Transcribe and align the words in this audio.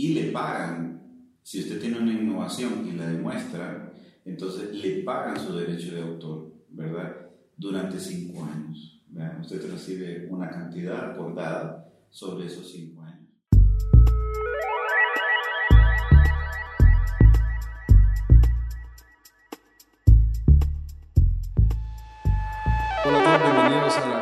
y 0.00 0.14
le 0.14 0.30
pagan, 0.30 1.02
si 1.42 1.60
usted 1.60 1.78
tiene 1.78 1.98
una 1.98 2.14
innovación 2.14 2.88
y 2.88 2.92
la 2.92 3.06
demuestra, 3.06 3.92
entonces 4.24 4.74
le 4.74 5.02
pagan 5.02 5.38
su 5.38 5.54
derecho 5.54 5.94
de 5.94 6.00
autor, 6.00 6.54
¿verdad? 6.70 7.28
Durante 7.54 8.00
cinco 8.00 8.42
años. 8.44 9.02
Usted 9.42 9.70
recibe 9.70 10.26
una 10.30 10.48
cantidad 10.48 11.10
acordada 11.10 11.92
sobre 12.08 12.46
esos 12.46 12.72
cinco 12.72 13.02
años. 13.02 13.19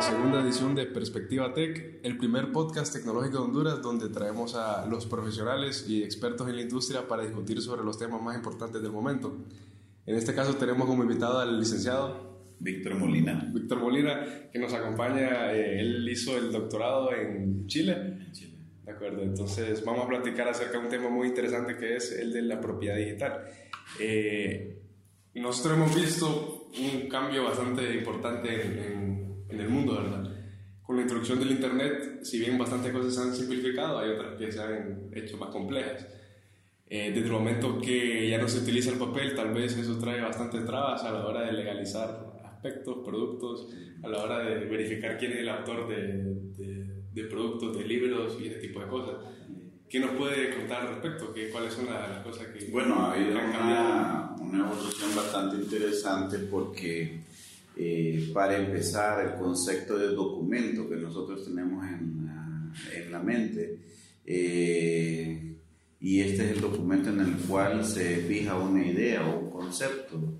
Segunda 0.09 0.41
edición 0.41 0.73
de 0.73 0.87
Perspectiva 0.87 1.53
Tech, 1.53 1.99
el 2.01 2.17
primer 2.17 2.51
podcast 2.51 2.91
tecnológico 2.91 3.37
de 3.37 3.43
Honduras 3.43 3.81
donde 3.83 4.09
traemos 4.09 4.55
a 4.55 4.87
los 4.87 5.05
profesionales 5.05 5.85
y 5.87 6.01
expertos 6.01 6.49
en 6.49 6.55
la 6.55 6.63
industria 6.63 7.07
para 7.07 7.21
discutir 7.21 7.61
sobre 7.61 7.83
los 7.83 7.99
temas 7.99 8.19
más 8.19 8.35
importantes 8.35 8.81
del 8.81 8.91
momento. 8.91 9.37
En 10.07 10.15
este 10.15 10.33
caso 10.33 10.55
tenemos 10.55 10.87
como 10.87 11.03
invitado 11.03 11.37
al 11.37 11.59
licenciado 11.59 12.39
Víctor 12.59 12.95
Molina. 12.95 13.51
Víctor 13.53 13.79
Molina, 13.81 14.49
que 14.51 14.57
nos 14.57 14.73
acompaña, 14.73 15.53
eh, 15.53 15.79
él 15.79 16.09
hizo 16.09 16.35
el 16.37 16.51
doctorado 16.51 17.13
en 17.13 17.67
Chile. 17.67 17.93
En 17.93 18.31
Chile. 18.31 18.55
De 18.83 18.91
acuerdo, 18.91 19.21
entonces 19.21 19.85
vamos 19.85 20.05
a 20.05 20.07
platicar 20.07 20.47
acerca 20.47 20.79
de 20.79 20.85
un 20.85 20.89
tema 20.89 21.09
muy 21.09 21.27
interesante 21.27 21.77
que 21.77 21.97
es 21.97 22.13
el 22.13 22.33
de 22.33 22.41
la 22.41 22.59
propiedad 22.59 22.97
digital. 22.97 23.43
Eh, 23.99 24.81
nosotros 25.35 25.77
hemos 25.77 25.95
visto 25.95 26.71
un 26.79 27.07
cambio 27.07 27.43
bastante 27.43 27.93
importante 27.93 28.65
en 28.65 29.09
en 29.09 29.18
el 29.49 29.69
mundo, 29.69 29.95
¿verdad? 29.95 30.35
Con 30.83 30.95
la 30.95 31.03
introducción 31.03 31.39
del 31.39 31.51
Internet, 31.51 32.19
si 32.23 32.39
bien 32.39 32.57
bastantes 32.57 32.91
cosas 32.91 33.13
se 33.13 33.21
han 33.21 33.35
simplificado, 33.35 33.99
hay 33.99 34.11
otras 34.11 34.35
que 34.37 34.51
se 34.51 34.59
han 34.59 35.09
hecho 35.13 35.37
más 35.37 35.49
complejas. 35.49 36.07
Eh, 36.87 37.11
desde 37.13 37.27
el 37.27 37.31
momento 37.31 37.79
que 37.79 38.27
ya 38.27 38.39
no 38.39 38.47
se 38.47 38.59
utiliza 38.59 38.91
el 38.91 38.97
papel, 38.97 39.35
tal 39.35 39.53
vez 39.53 39.77
eso 39.77 39.99
trae 39.99 40.19
bastantes 40.19 40.65
trabas 40.65 41.03
a 41.03 41.11
la 41.11 41.27
hora 41.27 41.41
de 41.41 41.53
legalizar 41.53 42.29
aspectos, 42.43 42.97
productos, 43.05 43.67
a 44.01 44.07
la 44.07 44.23
hora 44.23 44.39
de 44.39 44.65
verificar 44.65 45.17
quién 45.17 45.33
es 45.33 45.39
el 45.39 45.49
autor 45.49 45.87
de, 45.87 46.35
de, 47.13 47.23
productos, 47.25 47.77
de 47.77 47.85
libros 47.85 48.37
y 48.41 48.47
ese 48.47 48.59
tipo 48.59 48.79
de 48.79 48.87
cosas. 48.87 49.15
¿Qué 49.87 49.99
nos 49.99 50.11
puede 50.11 50.55
contar 50.55 50.81
al 50.81 50.87
respecto? 50.89 51.31
¿Qué, 51.33 51.49
¿Cuáles 51.49 51.73
son 51.73 51.85
las, 51.85 52.23
cosas 52.23 52.47
que... 52.47 52.65
Bueno, 52.71 52.95
ha 52.95 53.13
habido 53.13 53.37
una, 53.37 54.35
una 54.39 54.65
evolución 54.65 55.15
bastante 55.15 55.57
interesante 55.57 56.39
porque 56.39 57.21
eh, 57.81 58.29
para 58.33 58.57
empezar, 58.57 59.25
el 59.25 59.39
concepto 59.39 59.97
de 59.97 60.07
documento 60.07 60.89
que 60.89 60.97
nosotros 60.97 61.45
tenemos 61.45 61.85
en, 61.87 62.29
en 62.93 63.11
la 63.11 63.23
mente, 63.23 63.79
eh, 64.25 65.55
y 66.01 66.19
este 66.19 66.43
es 66.43 66.51
el 66.57 66.61
documento 66.61 67.09
en 67.09 67.21
el 67.21 67.35
cual 67.47 67.85
se 67.85 68.17
fija 68.17 68.57
una 68.57 68.85
idea 68.85 69.25
o 69.25 69.39
un 69.39 69.49
concepto. 69.49 70.39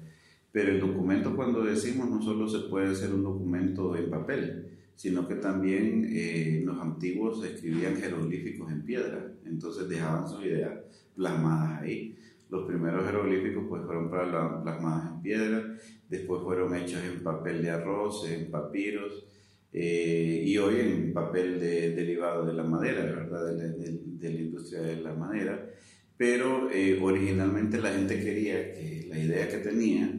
Pero 0.52 0.72
el 0.74 0.82
documento 0.82 1.34
cuando 1.34 1.64
decimos 1.64 2.10
no 2.10 2.22
solo 2.22 2.50
se 2.50 2.68
puede 2.68 2.94
ser 2.94 3.14
un 3.14 3.24
documento 3.24 3.96
en 3.96 4.10
papel, 4.10 4.78
sino 4.98 5.26
que 5.26 5.36
también 5.36 6.10
eh, 6.12 6.62
los 6.66 6.78
antiguos 6.78 7.42
escribían 7.46 7.96
jeroglíficos 7.96 8.70
en 8.70 8.84
piedra, 8.84 9.32
entonces 9.46 9.88
dejaban 9.88 10.28
sus 10.28 10.44
ideas 10.44 10.78
plasmadas 11.16 11.84
ahí. 11.84 12.18
Los 12.50 12.66
primeros 12.66 13.06
jeroglíficos 13.06 13.66
pues 13.70 13.84
fueron 13.86 14.10
plasmados 14.10 15.12
en 15.12 15.22
piedra, 15.22 15.64
después 16.10 16.42
fueron 16.42 16.76
hechos 16.76 17.02
en 17.04 17.24
papel 17.24 17.62
de 17.62 17.70
arroz, 17.70 18.28
en 18.28 18.50
papiros, 18.50 19.26
eh, 19.72 20.44
y 20.46 20.58
hoy 20.58 20.80
en 20.80 21.14
papel 21.14 21.60
de, 21.60 21.92
derivado 21.92 22.46
de 22.46 22.54
la 22.54 22.64
madera, 22.64 23.04
¿verdad? 23.04 23.56
De, 23.56 24.30
la 24.30 24.40
industria 24.40 24.82
de 24.82 24.96
la 24.98 25.14
madera. 25.14 25.70
Pero 26.18 26.70
eh, 26.72 27.00
originalmente 27.02 27.80
la 27.80 27.92
gente 27.92 28.20
quería 28.20 28.74
que 28.74 29.06
la 29.08 29.20
idea 29.20 29.48
que 29.48 29.60
tenía, 29.60 30.12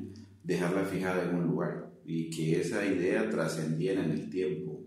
dejarla 0.43 0.85
fijada 0.85 1.29
en 1.29 1.35
un 1.35 1.49
lugar 1.49 1.91
y 2.05 2.31
que 2.31 2.61
esa 2.61 2.87
idea 2.87 3.29
trascendiera 3.29 4.05
en 4.05 4.13
el 4.13 4.31
tiempo. 4.31 4.81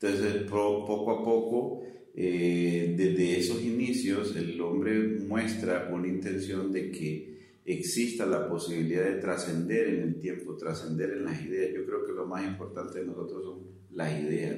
Entonces, 0.00 0.42
poco 0.48 1.10
a 1.10 1.24
poco, 1.24 1.82
eh, 2.20 2.94
desde 2.96 3.38
esos 3.38 3.62
inicios, 3.62 4.34
el 4.34 4.60
hombre 4.60 5.20
muestra 5.28 5.88
una 5.92 6.08
intención 6.08 6.72
de 6.72 6.90
que 6.90 7.60
exista 7.64 8.26
la 8.26 8.48
posibilidad 8.48 9.04
de 9.04 9.20
trascender 9.20 9.86
en 9.86 10.02
el 10.02 10.18
tiempo, 10.18 10.56
trascender 10.56 11.10
en 11.10 11.26
las 11.26 11.40
ideas. 11.44 11.72
Yo 11.76 11.86
creo 11.86 12.04
que 12.04 12.12
lo 12.12 12.26
más 12.26 12.44
importante 12.44 12.98
de 12.98 13.06
nosotros 13.06 13.44
son 13.44 13.60
las 13.94 14.20
ideas, 14.20 14.56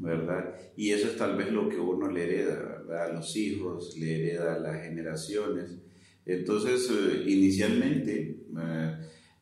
¿verdad? 0.00 0.56
Y 0.76 0.90
eso 0.90 1.06
es 1.06 1.16
tal 1.16 1.36
vez 1.36 1.52
lo 1.52 1.68
que 1.68 1.78
uno 1.78 2.10
le 2.10 2.24
hereda, 2.24 2.82
¿verdad? 2.84 3.10
A 3.10 3.12
los 3.12 3.36
hijos, 3.36 3.96
le 3.96 4.18
hereda 4.18 4.56
a 4.56 4.58
las 4.58 4.82
generaciones. 4.82 5.78
Entonces, 6.26 6.90
eh, 6.90 7.30
inicialmente, 7.30 8.40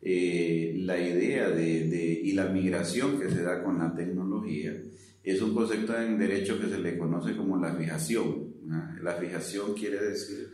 eh, 0.03 0.75
la 0.77 1.01
idea 1.01 1.49
de, 1.49 1.89
de, 1.89 2.21
y 2.23 2.33
la 2.33 2.51
migración 2.51 3.19
que 3.19 3.31
se 3.31 3.43
da 3.43 3.65
con 3.65 3.79
la 3.79 3.95
tecnología 3.95 4.75
es 5.31 5.43
un 5.43 5.55
concepto 5.55 6.01
en 6.01 6.19
derecho 6.19 6.61
que 6.61 6.69
se 6.69 6.79
le 6.79 6.97
conoce 6.97 7.37
como 7.37 7.59
la 7.59 7.75
fijación. 7.75 8.55
La 9.03 9.15
fijación 9.15 9.75
quiere 9.75 10.03
decir 10.03 10.51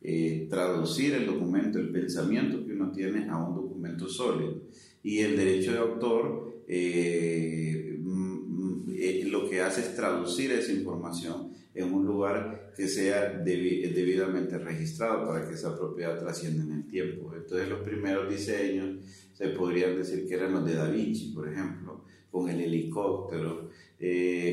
eh, 0.00 0.46
traducir 0.50 1.14
el 1.14 1.26
documento, 1.26 1.78
el 1.78 1.90
pensamiento 1.90 2.64
que 2.64 2.74
uno 2.74 2.92
tiene 2.92 3.28
a 3.28 3.38
un 3.38 3.54
documento 3.54 4.08
sólido. 4.08 4.62
Y 5.02 5.20
el 5.20 5.36
derecho 5.36 5.72
de 5.72 5.78
autor 5.78 6.62
eh, 6.68 7.98
mm, 8.00 8.90
eh, 8.94 9.24
lo 9.26 9.48
que 9.48 9.62
hace 9.62 9.80
es 9.80 9.96
traducir 9.96 10.52
esa 10.52 10.72
información 10.72 11.52
en 11.74 11.92
un 11.92 12.06
lugar 12.06 12.72
que 12.76 12.86
sea 12.86 13.30
debidamente 13.30 14.58
registrado 14.58 15.26
para 15.26 15.48
que 15.48 15.54
esa 15.54 15.76
propiedad 15.76 16.20
trascienda 16.20 16.62
en 16.64 16.72
el 16.72 16.86
tiempo. 16.86 17.32
Entonces 17.34 17.68
los 17.68 17.80
primeros 17.80 18.30
diseños 18.30 19.04
se 19.32 19.48
podrían 19.48 19.96
decir 19.96 20.26
que 20.28 20.34
eran 20.34 20.52
los 20.52 20.64
de 20.64 20.74
Da 20.74 20.88
Vinci, 20.88 21.32
por 21.32 21.48
ejemplo, 21.48 22.04
con 22.30 22.48
el 22.48 22.60
helicóptero, 22.60 23.70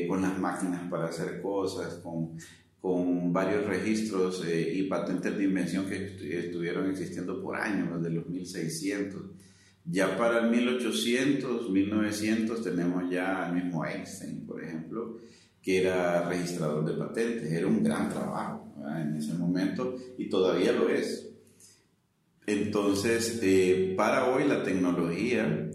con 0.08 0.22
las 0.22 0.38
máquinas 0.38 0.88
para 0.90 1.06
hacer 1.06 1.40
cosas, 1.42 1.94
con 1.96 2.36
con 2.82 3.32
varios 3.32 3.64
registros 3.64 4.44
eh, 4.44 4.72
y 4.74 4.82
patentes 4.88 5.38
de 5.38 5.44
invención 5.44 5.86
que 5.86 6.18
estuvieron 6.40 6.90
existiendo 6.90 7.40
por 7.40 7.54
años, 7.54 8.02
desde 8.02 8.12
los 8.12 8.28
1600. 8.28 9.22
Ya 9.84 10.18
para 10.18 10.40
el 10.40 10.50
1800, 10.50 11.70
1900 11.70 12.60
tenemos 12.60 13.08
ya 13.08 13.46
al 13.46 13.54
mismo 13.54 13.84
Einstein, 13.84 14.44
por 14.44 14.64
ejemplo, 14.64 15.16
que 15.62 15.80
era 15.80 16.28
registrador 16.28 16.84
de 16.84 16.94
patentes. 16.94 17.52
Era 17.52 17.68
un 17.68 17.84
gran 17.84 18.08
trabajo 18.08 18.74
en 19.00 19.14
ese 19.14 19.34
momento 19.34 19.96
y 20.18 20.28
todavía 20.28 20.72
lo 20.72 20.88
es. 20.88 21.30
Entonces, 22.46 23.38
eh, 23.44 23.94
para 23.96 24.26
hoy 24.26 24.48
la 24.48 24.64
tecnología, 24.64 25.70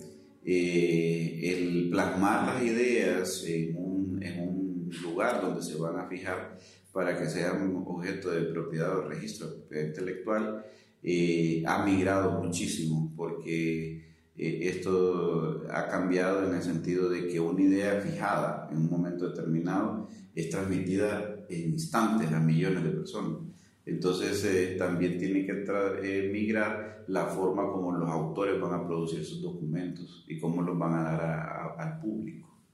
eh, 0.49 1.41
el 1.43 1.89
plasmar 1.89 2.53
las 2.53 2.63
ideas 2.63 3.43
en 3.45 3.75
un, 3.75 4.23
en 4.23 4.39
un 4.47 4.89
lugar 5.03 5.41
donde 5.41 5.61
se 5.61 5.75
van 5.75 5.99
a 5.99 6.07
fijar 6.07 6.57
para 6.93 7.19
que 7.19 7.29
sean 7.29 7.83
objeto 7.85 8.31
de 8.31 8.43
propiedad 8.43 8.97
o 8.97 9.09
registro 9.09 9.47
de 9.47 9.55
propiedad 9.57 9.87
intelectual, 9.87 10.65
eh, 11.03 11.63
ha 11.67 11.85
migrado 11.85 12.41
muchísimo 12.41 13.11
porque 13.17 14.07
eh, 14.37 14.59
esto 14.63 15.65
ha 15.69 15.89
cambiado 15.89 16.47
en 16.47 16.55
el 16.55 16.63
sentido 16.63 17.09
de 17.09 17.27
que 17.27 17.41
una 17.41 17.61
idea 17.61 17.99
fijada 17.99 18.69
en 18.71 18.77
un 18.77 18.89
momento 18.89 19.27
determinado 19.29 20.07
es 20.33 20.49
transmitida 20.49 21.45
en 21.49 21.71
instantes 21.71 22.31
a 22.31 22.39
millones 22.39 22.85
de 22.85 22.91
personas. 22.91 23.39
Entonces 23.87 24.43
eh, 24.43 24.75
también 24.77 25.17
tiene 25.17 25.45
que 25.45 26.29
migrar 26.31 27.05
la 27.07 27.25
forma 27.25 27.71
como 27.71 27.93
los 27.93 28.09
autores 28.09 28.59
van 28.59 28.73
a 28.73 28.85
producir 28.85 29.23
sus 29.23 29.41
documentos 29.41 30.25
y 30.27 30.37
cómo 30.39 30.61
los 30.61 30.77
van 30.77 30.93
a 30.93 31.03
dar 31.03 31.75
al 31.77 31.99
público. 32.01 32.65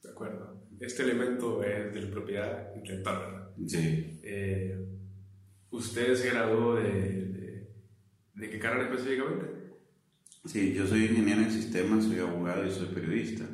De 0.00 0.10
acuerdo. 0.10 0.62
Este 0.78 1.02
elemento 1.02 1.62
es 1.64 1.92
de 1.92 2.02
la 2.02 2.10
propiedad 2.10 2.76
intelectual, 2.76 3.18
¿verdad? 3.18 3.50
Sí. 3.66 4.20
Eh, 4.22 4.78
¿Usted 5.70 6.14
se 6.14 6.30
graduó 6.30 6.76
de, 6.76 7.66
de, 8.34 8.50
qué 8.50 8.58
carrera 8.60 8.84
específicamente? 8.84 9.46
Sí, 10.44 10.72
yo 10.72 10.86
soy 10.86 11.06
ingeniero 11.06 11.40
en 11.40 11.50
sistemas, 11.50 12.04
soy 12.04 12.20
abogado 12.20 12.64
y 12.64 12.70
soy 12.70 12.94
periodista. 12.94 13.44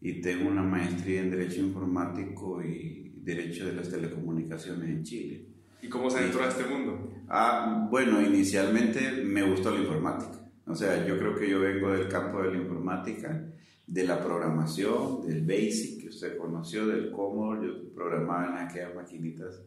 Y 0.00 0.22
tengo 0.22 0.48
una 0.48 0.62
maestría 0.62 1.20
en 1.20 1.30
Derecho 1.30 1.60
Informático 1.60 2.62
y 2.62 3.12
Derecho 3.16 3.66
de 3.66 3.74
las 3.74 3.90
Telecomunicaciones 3.90 4.88
en 4.88 5.02
Chile. 5.02 5.49
¿Y 5.82 5.88
cómo 5.88 6.10
se 6.10 6.24
entró 6.24 6.42
a 6.42 6.48
este 6.48 6.64
mundo? 6.64 7.10
Ah, 7.28 7.86
bueno, 7.90 8.20
inicialmente 8.20 9.12
me 9.24 9.42
gustó 9.42 9.70
la 9.70 9.80
informática. 9.80 10.40
O 10.66 10.74
sea, 10.74 11.06
yo 11.06 11.18
creo 11.18 11.34
que 11.34 11.48
yo 11.48 11.60
vengo 11.60 11.90
del 11.90 12.08
campo 12.08 12.42
de 12.42 12.52
la 12.52 12.58
informática 12.58 13.44
de 13.86 14.04
la 14.04 14.22
programación, 14.22 15.26
del 15.26 15.42
BASIC 15.42 16.02
que 16.02 16.08
usted 16.08 16.36
conoció, 16.36 16.86
del 16.86 17.10
Commodore, 17.10 17.66
yo 17.66 17.92
programaba 17.92 18.60
en 18.60 18.68
aquellas 18.68 18.94
maquinitas 18.94 19.60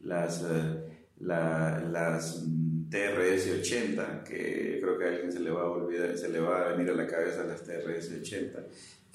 las, 0.00 0.42
eh, 0.48 1.08
las 1.20 2.42
mm, 2.46 2.88
TRS-80, 2.88 4.22
que 4.22 4.78
creo 4.80 4.98
que 4.98 5.04
a 5.04 5.08
alguien 5.08 5.30
se 5.30 5.40
le 5.40 5.50
va 5.50 5.62
a 5.62 5.70
olvidar, 5.70 6.16
se 6.16 6.30
le 6.30 6.40
va 6.40 6.62
a 6.62 6.72
venir 6.72 6.90
a 6.90 6.94
la 6.94 7.06
cabeza 7.06 7.44
las 7.44 7.68
TRS-80, 7.68 8.64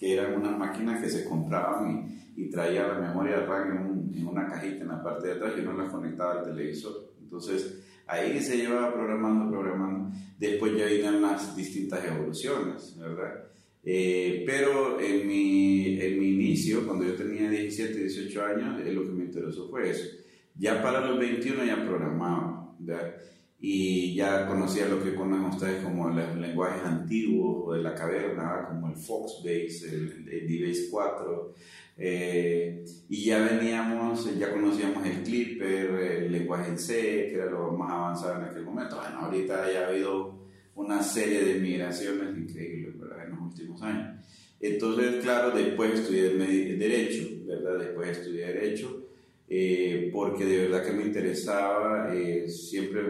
que 0.02 0.14
eran 0.14 0.34
unas 0.34 0.58
máquinas 0.58 1.00
que 1.00 1.08
se 1.08 1.24
compraban 1.24 2.10
y, 2.36 2.42
y 2.42 2.50
traía 2.50 2.88
la 2.88 2.98
memoria 2.98 3.46
RAM 3.46 3.78
en, 3.78 4.18
en, 4.18 4.28
una 4.28 4.48
cajita 4.48 4.82
en 4.82 4.88
la 4.88 5.04
parte 5.04 5.28
de 5.28 5.34
atrás 5.36 5.54
y 5.56 5.62
uno 5.62 5.74
las 5.74 5.92
conectaba 5.92 6.40
al 6.40 6.46
televisor. 6.46 7.14
Entonces, 7.22 7.84
ahí 8.08 8.42
se 8.42 8.58
llevaba 8.58 8.92
programando, 8.92 9.52
programando. 9.52 10.18
Después 10.40 10.76
ya 10.76 10.88
vinieron 10.88 11.22
las 11.22 11.56
distintas 11.56 12.04
evoluciones, 12.04 12.98
¿verdad? 12.98 13.44
Eh, 13.84 14.44
pero 14.48 15.00
en 15.00 15.28
mi, 15.28 16.02
en 16.02 16.20
mi 16.20 16.30
inicio, 16.30 16.88
cuando 16.88 17.06
yo 17.06 17.14
tenía 17.14 17.48
17, 17.48 17.94
18 17.94 18.44
años, 18.44 18.80
lo 18.84 19.04
que 19.04 19.12
me 19.12 19.26
interesó 19.26 19.70
fue 19.70 19.92
eso. 19.92 20.18
Ya 20.56 20.82
para 20.82 21.06
los 21.06 21.20
21 21.20 21.64
ya 21.64 21.86
programaba, 21.86 22.76
¿verdad? 22.80 23.18
Y 23.62 24.16
ya 24.16 24.48
conocía 24.48 24.88
lo 24.88 25.04
que 25.04 25.14
conocen 25.14 25.46
ustedes 25.46 25.84
como 25.84 26.10
los 26.10 26.36
lenguajes 26.36 26.84
antiguos 26.84 27.64
o 27.68 27.74
de 27.74 27.84
la 27.84 27.94
caverna, 27.94 28.66
como 28.68 28.90
el 28.90 28.96
Foxbase, 28.96 29.88
el, 29.88 30.28
el 30.30 30.48
D-Base 30.48 30.88
4, 30.90 31.54
eh, 31.98 32.84
y 33.10 33.26
ya 33.26 33.40
veníamos, 33.46 34.38
ya 34.40 34.52
conocíamos 34.52 35.06
el 35.06 35.22
Clipper, 35.22 35.92
el 35.92 36.32
lenguaje 36.32 36.72
en 36.72 36.80
C, 36.80 36.96
que 37.30 37.36
era 37.36 37.46
lo 37.46 37.72
más 37.74 37.92
avanzado 37.92 38.38
en 38.38 38.46
aquel 38.46 38.64
momento. 38.64 38.98
Bueno, 38.98 39.20
ahorita 39.20 39.72
ya 39.72 39.82
ha 39.82 39.88
habido 39.90 40.48
una 40.74 41.04
serie 41.04 41.44
de 41.44 41.60
migraciones 41.60 42.36
increíbles 42.36 43.00
¿verdad? 43.00 43.26
en 43.26 43.36
los 43.36 43.42
últimos 43.42 43.82
años. 43.84 44.26
Entonces, 44.60 45.22
claro, 45.24 45.56
después 45.56 46.00
estudié 46.00 46.30
Derecho, 46.30 47.28
¿verdad? 47.46 47.78
Después 47.78 48.18
estudié 48.18 48.48
Derecho, 48.48 49.08
eh, 49.48 50.10
porque 50.12 50.46
de 50.46 50.58
verdad 50.68 50.84
que 50.84 50.94
me 50.94 51.04
interesaba, 51.04 52.16
eh, 52.16 52.48
siempre 52.48 53.02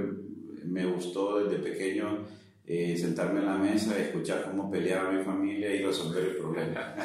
me 0.66 0.86
gustó 0.86 1.44
desde 1.44 1.64
pequeño 1.64 2.26
eh, 2.66 2.96
sentarme 2.98 3.40
en 3.40 3.46
la 3.48 3.58
mesa, 3.58 3.98
escuchar 4.00 4.46
cómo 4.46 4.70
peleaba 4.70 5.12
mi 5.12 5.24
familia 5.24 5.74
y 5.74 5.84
resolver 5.84 6.24
el 6.24 6.38
problema. 6.38 6.96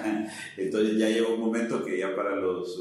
Entonces 0.57 0.97
ya 0.97 1.09
llegó 1.09 1.35
un 1.35 1.41
momento 1.41 1.85
que 1.85 1.99
ya 1.99 2.15
para 2.15 2.37
los 2.37 2.79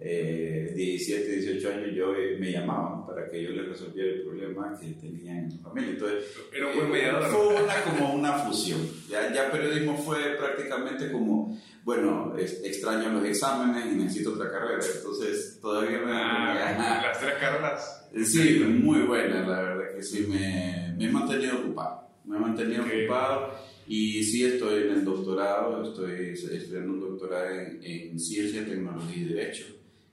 eh, 0.00 0.72
17, 0.76 1.28
18 1.28 1.68
años 1.70 1.88
yo 1.92 2.14
eh, 2.14 2.36
me 2.38 2.52
llamaban 2.52 3.04
para 3.04 3.28
que 3.28 3.42
yo 3.42 3.50
les 3.50 3.68
resolviera 3.68 4.10
el 4.10 4.22
problema 4.22 4.78
que 4.78 4.92
tenían 4.92 5.38
en 5.38 5.50
su 5.50 5.58
familia. 5.58 5.90
Entonces, 5.90 6.24
un 6.54 6.76
buen 6.76 6.90
mediador. 6.92 7.30
Fue 7.30 7.46
una, 7.48 7.82
como 7.82 8.14
una 8.14 8.32
fusión. 8.34 8.80
Ya, 9.08 9.32
ya 9.34 9.50
periodismo 9.50 9.96
fue 9.96 10.18
prácticamente 10.38 11.10
como, 11.10 11.58
bueno, 11.82 12.36
es, 12.38 12.62
extraño 12.64 13.12
los 13.12 13.24
exámenes 13.24 13.92
y 13.92 13.96
necesito 13.96 14.34
otra 14.34 14.50
carrera. 14.52 14.80
Entonces 14.96 15.58
todavía 15.60 15.98
me... 15.98 16.12
Ah, 16.12 17.02
las 17.02 17.18
tres 17.18 17.34
carreras. 17.40 18.08
Sí, 18.24 18.60
muy 18.60 19.00
buena, 19.00 19.46
la 19.46 19.62
verdad 19.62 19.96
que 19.96 20.02
sí, 20.02 20.26
me, 20.28 20.94
me 20.96 21.06
he 21.06 21.10
mantenido 21.10 21.58
ocupado. 21.58 22.08
Me 22.24 22.36
he 22.36 22.40
mantenido 22.40 22.84
Okay. 22.84 23.04
ocupado 23.04 23.52
y 23.88 24.22
sí 24.22 24.44
estoy 24.44 24.82
en 24.82 24.90
el 24.90 25.04
doctorado, 25.04 25.82
estoy 25.82 26.34
estudiando 26.34 26.92
un 26.92 27.00
doctorado 27.00 27.50
en, 27.50 27.80
en 27.82 28.20
Ciencia, 28.20 28.64
Tecnología 28.64 29.16
y 29.16 29.24
Derecho, 29.24 29.64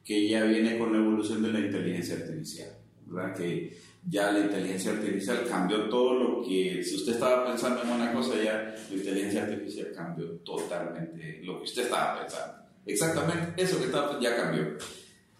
que 0.05 0.27
ya 0.27 0.43
viene 0.43 0.77
con 0.77 0.93
la 0.93 0.99
evolución 0.99 1.41
de 1.41 1.51
la 1.51 1.59
inteligencia 1.59 2.15
artificial, 2.15 2.69
¿verdad? 3.07 3.35
Que 3.35 3.75
ya 4.07 4.31
la 4.31 4.41
inteligencia 4.41 4.91
artificial 4.91 5.45
cambió 5.49 5.89
todo 5.89 6.13
lo 6.13 6.47
que, 6.47 6.83
si 6.83 6.95
usted 6.95 7.13
estaba 7.13 7.43
pensando 7.43 7.81
en 7.81 7.89
una 7.89 8.13
cosa, 8.13 8.35
ya 8.41 8.75
la 8.89 8.95
inteligencia 8.95 9.43
artificial 9.43 9.91
cambió 9.95 10.27
totalmente 10.43 11.41
lo 11.43 11.57
que 11.57 11.63
usted 11.63 11.83
estaba 11.83 12.21
pensando. 12.21 12.53
Exactamente, 12.85 13.63
eso 13.63 13.79
que 13.79 13.85
estaba 13.85 14.19
ya 14.19 14.35
cambió. 14.35 14.77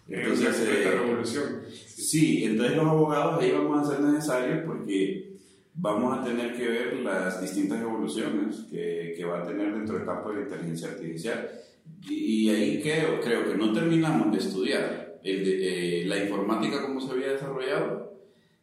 Entonces, 0.07 0.47
Entonces, 0.47 0.67
eh, 0.67 0.91
revolución. 0.91 1.61
Sí, 1.69 2.43
entonces 2.43 2.75
los 2.75 2.87
abogados 2.87 3.41
ahí 3.41 3.51
vamos 3.51 3.87
a 3.87 3.91
ser 3.91 4.03
necesarios 4.03 4.63
porque 4.65 5.35
vamos 5.75 6.17
a 6.17 6.23
tener 6.23 6.55
que 6.55 6.67
ver 6.67 6.93
las 6.97 7.39
distintas 7.39 7.81
evoluciones 7.81 8.65
que, 8.71 9.13
que 9.15 9.25
va 9.25 9.43
a 9.43 9.47
tener 9.47 9.73
dentro 9.73 9.95
del 9.95 10.05
campo 10.05 10.29
de 10.29 10.35
la 10.37 10.41
inteligencia 10.41 10.89
artificial. 10.89 11.49
Y, 12.09 12.49
ahí 12.49 12.81
creo, 12.81 13.19
creo 13.21 13.49
que 13.49 13.57
no 13.57 13.73
terminamos 13.73 14.31
de 14.31 14.37
estudiar 14.37 15.19
el 15.23 15.43
de- 15.43 16.01
eh, 16.01 16.05
la 16.05 16.23
informática 16.23 16.81
como 16.81 17.01
se 17.01 17.11
había 17.11 17.31
desarrollado 17.33 18.13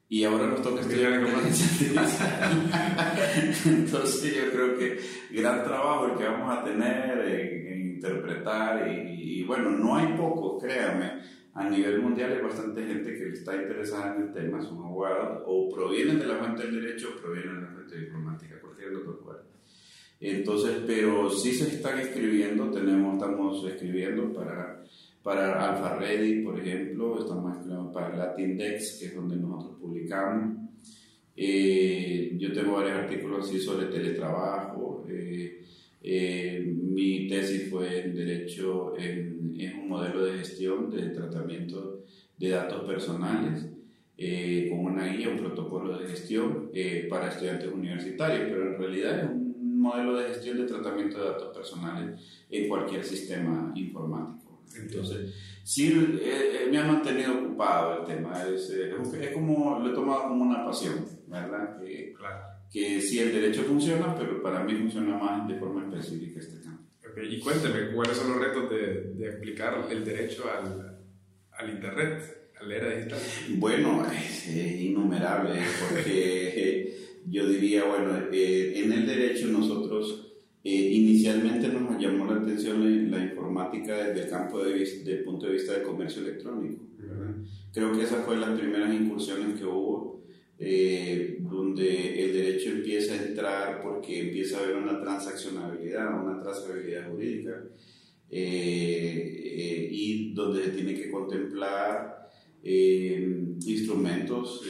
y 0.09 0.25
ahora 0.25 0.47
nos 0.47 0.62
toca 0.62 0.81
estudiar. 0.83 1.12
Entonces 3.67 4.35
yo 4.37 4.50
creo 4.53 4.79
que 4.79 4.99
gran 5.31 5.65
trabajo 5.65 6.06
el 6.06 6.17
que 6.19 6.25
vamos 6.25 6.56
a 6.56 6.65
tener 6.65 7.19
en, 7.29 7.67
en 7.73 7.81
interpretar 7.94 8.89
y, 8.89 9.41
y 9.41 9.45
bueno, 9.45 9.71
no 9.71 9.97
hay 9.97 10.09
poco, 10.17 10.59
créame 10.59 11.11
a 11.55 11.69
nivel 11.69 12.00
mundial 12.00 12.33
hay 12.33 12.41
bastante 12.43 12.83
gente 12.83 13.15
que 13.15 13.29
está 13.29 13.55
interesada 13.55 14.17
en 14.17 14.23
el 14.23 14.33
tema, 14.33 14.62
son 14.62 14.79
abogados 14.79 15.43
o 15.47 15.69
provienen 15.69 16.19
de 16.19 16.27
la 16.27 16.37
fuente 16.37 16.62
del 16.62 16.81
derecho 16.81 17.11
o 17.15 17.21
provienen 17.21 17.56
de 17.56 17.61
la 17.62 17.69
fuente 17.73 17.95
de 17.97 18.05
informática, 18.06 18.55
los 18.91 19.05
dos 19.06 19.21
lugares. 19.21 19.43
Entonces, 20.23 20.79
pero 20.87 21.29
sí 21.29 21.53
se 21.53 21.75
están 21.75 21.99
escribiendo, 21.99 22.71
tenemos, 22.71 23.15
estamos 23.15 23.67
escribiendo 23.69 24.33
para, 24.33 24.85
para 25.23 25.69
Alpha 25.69 25.99
Ready, 25.99 26.43
por 26.43 26.61
ejemplo, 26.61 27.19
estamos 27.19 27.57
escribiendo 27.57 27.91
para 27.93 28.17
Latindex, 28.17 28.99
que 29.01 29.07
es 29.07 29.15
donde 29.17 29.37
nosotros 29.37 29.79
publicamos. 29.81 30.59
Eh, 31.37 32.37
yo 32.39 32.53
tengo 32.53 32.75
varios 32.75 32.99
artículos 32.99 33.49
así 33.49 33.59
sobre 33.59 33.87
teletrabajo. 33.87 35.05
eh, 35.11 35.59
eh, 36.05 36.61
mi 36.67 37.27
tesis 37.29 37.69
fue 37.71 38.05
en 38.05 38.15
Derecho 38.15 38.95
en, 38.99 39.55
en 39.59 39.79
un 39.79 39.89
modelo 39.89 40.25
de 40.25 40.39
gestión 40.39 40.91
de 40.91 41.09
tratamiento 41.11 42.05
de 42.39 42.49
datos 42.49 42.85
personales, 42.85 43.67
eh, 44.19 44.69
con 44.69 44.81
una 44.81 45.07
guía, 45.07 45.29
un 45.29 45.39
protocolo 45.39 45.99
de 45.99 46.09
gestión 46.09 46.71
eh, 46.75 47.07
para 47.09 47.29
estudiantes 47.29 47.73
universitarios, 47.73 48.49
pero 48.49 48.75
en 48.75 48.79
realidad 48.79 49.19
es 49.21 49.31
un 49.31 49.42
modelo 49.82 50.17
de 50.19 50.29
gestión 50.29 50.58
de 50.58 50.64
tratamiento 50.67 51.19
de 51.19 51.25
datos 51.31 51.55
personales 51.56 52.20
en 52.50 52.69
cualquier 52.69 53.05
sistema 53.05 53.73
informático. 53.75 54.62
Entonces, 54.75 55.34
sí, 55.64 55.93
eh, 56.23 56.62
eh, 56.64 56.69
me 56.70 56.79
ha 56.79 56.84
mantenido 56.84 57.34
ocupado 57.34 58.00
el 58.00 58.06
tema, 58.06 58.43
es, 58.44 58.70
eh, 58.70 58.93
es 59.20 59.31
como, 59.31 59.79
lo 59.79 59.90
he 59.90 59.94
tomado 59.94 60.29
como 60.29 60.44
una 60.44 60.64
pasión, 60.64 61.05
¿verdad? 61.26 61.79
Que, 61.79 62.14
Claro. 62.17 62.40
que 62.73 63.00
sí 63.02 63.19
el 63.19 63.32
derecho 63.32 63.62
funciona, 63.64 64.14
pero 64.17 64.43
para 64.43 64.62
mí 64.64 64.75
funciona 64.76 65.17
más 65.19 65.46
de 65.46 65.56
forma 65.56 65.85
específica 65.85 66.38
este 66.40 66.61
campo. 66.62 66.85
Ok, 67.00 67.19
Y 67.28 67.38
cuénteme, 67.40 67.93
¿cuáles 67.94 68.17
son 68.17 68.31
los 68.32 68.40
retos 68.40 68.70
de, 68.70 69.12
de 69.14 69.28
aplicar 69.35 69.87
el 69.90 70.05
derecho 70.05 70.44
al, 70.50 70.99
al 71.50 71.70
Internet, 71.70 72.50
a 72.58 72.64
la 72.64 72.75
era 72.76 72.96
digital? 72.96 73.19
Bueno, 73.56 74.06
es, 74.11 74.49
es 74.49 74.81
innumerable, 74.81 75.61
porque 75.90 76.92
yo 77.29 77.49
diría, 77.49 77.85
bueno, 77.85 78.19
eh, 78.33 78.73
en 78.77 78.93
el 78.93 79.07
derecho 79.07 79.47
nosotros 79.49 80.33
eh, 80.65 80.71
inicialmente 80.71 81.69
nos 81.69 82.01
llamó 82.01 82.27
la 82.33 82.41
atención 82.41 83.11
la, 83.11 83.25
informática 83.25 83.97
desde 84.09 84.25
el 84.25 84.31
campo 84.31 84.63
de 84.65 84.73
vis- 84.75 85.05
del 85.05 85.25
punto 85.25 85.47
de 85.47 85.53
vista 85.55 85.73
del 85.73 85.83
comercio 85.83 86.23
electrónico. 86.23 86.83
¿verdad? 86.99 87.35
Creo 87.73 87.93
que 87.93 88.03
esas 88.03 88.25
fueron 88.25 88.43
las 88.43 88.59
primeras 88.61 88.95
incursiones 88.95 89.59
que 89.59 89.65
hubo, 89.65 90.23
eh, 90.59 91.38
donde 91.41 92.23
el 92.25 92.33
derecho 92.33 92.71
empieza 92.71 93.14
a 93.14 93.25
entrar 93.26 93.83
porque 93.83 94.21
empieza 94.21 94.59
a 94.59 94.62
haber 94.64 94.76
una 94.76 95.00
transaccionabilidad, 95.00 96.23
una 96.23 96.41
trazabilidad 96.41 97.11
jurídica, 97.11 97.64
eh, 98.31 99.43
eh, 99.45 99.88
y 99.91 100.33
donde 100.33 100.64
se 100.64 100.71
tiene 100.71 100.95
que 100.95 101.11
contemplar 101.11 102.31
eh, 102.64 103.55
instrumentos 103.67 104.62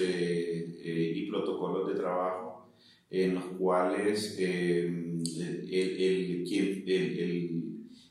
eh, 0.85 1.13
y 1.17 1.27
protocolos 1.31 1.89
de 1.89 1.95
trabajo 2.01 2.69
en 3.11 3.35
los 3.35 3.45
cuales 3.59 4.37
eh, 4.39 4.87
el, 4.87 5.71
el- 5.71 6.89
el- 6.89 7.63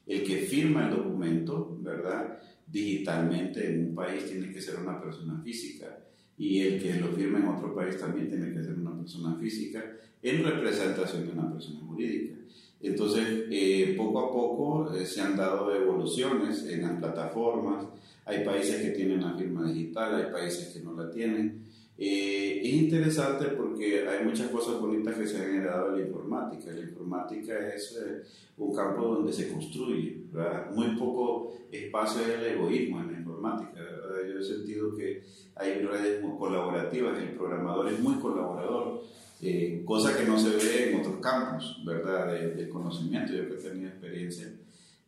el 0.07 0.23
que 0.23 0.37
firma 0.37 0.87
el 0.89 0.95
documento, 0.95 1.77
¿verdad? 1.81 2.39
Digitalmente 2.67 3.65
en 3.67 3.87
un 3.89 3.95
país 3.95 4.25
tiene 4.25 4.51
que 4.51 4.61
ser 4.61 4.75
una 4.79 4.99
persona 5.01 5.41
física 5.43 5.99
y 6.37 6.59
el 6.61 6.81
que 6.81 6.95
lo 6.99 7.07
firma 7.09 7.39
en 7.39 7.47
otro 7.47 7.73
país 7.75 7.97
también 7.97 8.29
tiene 8.29 8.51
que 8.51 8.63
ser 8.63 8.73
una 8.73 8.97
persona 8.97 9.35
física 9.39 9.83
en 10.21 10.43
representación 10.43 11.25
de 11.27 11.31
una 11.33 11.51
persona 11.51 11.79
jurídica. 11.81 12.35
Entonces, 12.81 13.45
eh, 13.51 13.93
poco 13.97 14.19
a 14.19 14.31
poco 14.31 14.93
eh, 14.95 15.05
se 15.05 15.21
han 15.21 15.37
dado 15.37 15.73
evoluciones 15.73 16.65
en 16.65 16.81
las 16.81 16.99
plataformas. 16.99 17.85
Hay 18.25 18.43
países 18.43 18.81
que 18.81 18.89
tienen 18.91 19.21
la 19.21 19.35
firma 19.37 19.71
digital, 19.71 20.15
hay 20.15 20.31
países 20.31 20.69
que 20.73 20.79
no 20.81 20.93
la 20.93 21.11
tienen. 21.11 21.65
Eh, 22.03 22.62
es 22.63 22.74
interesante 22.81 23.46
porque 23.50 24.08
hay 24.10 24.25
muchas 24.25 24.50
cosas 24.50 24.81
bonitas 24.81 25.13
que 25.15 25.27
se 25.27 25.38
han 25.38 25.53
heredado 25.55 25.91
de 25.91 26.00
la 26.01 26.08
informática. 26.08 26.72
La 26.72 26.81
informática 26.81 27.75
es 27.75 27.96
eh, 28.03 28.24
un 28.58 28.74
campo 28.75 29.03
donde 29.03 29.31
se 29.31 29.53
construye, 29.53 30.24
¿verdad? 30.34 30.72
Muy 30.74 30.96
poco 30.98 31.53
espacio 31.72 32.24
es 32.24 32.39
el 32.39 32.46
egoísmo 32.55 33.01
en 33.01 33.12
la 33.12 33.20
informática. 33.20 33.79
¿verdad? 33.79 34.27
Yo 34.34 34.39
he 34.39 34.43
sentido 34.43 34.96
que 34.96 35.22
hay 35.55 35.84
redes 35.86 36.24
muy 36.24 36.39
colaborativas, 36.39 37.20
el 37.20 37.36
programador 37.36 37.89
es 37.93 38.00
muy 38.00 38.15
colaborador, 38.15 39.03
eh, 39.43 39.84
cosa 39.86 40.17
que 40.17 40.25
no 40.25 40.39
se 40.39 40.50
ve 40.55 40.91
en 40.93 41.01
otros 41.01 41.17
campos, 41.17 41.84
¿verdad? 41.86 42.34
De, 42.34 42.55
de 42.55 42.67
conocimiento. 42.67 43.31
Yo 43.31 43.48
que 43.48 43.53
he 43.53 43.70
tenido 43.70 43.89
experiencia 43.89 44.51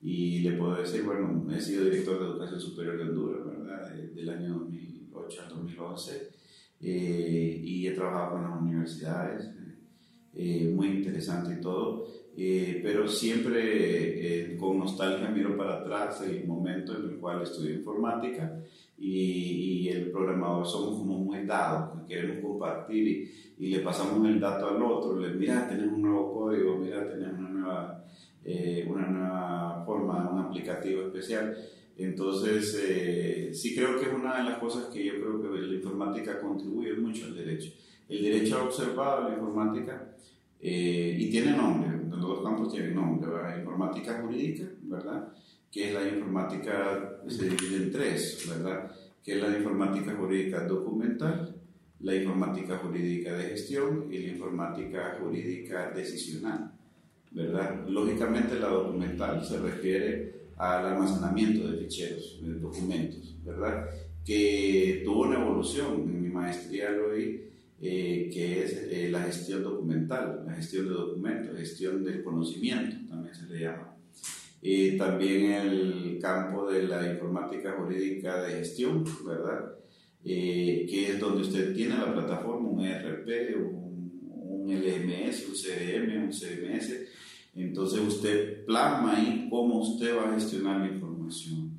y 0.04 0.42
le 0.42 0.52
puedo 0.58 0.76
decir, 0.76 1.02
bueno, 1.02 1.44
he 1.52 1.60
sido 1.60 1.86
director 1.86 2.20
de 2.20 2.26
Educación 2.28 2.62
Superior 2.62 2.98
de 2.98 3.04
Honduras, 3.06 3.46
¿verdad? 3.48 3.90
De- 3.96 4.10
del 4.10 4.30
año 4.30 4.60
2008 4.60 5.42
al 5.42 5.50
2011 5.50 6.43
eh, 6.84 7.62
y 7.63 7.88
he 7.88 7.92
trabajado 7.92 8.32
con 8.32 8.44
las 8.44 8.62
universidades, 8.62 9.50
eh, 10.36 10.72
muy 10.75 10.88
interesante 10.88 11.54
y 11.54 11.62
todo, 11.62 12.08
eh, 12.36 12.80
pero 12.82 13.08
siempre 13.08 14.54
eh, 14.54 14.58
con 14.58 14.80
nostalgia 14.80 15.30
miro 15.30 15.56
para 15.56 15.75
atrás 15.75 16.20
el 16.22 16.48
momento 16.48 16.98
en 16.98 17.12
el 17.12 17.18
cual 17.18 17.44
estudié 17.44 17.75
informática 17.75 18.60
y, 18.98 19.88
el 19.90 20.10
programador 20.10 20.66
somos 20.66 20.98
como 20.98 21.20
muy 21.20 21.46
dados, 21.46 22.08
queremos 22.08 22.38
compartir 22.42 23.08
y, 23.08 23.66
y, 23.66 23.70
le 23.70 23.80
pasamos 23.82 24.28
el 24.28 24.40
dato 24.40 24.70
al 24.70 24.82
otro, 24.82 25.20
le 25.20 25.36
mira, 25.36 25.68
tenemos 25.70 25.94
un 25.94 26.02
nuevo 26.02 26.34
código, 26.34 26.78
mira, 26.78 27.08
tenemos 27.08 27.38
una 27.38 27.50
nueva, 27.50 28.06
eh, 28.44 28.88
una 28.90 29.08
nueva 29.08 29.84
forma, 29.86 30.32
un 30.32 30.40
aplicativo 30.40 31.04
especial. 31.04 31.56
Entonces, 31.98 33.60
sí 33.60 33.76
creo 33.76 34.00
que 34.00 34.08
es 34.08 34.14
una 34.14 34.38
de 34.38 34.44
las 34.50 34.58
cosas 34.58 34.86
que 34.86 35.06
yo 35.06 35.14
creo 35.14 35.42
que 35.42 35.62
la 35.62 35.74
informática 35.76 36.40
contribuye 36.40 36.94
mucho 36.94 37.26
al 37.26 37.36
derecho. 37.36 37.72
El 38.10 38.24
derecho 38.24 38.58
ha 38.58 38.64
observado 38.64 39.30
la 39.30 39.36
informática 39.36 40.14
eh, 40.66 41.18
y 41.20 41.30
tiene 41.30 41.58
nombre, 41.58 41.90
los 42.10 42.22
dos 42.22 42.44
campos 42.44 42.72
tienen 42.72 42.96
nombre, 42.96 43.30
¿verdad? 43.30 43.60
Informática 43.60 44.22
jurídica, 44.22 44.64
¿verdad? 44.84 45.34
Que 45.70 45.90
es 45.90 45.94
la 45.94 46.08
informática, 46.08 47.20
se 47.28 47.50
divide 47.50 47.84
en 47.84 47.92
tres, 47.92 48.46
¿verdad? 48.48 48.92
Que 49.24 49.34
es 49.36 49.42
la 49.42 49.58
informática 49.58 50.16
jurídica 50.16 50.66
documental, 50.66 51.56
la 52.00 52.16
informática 52.16 52.78
jurídica 52.78 53.34
de 53.34 53.44
gestión 53.50 54.08
y 54.10 54.20
la 54.20 54.32
informática 54.34 55.18
jurídica 55.20 55.92
decisional, 55.92 56.72
¿verdad? 57.32 57.86
Lógicamente 57.88 58.60
la 58.60 58.68
documental 58.68 59.44
se 59.44 59.60
refiere 59.60 60.43
al 60.57 60.86
almacenamiento 60.86 61.69
de 61.69 61.77
ficheros, 61.79 62.39
de 62.41 62.53
documentos, 62.55 63.36
¿verdad? 63.43 63.89
Que 64.25 65.01
tuvo 65.03 65.24
una 65.24 65.39
evolución, 65.39 66.01
en 66.03 66.22
mi 66.22 66.29
maestría 66.29 66.91
lo 66.91 67.12
vi, 67.12 67.41
eh, 67.81 68.29
que 68.31 68.63
es 68.63 68.88
eh, 68.89 69.10
la 69.12 69.24
gestión 69.24 69.63
documental, 69.63 70.43
la 70.45 70.53
gestión 70.53 70.88
de 70.88 70.93
documentos, 70.93 71.57
gestión 71.57 72.03
del 72.03 72.24
conocimiento, 72.24 72.95
también 73.10 73.36
se 73.36 73.45
le 73.48 73.60
llama. 73.60 73.95
Y 74.62 74.98
también 74.98 75.51
el 75.51 76.19
campo 76.22 76.72
de 76.72 76.83
la 76.83 77.12
informática 77.12 77.74
jurídica 77.74 78.41
de 78.43 78.53
gestión, 78.60 79.03
¿verdad? 79.25 79.74
Eh, 80.24 80.88
que 80.89 81.10
es 81.10 81.19
donde 81.19 81.41
usted 81.41 81.75
tiene 81.75 81.98
la 81.98 82.13
plataforma, 82.13 82.69
un 82.69 82.86
ERP, 82.86 83.57
un, 83.57 84.22
un 84.31 84.72
LMS, 84.72 85.50
un 85.50 85.53
CRM, 85.53 86.24
un 86.24 86.31
CMS. 86.31 86.93
Entonces 87.55 88.00
usted 88.00 88.65
plasma 88.65 89.17
ahí 89.17 89.48
cómo 89.50 89.81
usted 89.81 90.15
va 90.17 90.29
a 90.29 90.33
gestionar 90.33 90.79
la 90.79 90.88
información 90.88 91.74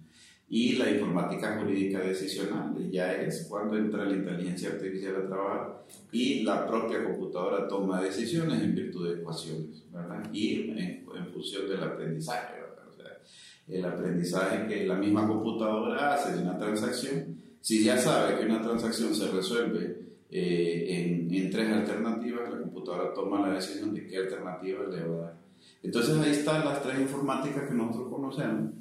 y 0.48 0.74
la 0.76 0.90
informática 0.90 1.58
jurídica 1.58 2.00
decisional, 2.00 2.76
ya 2.90 3.12
es 3.12 3.46
cuando 3.48 3.76
entra 3.76 4.04
la 4.04 4.14
inteligencia 4.14 4.70
artificial 4.70 5.16
a 5.16 5.26
trabajar 5.26 5.84
y 6.12 6.44
la 6.44 6.66
propia 6.66 7.02
computadora 7.02 7.66
toma 7.66 8.00
decisiones 8.00 8.62
en 8.62 8.74
virtud 8.74 9.08
de 9.08 9.20
ecuaciones, 9.20 9.84
¿verdad? 9.90 10.22
Y 10.32 10.70
en, 10.70 11.04
función 11.32 11.68
del 11.68 11.82
aprendizaje, 11.82 12.60
¿verdad? 12.60 12.88
O 12.88 12.92
sea, 12.92 13.18
el 13.66 13.84
aprendizaje 13.84 14.68
que 14.68 14.86
la 14.86 14.94
misma 14.94 15.26
computadora 15.26 16.14
hace 16.14 16.36
de 16.36 16.42
una 16.42 16.56
transacción, 16.56 17.36
si 17.60 17.82
ya 17.82 17.96
sabe 17.96 18.38
que 18.38 18.46
una 18.46 18.62
transacción 18.62 19.12
se 19.12 19.28
resuelve 19.32 19.98
eh, 20.30 20.86
en, 20.88 21.34
en, 21.34 21.50
tres 21.50 21.72
alternativas, 21.72 22.52
la 22.52 22.60
computadora 22.60 23.12
toma 23.12 23.48
la 23.48 23.54
decisión 23.54 23.92
de 23.92 24.06
qué 24.06 24.18
alternativa 24.18 24.84
le 24.84 25.04
va 25.04 25.16
a 25.16 25.20
dar. 25.22 25.43
Entonces 25.84 26.16
ahí 26.16 26.30
están 26.30 26.64
las 26.64 26.82
tres 26.82 26.98
informáticas 26.98 27.68
que 27.68 27.74
nosotros 27.74 28.08
conocemos 28.08 28.72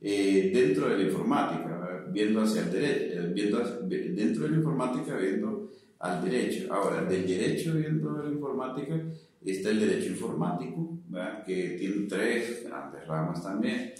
eh, 0.00 0.50
dentro 0.52 0.88
de 0.88 0.96
la 0.96 1.02
informática, 1.04 2.06
viendo 2.10 2.40
hacia 2.40 2.62
el 2.62 2.72
derecho, 2.72 3.20
eh, 3.20 3.32
viendo 3.34 3.58
dentro 3.88 4.44
de 4.44 4.50
la 4.50 4.56
informática 4.56 5.16
viendo 5.16 5.70
al 5.98 6.24
derecho. 6.24 6.72
Ahora, 6.72 7.04
del 7.04 7.26
derecho 7.26 7.74
viendo 7.74 8.14
de 8.14 8.24
la 8.24 8.32
informática 8.32 8.98
está 9.44 9.70
el 9.70 9.80
derecho 9.80 10.08
informático, 10.08 10.98
que 11.46 11.76
tiene 11.78 12.06
tres 12.08 12.64
grandes 12.64 13.06
ramas 13.06 13.42
también, 13.42 13.92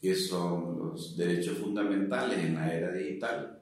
que 0.00 0.14
son 0.14 0.78
los 0.78 1.16
derechos 1.16 1.58
fundamentales 1.58 2.38
en 2.38 2.54
la 2.54 2.74
era 2.74 2.92
digital, 2.92 3.60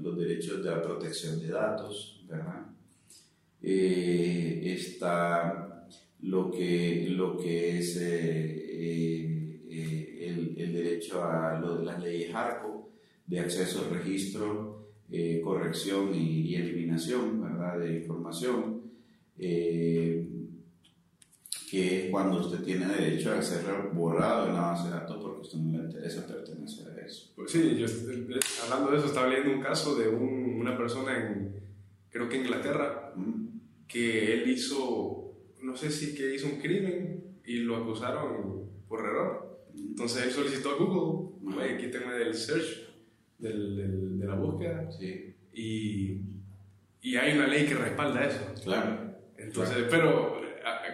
los 0.00 0.18
derechos 0.18 0.62
de 0.62 0.70
la 0.70 0.82
protección 0.82 1.40
de 1.40 1.48
datos, 1.48 2.24
¿verdad? 2.28 2.66
Eh, 3.62 4.74
está 4.74 5.69
lo 6.22 6.50
que, 6.50 7.06
lo 7.10 7.36
que 7.36 7.78
es 7.78 7.96
el, 7.96 9.50
derecho 10.72 11.24
a 11.24 11.58
lo 11.58 11.78
de 11.78 11.84
las 11.84 12.02
leyes 12.02 12.34
ARCO, 12.34 12.90
de 13.26 13.40
acceso, 13.40 13.88
registro, 13.90 14.88
eh, 15.10 15.40
corrección 15.42 16.14
y, 16.14 16.54
eliminación 16.54 17.42
¿verdad? 17.42 17.78
de 17.78 17.98
información, 17.98 18.82
eh, 19.38 20.26
que 21.70 22.06
es 22.06 22.10
cuando 22.10 22.40
usted 22.40 22.64
tiene 22.64 22.86
derecho 22.86 23.32
a 23.32 23.42
ser 23.42 23.62
borrado 23.92 24.48
en 24.48 24.54
la 24.54 24.62
base 24.62 24.88
de 24.88 24.94
datos 24.94 25.22
porque 25.22 25.42
usted 25.42 25.58
no 25.58 25.78
le 25.78 25.84
interesa 25.84 26.26
pertenecer 26.26 26.90
a 26.90 27.06
eso. 27.06 27.30
Pues 27.36 27.52
sí, 27.52 27.76
yo, 27.76 27.86
hablando 28.64 28.90
de 28.90 28.98
eso, 28.98 29.06
estaba 29.06 29.28
leyendo 29.28 29.54
un 29.54 29.62
caso 29.62 29.94
de 29.94 30.08
una 30.08 30.76
persona 30.76 31.16
en, 31.16 31.54
creo 32.10 32.28
que 32.28 32.36
en 32.36 32.42
Inglaterra, 32.42 33.14
que 33.86 34.32
él 34.32 34.50
hizo, 34.50 35.19
no 35.62 35.76
sé 35.76 35.90
si 35.90 36.14
que 36.14 36.34
hizo 36.34 36.46
un 36.46 36.60
crimen 36.60 37.24
y 37.44 37.58
lo 37.58 37.76
acusaron 37.76 38.68
por 38.88 39.00
error 39.00 39.50
entonces 39.74 40.24
él 40.24 40.32
solicitó 40.32 40.70
a 40.70 40.74
Google, 40.76 41.76
quítenme 41.78 42.14
del 42.14 42.34
search, 42.34 42.88
del, 43.38 44.18
de 44.18 44.26
la 44.26 44.34
búsqueda. 44.34 44.90
Sí. 44.90 45.34
Y, 45.52 46.20
y, 47.02 47.16
hay 47.16 47.36
una 47.36 47.46
ley 47.46 47.66
que 47.66 47.74
respalda 47.74 48.24
eso. 48.24 48.40
Claro. 48.64 49.14
Entonces, 49.36 49.86
pero 49.90 50.40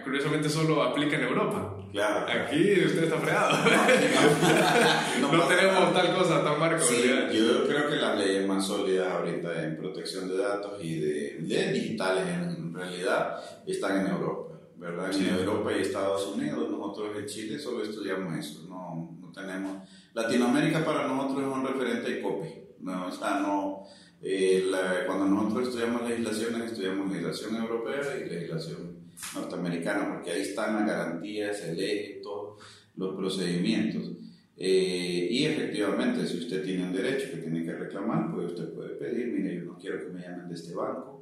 curiosamente 0.03 0.49
solo 0.49 0.83
aplica 0.83 1.17
en 1.17 1.23
Europa. 1.23 1.77
Claro. 1.91 2.25
Aquí 2.27 2.85
usted 2.85 3.03
está 3.03 3.17
freado. 3.17 3.57
No, 5.21 5.47
tenemos 5.47 5.93
tal 5.93 6.15
cosa 6.15 6.43
tan 6.43 6.59
marco. 6.59 6.83
Sí, 6.83 7.03
yo 7.33 7.67
creo 7.67 7.89
que 7.89 7.95
las 7.95 8.17
leyes 8.17 8.47
más 8.47 8.65
sólidas 8.65 9.11
ahorita 9.11 9.63
en 9.63 9.77
protección 9.77 10.29
de 10.29 10.37
datos 10.37 10.81
y 10.81 10.99
de, 10.99 11.37
de 11.41 11.71
digitales 11.73 12.23
en 12.27 12.73
realidad 12.73 13.37
están 13.65 14.05
en 14.05 14.11
Europa. 14.11 14.56
¿Verdad? 14.77 15.13
En 15.13 15.35
Europa 15.35 15.71
y 15.75 15.81
Estados 15.81 16.27
Unidos, 16.27 16.69
nosotros 16.69 17.17
en 17.17 17.25
Chile 17.25 17.59
solo 17.59 17.83
estudiamos 17.83 18.37
eso, 18.37 18.65
no, 18.69 19.17
no 19.19 19.31
tenemos... 19.31 19.87
Latinoamérica 20.13 20.83
para 20.85 21.07
nosotros 21.07 21.47
es 21.47 21.53
un 21.53 21.65
referente 21.65 22.19
y 22.19 22.21
copy, 22.21 22.47
no, 22.79 23.07
o 23.07 23.11
sea, 23.11 23.39
no... 23.39 23.83
Eh, 24.21 24.71
cuando 25.05 25.25
nosotros 25.25 25.67
estudiamos 25.67 26.07
legislaciones, 26.09 26.71
estudiamos 26.71 27.09
legislación 27.09 27.55
europea 27.55 28.01
y 28.17 28.29
legislación 28.29 28.97
norteamericana, 29.35 30.13
porque 30.13 30.31
ahí 30.31 30.41
están 30.41 30.75
las 30.75 30.87
garantías, 30.87 31.61
el 31.61 31.79
eje, 31.79 32.19
todos 32.23 32.59
los 32.95 33.15
procedimientos. 33.15 34.11
Eh, 34.57 35.27
y 35.29 35.45
efectivamente, 35.45 36.25
si 36.25 36.39
usted 36.39 36.63
tiene 36.63 36.83
un 36.83 36.93
derecho 36.93 37.29
que 37.31 37.37
tiene 37.37 37.63
que 37.63 37.73
reclamar, 37.73 38.33
pues 38.33 38.47
usted 38.47 38.73
puede 38.73 38.95
pedir, 38.95 39.27
mire, 39.27 39.55
yo 39.57 39.65
no 39.65 39.77
quiero 39.77 39.99
que 39.99 40.13
me 40.13 40.21
llamen 40.21 40.47
de 40.47 40.55
este 40.55 40.73
banco, 40.73 41.16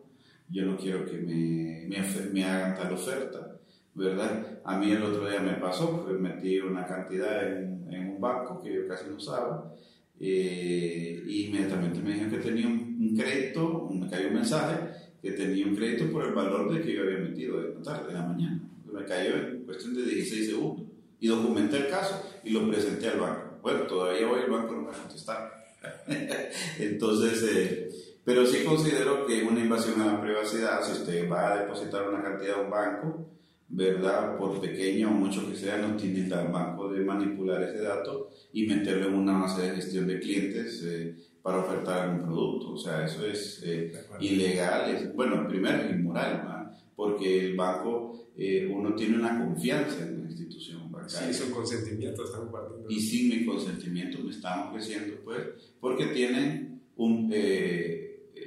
yo 0.49 0.65
no 0.65 0.77
quiero 0.77 1.05
que 1.05 1.17
me, 1.17 1.87
me, 1.87 2.01
me, 2.33 2.43
hagan 2.43 2.75
tal 2.75 2.93
oferta, 2.93 3.57
¿verdad? 3.93 4.59
A 4.63 4.77
mí 4.77 4.91
el 4.91 5.03
otro 5.03 5.29
día 5.29 5.39
me 5.39 5.53
pasó, 5.53 6.03
pues 6.03 6.19
metí 6.19 6.59
una 6.59 6.85
cantidad 6.85 7.47
en, 7.51 7.91
en 7.91 8.09
un 8.11 8.21
banco 8.21 8.61
que 8.61 8.73
yo 8.73 8.87
casi 8.87 9.09
no 9.09 9.15
usaba, 9.15 9.73
eh, 10.19 11.23
y 11.27 11.45
inmediatamente 11.47 11.99
me 11.99 12.13
dijeron 12.13 12.31
que 12.31 12.37
tenía 12.37 12.67
un, 12.67 13.15
crédito, 13.15 13.89
me 13.91 14.09
cayó 14.09 14.29
un 14.29 14.35
mensaje 14.35 14.77
que 15.21 15.31
tenía 15.31 15.65
un 15.65 15.75
crédito 15.75 16.11
por 16.11 16.25
el 16.25 16.33
valor 16.33 16.73
de 16.73 16.81
que 16.81 16.93
yo 16.93 17.03
había 17.03 17.19
metido 17.19 17.61
de 17.61 17.73
la 17.73 17.81
tarde, 17.81 18.07
de 18.07 18.13
la 18.13 18.25
mañana. 18.25 18.61
Me 18.91 19.03
cayó 19.05 19.35
en 19.35 19.63
cuestión 19.65 19.93
de 19.95 20.03
16 20.03 20.47
segundos. 20.47 20.87
Y 21.19 21.27
documenté 21.27 21.77
el 21.77 21.89
caso 21.89 22.21
y 22.43 22.51
lo 22.51 22.69
presenté 22.69 23.07
al 23.07 23.19
banco. 23.19 23.59
Bueno, 23.61 23.81
todavía 23.83 24.29
hoy 24.29 24.41
el 24.45 24.51
banco 24.51 24.73
no 24.73 24.81
me 24.81 24.87
va 24.89 24.95
a 24.95 24.99
contestar. 24.99 25.51
Entonces, 26.79 27.43
eh, 27.51 27.89
pero 28.25 28.45
sí 28.45 28.65
considero 28.65 29.25
que 29.25 29.37
es 29.37 29.49
una 29.49 29.61
invasión 29.61 30.01
a 30.01 30.13
la 30.13 30.21
privacidad 30.21 30.81
si 30.83 30.93
usted 30.93 31.29
va 31.29 31.53
a 31.53 31.61
depositar 31.61 32.09
una 32.09 32.23
cantidad 32.23 32.59
a 32.59 32.61
un 32.63 32.71
banco, 32.71 33.29
¿verdad? 33.67 34.37
Por 34.37 34.59
pequeño 34.59 35.09
o 35.09 35.13
mucho 35.13 35.47
que 35.49 35.55
sea, 35.55 35.77
no 35.77 35.95
tiene 35.95 36.21
el 36.21 36.29
banco 36.29 36.91
de 36.91 37.03
manipular 37.03 37.61
ese 37.63 37.83
dato 37.83 38.29
y 38.53 38.65
meterlo 38.65 39.07
en 39.07 39.13
una 39.15 39.39
base 39.41 39.63
de 39.63 39.75
gestión 39.75 40.07
de 40.07 40.19
clientes 40.19 40.83
eh, 40.85 41.15
para 41.41 41.59
ofertar 41.59 42.03
algún 42.09 42.23
producto. 42.25 42.73
O 42.73 42.77
sea, 42.77 43.05
eso 43.05 43.25
es 43.25 43.61
eh, 43.63 43.91
ilegal. 44.19 44.95
Es, 44.95 45.15
bueno, 45.15 45.47
primero 45.47 45.77
es 45.83 45.91
inmoral, 45.91 46.71
porque 46.95 47.45
el 47.45 47.55
banco, 47.55 48.29
eh, 48.37 48.67
uno 48.71 48.95
tiene 48.95 49.17
una 49.17 49.37
confianza 49.37 50.03
en 50.03 50.23
la 50.23 50.29
institución 50.29 50.91
bancaria. 50.91 51.31
Sí, 51.31 51.43
su 51.45 51.51
consentimiento 51.51 52.23
están 52.23 52.51
partiendo. 52.51 52.89
Y 52.89 52.99
sin 52.99 53.29
mi 53.29 53.45
consentimiento 53.45 54.19
me 54.19 54.31
están 54.31 54.69
ofreciendo, 54.69 55.17
pues, 55.23 55.39
porque 55.79 56.07
tienen 56.07 56.81
un 56.95 57.29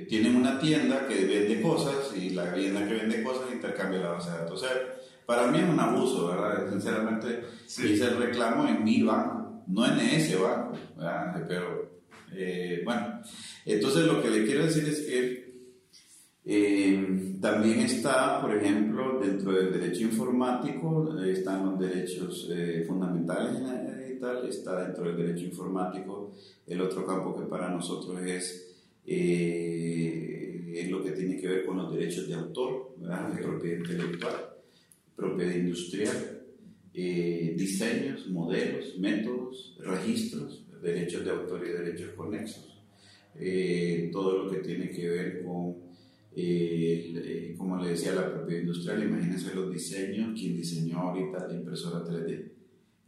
tienen 0.06 0.36
una 0.36 0.58
tienda 0.58 1.06
que 1.06 1.24
vende 1.24 1.60
cosas 1.62 2.14
y 2.16 2.30
la 2.30 2.52
tienda 2.54 2.86
que 2.86 2.94
vende 2.94 3.22
cosas 3.22 3.52
intercambia 3.52 4.00
la 4.00 4.10
base 4.10 4.30
de 4.30 4.38
datos. 4.38 4.62
O 4.62 4.64
sea, 4.64 4.72
para 5.26 5.46
mí 5.48 5.58
es 5.58 5.68
un 5.68 5.80
abuso, 5.80 6.28
¿verdad? 6.28 6.70
Sinceramente, 6.70 7.44
hice 7.66 8.04
el 8.04 8.16
reclamo 8.18 8.68
en 8.68 8.84
mi 8.84 9.02
banco, 9.02 9.64
no 9.66 9.86
en 9.86 9.98
ese 10.00 10.36
banco, 10.36 10.78
¿verdad? 10.96 11.44
Pero, 11.46 12.00
eh, 12.32 12.82
bueno, 12.84 13.20
entonces 13.64 14.06
lo 14.06 14.22
que 14.22 14.30
le 14.30 14.44
quiero 14.44 14.64
decir 14.64 14.84
es 14.88 15.00
que 15.00 15.48
Eh, 16.50 17.36
también 17.42 17.80
está, 17.80 18.40
por 18.40 18.56
ejemplo, 18.56 19.20
dentro 19.20 19.52
del 19.52 19.70
derecho 19.70 20.04
informático, 20.04 21.14
están 21.22 21.66
los 21.66 21.78
derechos 21.78 22.48
eh, 22.50 22.84
fundamentales 22.88 23.56
en 23.56 23.66
la 23.66 23.94
digital, 23.98 24.48
está 24.48 24.82
dentro 24.82 25.04
del 25.04 25.16
derecho 25.18 25.44
informático 25.44 26.32
el 26.66 26.80
otro 26.80 27.04
campo 27.04 27.36
que 27.36 27.44
para 27.44 27.68
nosotros 27.68 28.18
es, 28.22 28.67
es 29.10 30.90
lo 30.90 31.02
que 31.02 31.12
tiene 31.12 31.36
que 31.36 31.48
ver 31.48 31.66
con 31.66 31.78
los 31.78 31.92
derechos 31.92 32.28
de 32.28 32.34
autor, 32.34 32.94
de 32.98 33.42
propiedad 33.42 33.78
intelectual, 33.78 34.34
propiedad 35.16 35.54
industrial, 35.54 36.42
diseños, 36.92 38.28
modelos, 38.28 38.98
métodos, 38.98 39.78
registros, 39.80 40.66
derechos 40.82 41.24
de 41.24 41.30
autor 41.30 41.66
y 41.66 41.70
derechos 41.70 42.10
conexos, 42.14 42.82
todo 44.12 44.44
lo 44.44 44.50
que 44.50 44.58
tiene 44.58 44.90
que 44.90 45.08
ver 45.08 45.42
con 45.44 45.88
eh, 46.40 47.54
como 47.58 47.82
le 47.82 47.90
decía, 47.90 48.14
la 48.14 48.30
propiedad 48.30 48.60
industrial, 48.60 49.02
imagínense 49.02 49.54
los 49.56 49.72
diseños, 49.72 50.38
quien 50.38 50.56
diseñó 50.56 50.98
ahorita 50.98 51.48
la 51.48 51.54
impresora 51.54 52.04
3D. 52.04 52.52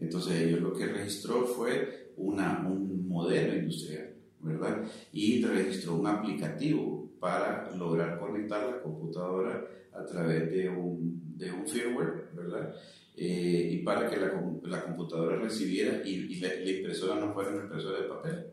Entonces 0.01 0.41
ellos 0.41 0.61
lo 0.61 0.73
que 0.73 0.87
registró 0.87 1.47
fue 1.47 2.13
una, 2.17 2.67
un 2.67 3.07
modelo 3.09 3.57
industrial, 3.57 4.10
¿verdad? 4.43 4.85
Y 5.13 5.45
registró 5.45 5.97
un 5.97 6.07
aplicativo 6.07 7.11
para 7.21 7.71
lograr 7.77 8.19
conectar 8.19 8.67
la 8.67 8.81
computadora 8.81 9.65
a 9.93 10.05
través 10.05 10.51
de 10.51 10.69
un, 10.69 11.37
de 11.37 11.51
un 11.51 11.67
firmware, 11.67 12.31
¿verdad? 12.35 12.75
Eh, 13.17 13.71
y 13.73 13.83
para 13.83 14.09
que 14.09 14.17
la, 14.17 14.33
la 14.65 14.83
computadora 14.85 15.37
recibiera 15.37 16.01
y, 16.05 16.41
la, 16.41 16.49
la, 16.49 16.71
impresora 16.71 17.21
no 17.21 17.35
fuera 17.35 17.51
una 17.51 17.65
impresora 17.65 18.01
de 18.01 18.09
papel, 18.09 18.47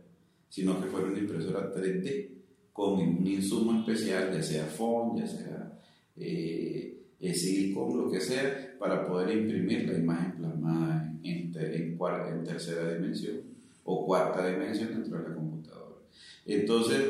sino 0.50 0.82
que 0.82 0.90
fuera 0.90 1.08
una 1.08 1.20
impresora 1.20 1.72
3D 1.72 2.30
con 2.74 3.00
un 3.00 3.26
insumo 3.26 3.80
especial, 3.80 4.32
ya 4.34 4.44
sea 4.44 4.66
foam, 4.66 5.18
ya 5.18 5.28
sea 5.28 5.80
eh, 6.18 6.98
silicón, 7.34 7.98
lo 7.98 8.12
que 8.12 8.20
sea, 8.20 8.76
para 8.78 9.08
poder 9.08 9.38
imprimir 9.38 9.88
la 9.88 9.98
imagen 9.98 10.34
plasmada 10.34 11.14
en, 11.24 11.54
en, 11.56 12.44
tercera 12.44 12.94
dimensión 12.94 13.38
o 13.84 14.06
cuarta 14.06 14.48
dimensión 14.48 14.90
dentro 14.90 15.18
de 15.18 15.30
la. 15.30 15.37
Entonces, 16.46 17.04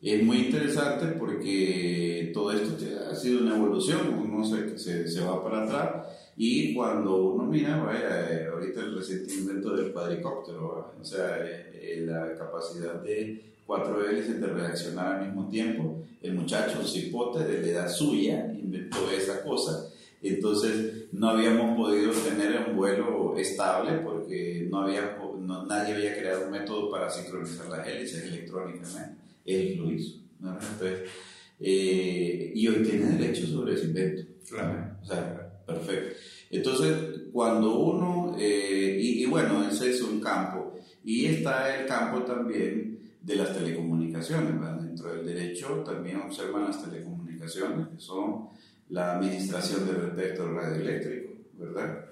es 0.00 0.22
muy 0.22 0.38
interesante 0.46 1.06
porque 1.18 2.30
todo 2.32 2.52
esto 2.52 2.76
ha 3.10 3.14
sido 3.14 3.42
una 3.42 3.56
evolución, 3.56 4.14
uno 4.16 4.44
se, 4.44 4.78
se, 4.78 5.08
se 5.08 5.20
va 5.20 5.42
para 5.42 5.64
atrás 5.64 6.06
y 6.40 6.72
cuando 6.72 7.16
uno 7.32 7.42
mira, 7.42 7.82
vaya, 7.82 8.30
eh, 8.30 8.46
ahorita 8.46 8.80
el 8.80 8.94
reciente 8.96 9.34
invento 9.34 9.76
del 9.76 9.92
cuadricóptero, 9.92 10.92
o 11.00 11.04
sea, 11.04 11.36
eh, 11.40 12.04
la 12.06 12.32
capacidad 12.38 12.94
de 13.02 13.42
cuatro 13.66 14.08
hélices 14.08 14.40
de 14.40 14.46
reaccionar 14.46 15.16
al 15.16 15.26
mismo 15.26 15.48
tiempo. 15.48 15.96
El 16.22 16.34
muchacho, 16.34 16.78
un 16.78 16.86
cipote 16.86 17.42
de 17.42 17.60
la 17.60 17.66
edad 17.66 17.90
suya, 17.90 18.54
inventó 18.56 18.98
esa 19.10 19.42
cosa. 19.42 19.88
Entonces 20.22 21.06
no 21.10 21.30
habíamos 21.30 21.76
podido 21.76 22.12
tener 22.12 22.66
un 22.68 22.76
vuelo 22.76 23.36
estable 23.36 23.98
porque 24.04 24.68
no 24.70 24.82
había, 24.82 25.18
nadie 25.48 25.94
había 25.94 26.18
creado 26.18 26.46
un 26.46 26.52
método 26.52 26.90
para 26.90 27.10
sincronizar 27.10 27.68
las 27.68 27.86
hélices 27.86 28.24
electrónicamente. 28.24 29.16
Él 29.44 29.76
lo 29.76 29.90
hizo. 29.90 30.18
Eh, 31.60 32.52
y 32.54 32.68
hoy 32.68 32.82
tiene 32.82 33.06
derecho 33.16 33.46
sobre 33.46 33.74
ese 33.74 33.86
invento. 33.86 34.22
Claro. 34.48 34.96
O 35.02 35.06
sea, 35.06 35.64
perfecto. 35.66 36.16
Entonces, 36.50 37.22
cuando 37.32 37.78
uno, 37.78 38.36
eh, 38.38 38.96
y, 39.00 39.22
y, 39.22 39.26
bueno, 39.26 39.68
ese 39.68 39.90
es 39.90 40.00
un 40.02 40.20
campo, 40.20 40.74
y 41.04 41.26
está 41.26 41.78
el 41.78 41.86
campo 41.86 42.22
también 42.22 42.98
de 43.22 43.36
las 43.36 43.54
telecomunicaciones. 43.54 44.54
Dentro 44.82 45.14
del 45.14 45.26
derecho 45.26 45.82
también 45.84 46.18
observan 46.18 46.64
las 46.64 46.82
telecomunicaciones, 46.82 47.88
que 47.88 48.00
son 48.00 48.48
la 48.90 49.16
administración 49.16 49.86
del 49.86 50.08
espectro 50.08 50.52
radioeléctrico, 50.54 51.32
¿verdad? 51.58 52.06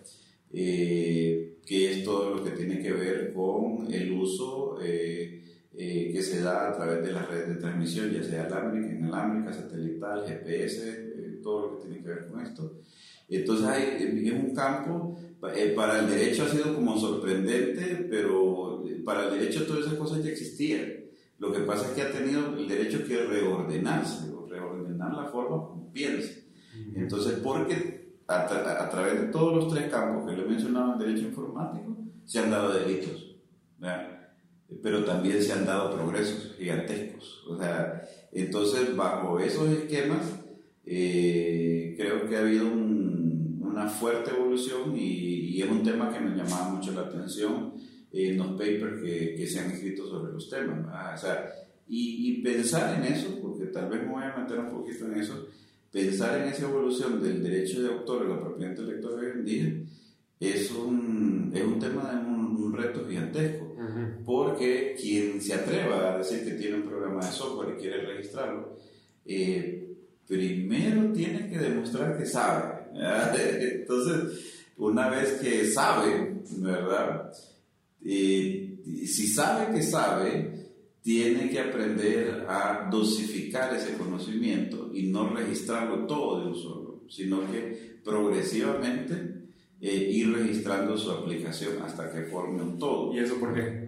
Eh, 0.52 1.45
que 1.66 1.92
es 1.92 2.04
todo 2.04 2.36
lo 2.36 2.44
que 2.44 2.52
tiene 2.52 2.80
que 2.80 2.92
ver 2.92 3.32
con 3.34 3.92
el 3.92 4.12
uso 4.12 4.78
eh, 4.80 5.42
eh, 5.76 6.10
que 6.12 6.22
se 6.22 6.40
da 6.40 6.70
a 6.70 6.72
través 6.76 7.04
de 7.04 7.12
las 7.12 7.28
redes 7.28 7.48
de 7.48 7.54
transmisión, 7.56 8.10
ya 8.10 8.22
sea 8.22 8.46
alámbrica, 8.46 8.94
inalámbrica, 8.94 9.52
satelital, 9.52 10.24
GPS, 10.26 11.40
todo 11.42 11.60
lo 11.60 11.76
que 11.76 11.86
tiene 11.86 12.02
que 12.02 12.08
ver 12.08 12.28
con 12.28 12.40
esto. 12.40 12.80
Entonces 13.28 13.66
hay, 13.66 13.82
es 14.00 14.32
un 14.32 14.54
campo, 14.54 15.18
para 15.40 15.98
el 16.00 16.08
derecho 16.08 16.44
ha 16.44 16.48
sido 16.48 16.74
como 16.74 16.98
sorprendente, 16.98 18.06
pero 18.08 18.84
para 19.04 19.28
el 19.28 19.38
derecho 19.38 19.66
todas 19.66 19.86
esas 19.86 19.98
cosas 19.98 20.24
ya 20.24 20.30
existían. 20.30 20.94
Lo 21.38 21.52
que 21.52 21.60
pasa 21.60 21.88
es 21.88 21.92
que 21.92 22.02
ha 22.02 22.12
tenido 22.12 22.56
el 22.56 22.68
derecho 22.68 23.04
que 23.06 23.18
reordenarse, 23.18 24.30
o 24.32 24.46
reordenar 24.46 25.12
la 25.12 25.26
forma 25.26 25.68
como 25.68 25.92
piensa. 25.92 26.32
Entonces, 26.94 27.40
porque 27.42 27.95
a, 28.28 28.88
través 28.90 29.20
de 29.20 29.26
todos 29.28 29.54
los 29.54 29.72
tres 29.72 29.90
campos 29.90 30.28
que 30.28 30.36
le 30.36 30.44
he 30.44 30.48
mencionado 30.48 30.92
en 30.92 30.98
derecho 30.98 31.26
informático, 31.28 31.96
se 32.24 32.40
han 32.40 32.50
dado 32.50 32.72
delitos, 32.72 33.36
pero 34.82 35.04
también 35.04 35.42
se 35.42 35.52
han 35.52 35.64
dado 35.64 35.94
progresos 35.94 36.56
gigantescos. 36.58 37.44
O 37.48 37.56
sea, 37.56 38.02
entonces, 38.32 38.96
bajo 38.96 39.38
esos 39.38 39.70
esquemas, 39.70 40.40
eh, 40.84 41.94
creo 41.96 42.28
que 42.28 42.36
ha 42.36 42.40
habido 42.40 42.66
una 42.66 43.88
fuerte 43.88 44.30
evolución 44.30 44.96
y, 44.96 45.56
y, 45.56 45.62
es 45.62 45.70
un 45.70 45.82
tema 45.82 46.12
que 46.12 46.20
me 46.20 46.36
llamaba 46.36 46.70
mucho 46.70 46.92
la 46.92 47.02
atención 47.02 47.74
en 48.12 48.38
los 48.38 48.48
papers 48.52 49.02
que, 49.02 49.34
que, 49.36 49.46
se 49.46 49.60
han 49.60 49.70
escrito 49.70 50.08
sobre 50.08 50.32
los 50.32 50.48
temas. 50.48 51.14
O 51.14 51.18
sea, 51.20 51.52
y, 51.88 52.30
y, 52.30 52.42
pensar 52.42 52.98
en 52.98 53.12
eso, 53.12 53.38
porque 53.40 53.66
tal 53.66 53.88
vez 53.88 54.02
me 54.02 54.12
voy 54.12 54.24
a 54.24 54.36
meter 54.36 54.58
un 54.58 54.70
poquito 54.70 55.06
en 55.06 55.20
eso, 55.20 55.46
pensar 55.96 56.42
en 56.42 56.48
esa 56.52 56.64
evolución 56.64 57.22
del 57.22 57.42
derecho 57.42 57.80
de 57.82 57.88
autor 57.88 58.26
y 58.26 58.28
la 58.28 58.38
propiedad 58.38 58.72
intelectual 58.72 59.14
hoy 59.14 59.30
en 59.32 59.44
día 59.46 59.72
es 60.38 60.70
un, 60.72 61.50
es 61.54 61.62
un 61.62 61.78
tema 61.78 62.12
de 62.12 62.18
un, 62.18 62.36
reto 62.76 63.06
gigantesco, 63.08 63.74
porque 64.26 64.94
quien 65.00 65.40
se 65.40 65.54
atreva 65.54 66.12
a 66.12 66.18
decir 66.18 66.44
que 66.44 66.60
tiene 66.60 66.76
un 66.76 66.82
programa 66.82 67.24
de 67.24 67.32
software 67.32 67.74
y 67.74 67.80
quiere 67.80 68.02
registrarlo, 68.02 68.76
eh, 69.24 69.96
primero 70.28 71.10
tiene 71.14 71.48
que 71.48 71.56
demostrar 71.56 72.18
que 72.18 72.26
sabe. 72.26 72.74
Entonces, 73.80 74.66
una 74.76 75.08
vez 75.08 75.40
que 75.40 75.64
sabe, 75.64 76.42
¿verdad? 76.58 77.32
y 78.02 79.06
si 79.06 79.26
sabe 79.28 79.74
que 79.74 79.82
sabe, 79.82 80.55
tiene 81.06 81.48
que 81.48 81.60
aprender 81.60 82.46
a 82.48 82.88
dosificar 82.90 83.72
ese 83.72 83.96
conocimiento 83.96 84.90
y 84.92 85.04
no 85.04 85.28
registrarlo 85.28 86.04
todo 86.04 86.40
de 86.40 86.46
un 86.48 86.56
solo, 86.56 87.02
sino 87.08 87.48
que 87.48 88.00
progresivamente 88.02 89.14
eh, 89.80 90.10
ir 90.10 90.32
registrando 90.32 90.98
su 90.98 91.12
aplicación 91.12 91.80
hasta 91.80 92.12
que 92.12 92.22
forme 92.22 92.60
un 92.60 92.76
todo. 92.76 93.14
¿Y 93.14 93.20
eso 93.20 93.36
por 93.36 93.54
qué? 93.54 93.86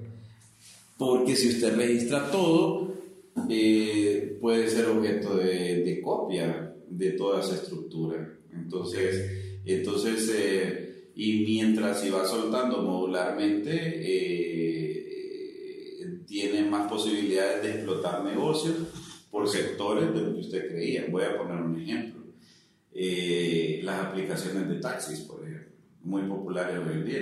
Porque 0.96 1.34
si 1.34 1.48
usted 1.48 1.74
registra 1.74 2.30
todo, 2.30 2.94
eh, 3.50 4.38
puede 4.40 4.68
ser 4.68 4.86
objeto 4.86 5.38
de, 5.38 5.82
de, 5.82 6.00
copia 6.00 6.72
de 6.88 7.10
toda 7.14 7.40
esa 7.40 7.56
estructura. 7.56 8.32
Entonces, 8.54 9.58
entonces 9.64 10.32
eh, 10.36 11.10
y 11.16 11.44
mientras 11.44 12.00
se 12.00 12.12
va 12.12 12.24
soltando 12.24 12.80
modularmente, 12.80 13.72
eh, 13.72 14.87
tiene 16.28 16.68
más 16.68 16.90
posibilidades 16.90 17.62
de 17.62 17.70
explotar 17.70 18.22
negocios 18.22 18.76
por 19.30 19.48
sectores 19.48 20.12
de 20.14 20.20
lo 20.20 20.34
que 20.34 20.40
usted 20.40 20.68
creía. 20.68 21.06
Voy 21.10 21.24
a 21.24 21.38
poner 21.38 21.56
un 21.56 21.80
ejemplo. 21.80 22.22
Eh, 22.92 23.80
las 23.82 24.06
aplicaciones 24.06 24.68
de 24.68 24.74
taxis, 24.76 25.20
por 25.20 25.42
ejemplo, 25.42 25.72
muy 26.02 26.22
populares 26.22 26.78
hoy 26.78 26.92
en 26.92 27.04
día. 27.04 27.20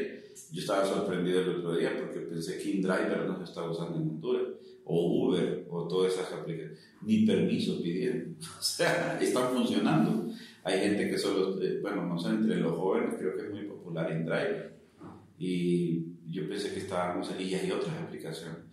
Yo 0.50 0.60
estaba 0.60 0.84
sorprendido 0.84 1.40
el 1.40 1.56
otro 1.56 1.76
día 1.76 1.96
porque 1.98 2.20
pensé 2.20 2.58
que 2.58 2.70
InDriver 2.70 3.26
no 3.26 3.38
se 3.38 3.44
estaba 3.44 3.70
usando 3.70 3.96
en 3.96 4.02
Honduras, 4.02 4.48
o 4.84 5.28
Uber, 5.28 5.66
o 5.70 5.86
todas 5.86 6.14
esas 6.14 6.32
aplicaciones. 6.32 6.80
Ni 7.02 7.24
permiso 7.24 7.80
pidieron. 7.80 8.36
O 8.58 8.62
sea, 8.62 9.18
están 9.20 9.52
funcionando. 9.54 10.32
Hay 10.64 10.80
gente 10.80 11.08
que 11.08 11.16
solo, 11.16 11.62
eh, 11.62 11.78
bueno, 11.80 12.04
no 12.04 12.18
sé, 12.18 12.30
entre 12.30 12.56
los 12.56 12.76
jóvenes 12.76 13.14
creo 13.18 13.36
que 13.36 13.42
es 13.46 13.50
muy 13.52 13.62
popular 13.62 14.10
InDrive. 14.10 14.74
Y 15.38 16.06
yo 16.28 16.48
pensé 16.48 16.72
que 16.72 16.80
estábamos 16.80 17.30
y 17.38 17.54
hay 17.54 17.70
otras 17.70 17.94
aplicaciones. 18.02 18.65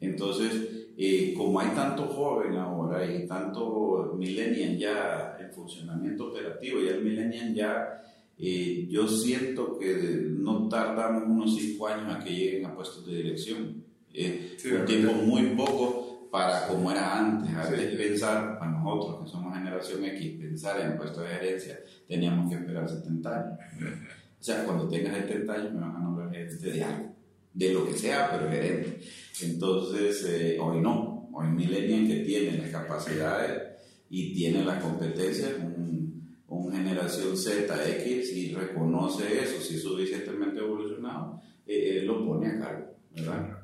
Entonces, 0.00 0.88
eh, 0.96 1.34
como 1.36 1.60
hay 1.60 1.70
tanto 1.70 2.06
joven 2.06 2.56
ahora 2.56 3.04
y 3.04 3.26
tanto 3.26 4.14
millennial 4.16 4.78
ya 4.78 5.36
en 5.40 5.52
funcionamiento 5.52 6.28
operativo, 6.28 6.80
ya 6.80 6.92
el 6.92 7.04
millennial 7.04 7.54
ya, 7.54 8.02
eh, 8.38 8.86
yo 8.88 9.06
siento 9.06 9.78
que 9.78 10.26
no 10.38 10.68
tardamos 10.68 11.24
unos 11.24 11.56
cinco 11.56 11.88
años 11.88 12.14
a 12.14 12.24
que 12.24 12.30
lleguen 12.30 12.66
a 12.66 12.74
puestos 12.74 13.06
de 13.06 13.16
dirección. 13.16 13.84
un 14.12 14.84
tiempo 14.86 15.12
muy 15.12 15.54
poco 15.56 16.28
para 16.30 16.66
como 16.66 16.90
era 16.90 17.18
antes. 17.18 17.54
A 17.54 17.68
veces 17.68 17.96
pensar, 17.96 18.58
para 18.58 18.70
nosotros 18.70 19.24
que 19.24 19.30
somos 19.30 19.54
generación 19.54 20.04
X, 20.04 20.38
pensar 20.38 20.80
en 20.80 20.96
puesto 20.96 21.20
de 21.22 21.28
gerencia, 21.28 21.80
teníamos 22.06 22.48
que 22.48 22.56
esperar 22.56 22.88
70 22.88 23.40
años. 23.40 23.58
O 24.40 24.42
sea, 24.42 24.64
cuando 24.64 24.88
tenga 24.88 25.12
70 25.12 25.52
años 25.52 25.74
me 25.74 25.80
van 25.80 25.96
a 25.96 25.98
nombrar 25.98 26.30
gerente 26.30 26.70
de 26.70 26.82
algo, 26.82 27.14
de 27.52 27.72
lo 27.72 27.86
que 27.86 27.94
sea, 27.94 28.30
pero 28.30 28.50
gerente. 28.50 29.00
Entonces, 29.42 30.24
eh, 30.28 30.58
hoy 30.60 30.80
no. 30.80 31.30
Hoy 31.32 31.48
Millennium 31.48 32.08
que 32.08 32.24
tiene 32.24 32.58
las 32.58 32.70
capacidades 32.70 33.70
y 34.08 34.34
tiene 34.34 34.64
la 34.64 34.80
competencia, 34.80 35.56
un, 35.58 36.36
un 36.48 36.72
generación 36.72 37.36
ZX 37.36 38.32
y 38.32 38.52
reconoce 38.52 39.42
eso, 39.42 39.60
si 39.60 39.76
es 39.76 39.82
suficientemente 39.82 40.58
evolucionado, 40.58 41.40
eh, 41.66 42.02
lo 42.04 42.26
pone 42.26 42.48
a 42.48 42.58
cargo, 42.58 42.96
¿verdad? 43.14 43.58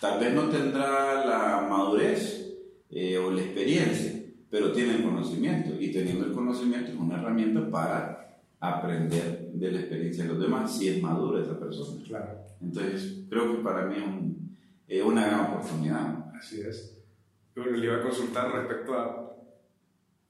Tal 0.00 0.18
vez 0.18 0.34
no 0.34 0.48
tendrá 0.48 1.24
la 1.24 1.66
madurez 1.70 2.52
eh, 2.90 3.16
o 3.16 3.30
la 3.30 3.42
experiencia, 3.42 4.20
pero 4.50 4.72
tiene 4.72 4.96
el 4.96 5.04
conocimiento 5.04 5.80
y 5.80 5.92
teniendo 5.92 6.26
el 6.26 6.32
conocimiento 6.32 6.90
es 6.90 6.98
una 6.98 7.20
herramienta 7.20 7.70
para 7.70 8.42
aprender 8.58 9.41
de 9.52 9.70
la 9.70 9.80
experiencia 9.80 10.24
de 10.24 10.30
los 10.30 10.40
demás 10.40 10.76
si 10.76 10.88
es 10.88 11.02
madura 11.02 11.42
esa 11.42 11.58
persona. 11.58 12.02
Claro. 12.06 12.38
Entonces, 12.60 13.24
creo 13.28 13.56
que 13.56 13.62
para 13.62 13.86
mí 13.86 13.96
es, 14.86 15.02
una 15.02 15.26
gran 15.26 15.52
oportunidad. 15.52 16.32
Así 16.34 16.60
es. 16.60 16.98
Bueno, 17.54 17.72
le 17.72 17.86
iba 17.86 17.96
a 17.96 18.02
consultar 18.02 18.52
respecto 18.52 18.94
a 18.94 19.22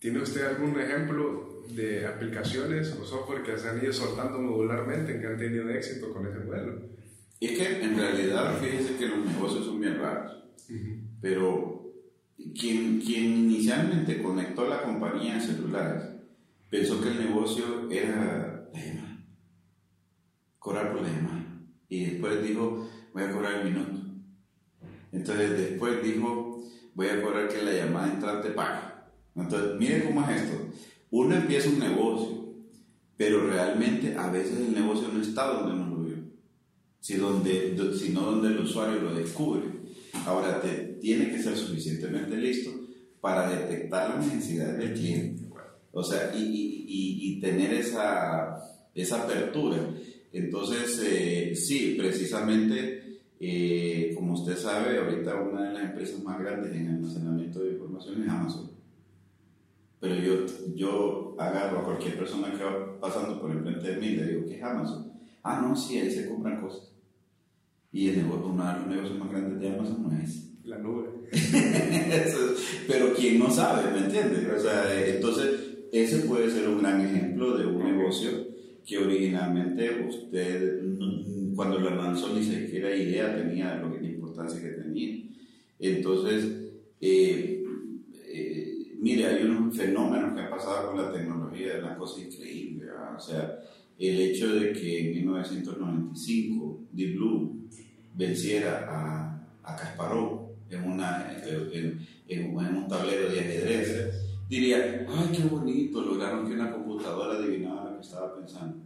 ¿Tiene 0.02 0.20
usted 0.20 0.44
algún 0.44 0.80
ejemplo 0.80 1.62
de 1.76 2.04
aplicaciones 2.04 2.92
o 3.00 3.04
software 3.04 3.44
que 3.44 3.56
se 3.56 3.68
han 3.68 3.80
ido 3.80 3.92
soltando 3.92 4.40
modularmente 4.40 5.14
en 5.14 5.20
que 5.20 5.26
han 5.28 5.38
tenido 5.38 5.70
éxito 5.70 6.12
con 6.12 6.26
ese 6.26 6.40
modelo? 6.40 6.82
Es 7.40 7.56
que 7.56 7.84
en 7.84 7.96
realidad, 7.96 8.58
fíjese 8.60 8.96
que 8.96 9.06
los 9.06 9.24
negocios 9.24 9.64
son 9.64 9.80
bien 9.80 10.00
raros, 10.00 10.42
pero 11.20 11.92
quien, 12.36 13.00
quien 13.00 13.24
inicialmente 13.26 14.20
conectó 14.20 14.68
la 14.68 14.82
compañía 14.82 15.34
de 15.34 15.40
celulares 15.40 16.02
pensó 16.68 17.00
que 17.00 17.10
el 17.10 17.20
negocio 17.20 17.88
era 17.88 18.68
la 18.74 19.11
cobrar 20.62 20.92
por 20.92 21.02
la 21.02 21.08
llamada, 21.08 21.44
y 21.88 22.04
después 22.04 22.42
dijo, 22.42 22.88
voy 23.12 23.22
a 23.22 23.32
cobrar 23.32 23.54
el 23.60 23.72
minuto. 23.72 24.00
Entonces 25.10 25.58
después 25.58 26.02
dijo, 26.02 26.64
voy 26.94 27.08
a 27.08 27.20
cobrar 27.20 27.48
que 27.48 27.62
la 27.62 27.72
llamada 27.72 28.12
entrante 28.12 28.50
pague. 28.50 28.92
Entonces, 29.34 29.78
mire 29.78 30.04
cómo 30.04 30.28
es 30.28 30.42
esto. 30.42 30.56
Uno 31.10 31.34
empieza 31.34 31.68
un 31.68 31.78
negocio, 31.78 32.54
pero 33.16 33.46
realmente 33.46 34.14
a 34.16 34.30
veces 34.30 34.58
el 34.58 34.74
negocio 34.74 35.08
no 35.08 35.20
está 35.20 35.46
donde 35.48 35.74
uno 35.74 35.96
lo 35.96 36.04
vio, 36.04 36.16
sino 37.00 37.30
donde 37.30 38.48
el 38.48 38.58
usuario 38.60 39.02
lo 39.02 39.14
descubre. 39.14 39.64
Ahora, 40.26 40.60
te, 40.60 40.98
tiene 41.00 41.30
que 41.30 41.42
ser 41.42 41.56
suficientemente 41.56 42.36
listo 42.36 42.70
para 43.20 43.50
detectar 43.50 44.10
las 44.10 44.26
necesidades 44.26 44.78
del 44.78 44.94
cliente. 44.94 45.48
O 45.92 46.02
sea, 46.02 46.32
y, 46.34 46.86
y, 46.88 47.40
tener 47.40 47.74
esa, 47.74 48.56
esa 48.94 49.24
apertura. 49.24 49.78
Entonces, 50.32 51.00
eh, 51.04 51.54
sí, 51.54 51.94
precisamente, 51.98 53.20
eh, 53.38 54.12
como 54.14 54.34
usted 54.34 54.56
sabe, 54.56 54.98
ahorita 54.98 55.36
una 55.36 55.68
de 55.68 55.74
las 55.74 55.84
empresas 55.84 56.22
más 56.22 56.38
grandes 56.40 56.74
en 56.74 56.88
almacenamiento 56.88 57.62
de 57.62 57.72
información 57.72 58.22
es 58.22 58.28
Amazon 58.28 58.72
pero 60.02 60.16
yo, 60.16 60.46
yo 60.74 61.36
agarro 61.38 61.78
a 61.78 61.84
cualquier 61.84 62.18
persona 62.18 62.50
que 62.50 62.64
va 62.64 62.98
pasando 63.00 63.40
por 63.40 63.52
el 63.52 63.60
frente 63.60 63.86
de 63.86 64.00
mí 64.00 64.06
y 64.08 64.16
le 64.16 64.26
digo, 64.26 64.44
¿qué 64.46 64.56
es 64.56 64.62
Amazon? 64.64 65.12
Ah, 65.44 65.60
no, 65.62 65.76
sí, 65.76 65.96
ahí 65.96 66.10
se 66.10 66.28
compran 66.28 66.60
cosas. 66.60 66.90
Y 67.92 68.08
el 68.08 68.16
negocio, 68.16 68.48
uno 68.48 68.66
de 68.66 68.78
los 68.80 68.86
negocios 68.88 69.18
más 69.20 69.30
grandes 69.30 69.60
de 69.60 69.68
Amazon 69.68 70.02
no 70.02 70.18
es. 70.20 70.48
La 70.64 70.78
nube. 70.78 71.08
pero 72.88 73.14
quien 73.14 73.38
no 73.38 73.48
sabe, 73.48 73.92
¿me 73.92 74.06
entiendes? 74.06 74.44
O 74.52 74.60
sea, 74.60 75.06
entonces, 75.06 75.60
ese 75.92 76.18
puede 76.26 76.50
ser 76.50 76.68
un 76.68 76.80
gran 76.80 77.00
ejemplo 77.00 77.56
de 77.56 77.66
un 77.66 77.84
negocio 77.84 78.30
que 78.86 78.98
originalmente 78.98 80.06
usted, 80.08 80.82
cuando 81.54 81.78
lo 81.78 81.94
lanzó, 81.94 82.34
ni 82.34 82.42
siquiera 82.42 82.94
idea 82.94 83.36
tenía 83.36 83.76
lo 83.76 83.92
que, 83.92 84.00
la 84.00 84.08
importancia 84.08 84.60
que 84.60 84.68
tenía. 84.70 85.22
Entonces, 85.78 86.72
eh, 87.00 87.62
Mire, 89.02 89.26
hay 89.26 89.42
unos 89.42 89.76
fenómenos 89.76 90.32
que 90.32 90.42
han 90.42 90.50
pasado 90.50 90.92
con 90.92 91.02
la 91.02 91.10
tecnología, 91.10 91.74
es 91.74 91.82
una 91.82 91.96
cosa 91.96 92.20
increíble. 92.20 92.86
O 93.16 93.20
sea, 93.20 93.58
el 93.98 94.20
hecho 94.20 94.54
de 94.54 94.72
que 94.72 95.00
en 95.00 95.16
1995 95.16 96.84
Deep 96.92 97.16
Blue 97.16 97.66
venciera 98.14 98.86
a, 98.88 99.44
a 99.64 99.76
Kasparov 99.76 100.52
en, 100.70 100.84
una, 100.84 101.36
en, 101.44 102.54
un 102.54 102.86
tablero 102.86 103.28
de 103.28 103.40
ajedrez, 103.40 104.48
diría, 104.48 105.04
ay, 105.08 105.36
qué 105.36 105.48
bonito, 105.48 106.00
lograron 106.00 106.46
que 106.46 106.54
una 106.54 106.70
computadora 106.70 107.40
adivinara 107.40 107.71
estaba 108.02 108.34
pensando. 108.34 108.78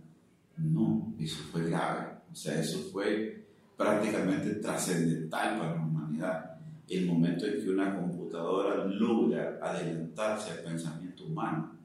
No, 0.57 1.15
eso 1.19 1.43
fue 1.51 1.69
grave. 1.69 2.19
O 2.31 2.35
sea, 2.35 2.61
eso 2.61 2.79
fue 2.93 3.47
prácticamente 3.77 4.55
trascendental 4.55 5.59
para 5.59 5.75
la 5.75 5.83
humanidad 5.83 6.57
el 6.89 7.07
momento 7.07 7.47
en 7.47 7.61
que 7.61 7.71
una 7.71 7.97
computadora 7.97 8.85
logra 8.85 9.59
adelantarse 9.61 10.53
al 10.53 10.59
pensamiento 10.59 11.25
humano 11.27 11.77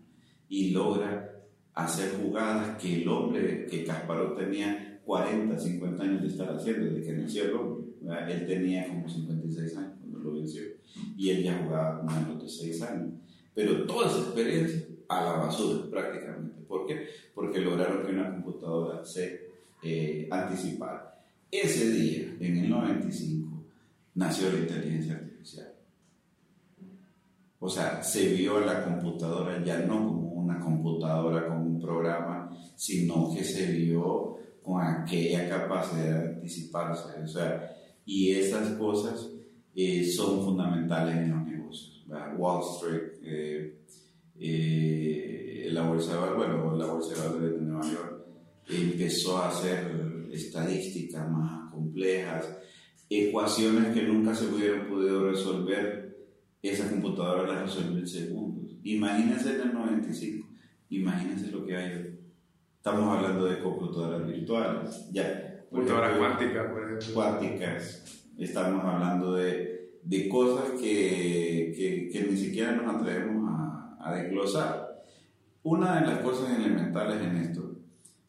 y 0.47 0.71
logra 0.71 1.41
hacer 1.73 2.21
jugadas 2.21 2.77
que 2.77 3.01
el 3.01 3.07
hombre, 3.07 3.65
que 3.65 3.83
Kasparov 3.83 4.37
tenía 4.37 4.99
40, 5.05 5.57
50 5.57 6.03
años 6.03 6.21
de 6.21 6.27
estar 6.27 6.55
haciendo 6.55 6.85
desde 6.85 7.03
que 7.03 7.13
nació 7.13 7.43
el 7.45 7.55
hombre, 7.55 8.33
él 8.33 8.45
tenía 8.45 8.87
como 8.87 9.09
56 9.09 9.77
años 9.77 9.93
cuando 9.99 10.19
lo 10.19 10.33
venció 10.33 10.63
y 11.17 11.29
él 11.29 11.43
ya 11.43 11.63
jugaba 11.63 12.03
menos 12.03 12.43
de 12.43 12.49
6 12.49 12.81
años. 12.83 13.13
Pero 13.55 13.85
toda 13.85 14.07
esa 14.07 14.19
experiencia 14.19 14.85
a 15.07 15.25
la 15.25 15.33
basura 15.33 15.89
prácticamente. 15.89 16.50
¿Por 16.71 16.87
qué? 16.87 17.05
Porque 17.35 17.59
lograron 17.59 18.05
que 18.05 18.13
una 18.13 18.31
computadora 18.31 19.03
se 19.03 19.49
eh, 19.83 20.27
anticipara. 20.31 21.21
Ese 21.51 21.91
día, 21.91 22.33
en 22.39 22.57
el 22.57 22.69
95, 22.69 23.63
nació 24.15 24.53
la 24.53 24.59
inteligencia 24.59 25.15
artificial. 25.15 25.73
O 27.59 27.69
sea, 27.69 28.01
se 28.01 28.33
vio 28.33 28.61
la 28.61 28.85
computadora 28.85 29.61
ya 29.63 29.79
no 29.79 30.07
como 30.07 30.29
una 30.29 30.59
computadora 30.59 31.45
con 31.47 31.57
un 31.57 31.81
programa, 31.81 32.49
sino 32.77 33.35
que 33.35 33.43
se 33.43 33.69
vio 33.73 34.37
con 34.63 34.81
aquella 34.81 35.49
capacidad 35.49 36.21
de 36.21 36.27
anticiparse. 36.35 37.21
O 37.21 37.27
sea, 37.27 37.75
y 38.05 38.31
esas 38.31 38.69
cosas 38.77 39.29
eh, 39.75 40.05
son 40.05 40.41
fundamentales 40.43 41.17
en 41.17 41.31
los 41.31 41.45
negocios. 41.45 42.05
Wall 42.37 42.63
Street, 42.75 43.11
eh, 43.23 43.77
eh, 44.39 45.40
la 45.69 45.83
bolsa 45.83 46.13
de 46.13 46.19
valores, 46.19 46.77
la 46.77 46.85
bolsa 46.85 47.13
de 47.13 47.29
valores 47.29 47.51
de 47.55 47.61
Nueva 47.61 47.91
York 47.91 48.25
empezó 48.69 49.37
a 49.37 49.49
hacer 49.49 50.27
estadísticas 50.31 51.29
más 51.29 51.71
complejas 51.71 52.47
ecuaciones 53.11 53.93
que 53.93 54.03
nunca 54.03 54.33
se 54.33 54.45
hubieran 54.45 54.87
podido 54.87 55.29
resolver, 55.29 56.17
esa 56.61 56.89
computadora 56.89 57.51
las 57.51 57.63
resuelve 57.63 57.99
en 57.99 58.07
segundos. 58.07 58.71
Imagínense 58.83 59.55
en 59.55 59.61
el 59.61 59.73
95, 59.73 60.47
imagínense 60.89 61.51
lo 61.51 61.65
que 61.65 61.75
hay. 61.75 62.19
Estamos 62.77 63.17
hablando 63.17 63.45
de 63.45 63.59
computadoras 63.59 64.25
virtuales, 64.25 65.09
ya. 65.11 65.65
Computadoras 65.69 66.17
cuánticas, 66.17 66.71
por 66.71 66.83
ejemplo. 66.83 67.13
Cuánticas. 67.13 68.23
Estamos 68.37 68.83
hablando 68.85 69.33
de, 69.33 69.99
de 70.03 70.29
cosas 70.29 70.71
que, 70.79 71.73
que, 71.75 72.09
que, 72.11 72.27
ni 72.29 72.37
siquiera 72.37 72.71
nos 72.71 72.95
atrevemos 72.95 73.49
a, 73.49 73.97
a 73.99 74.15
desglosar. 74.15 74.90
Una 75.63 76.01
de 76.01 76.07
las 76.07 76.19
cosas 76.19 76.57
elementales 76.57 77.21
en 77.21 77.37
esto 77.37 77.71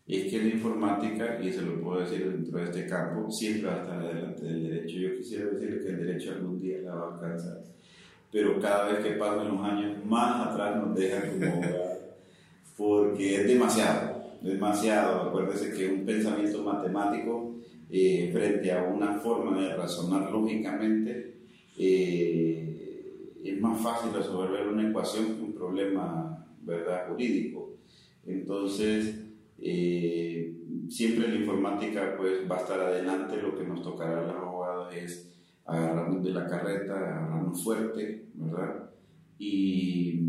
es 0.07 0.31
que 0.31 0.39
la 0.39 0.49
informática, 0.51 1.41
y 1.43 1.51
se 1.51 1.63
lo 1.63 1.81
puedo 1.81 2.01
decir 2.01 2.31
dentro 2.31 2.59
de 2.59 2.65
este 2.65 2.87
campo, 2.87 3.31
siempre 3.31 3.71
va 3.71 3.77
a 3.77 3.81
estar 3.83 3.99
adelante 3.99 4.45
del 4.45 4.63
derecho. 4.65 4.99
Yo 4.99 5.17
quisiera 5.17 5.47
decirle 5.47 5.83
que 5.83 5.89
el 5.89 6.07
derecho 6.07 6.33
algún 6.33 6.61
día 6.61 6.83
la 6.83 6.95
va 6.95 7.09
a 7.09 7.15
alcanzar, 7.15 7.63
pero 8.31 8.61
cada 8.61 8.93
vez 8.93 9.05
que 9.05 9.13
pasan 9.13 9.49
los 9.49 9.61
años, 9.63 10.05
más 10.05 10.49
atrás 10.49 10.77
nos 10.77 10.95
dejan 10.95 11.41
como 11.41 11.63
porque 12.77 13.37
es 13.37 13.47
demasiado, 13.47 14.25
demasiado. 14.43 15.29
Acuérdese 15.29 15.73
que 15.73 15.89
un 15.89 16.05
pensamiento 16.05 16.63
matemático 16.63 17.57
eh, 17.91 18.31
frente 18.33 18.73
a 18.73 18.83
una 18.83 19.15
forma 19.15 19.61
de 19.61 19.75
razonar 19.75 20.31
lógicamente 20.31 21.37
eh, 21.79 23.33
es 23.45 23.61
más 23.61 23.81
fácil 23.81 24.13
resolver 24.13 24.69
una 24.69 24.89
ecuación 24.89 25.37
que 25.37 25.43
un 25.43 25.53
problema 25.53 26.32
¿verdad? 26.63 27.09
jurídico. 27.09 27.77
Entonces, 28.27 29.23
eh, 29.59 30.57
siempre 30.89 31.29
la 31.29 31.37
informática 31.37 32.15
pues 32.17 32.51
va 32.51 32.57
a 32.57 32.61
estar 32.61 32.81
adelante, 32.81 33.41
lo 33.41 33.57
que 33.57 33.65
nos 33.65 33.83
tocará 33.83 34.21
a 34.21 34.27
los 34.27 34.37
abogados 34.37 34.95
es 34.95 35.33
agarrarnos 35.65 36.25
de 36.25 36.31
la 36.31 36.47
carreta, 36.47 36.95
agarrarnos 36.95 37.63
fuerte, 37.63 38.27
¿verdad? 38.35 38.91
Y, 39.39 40.21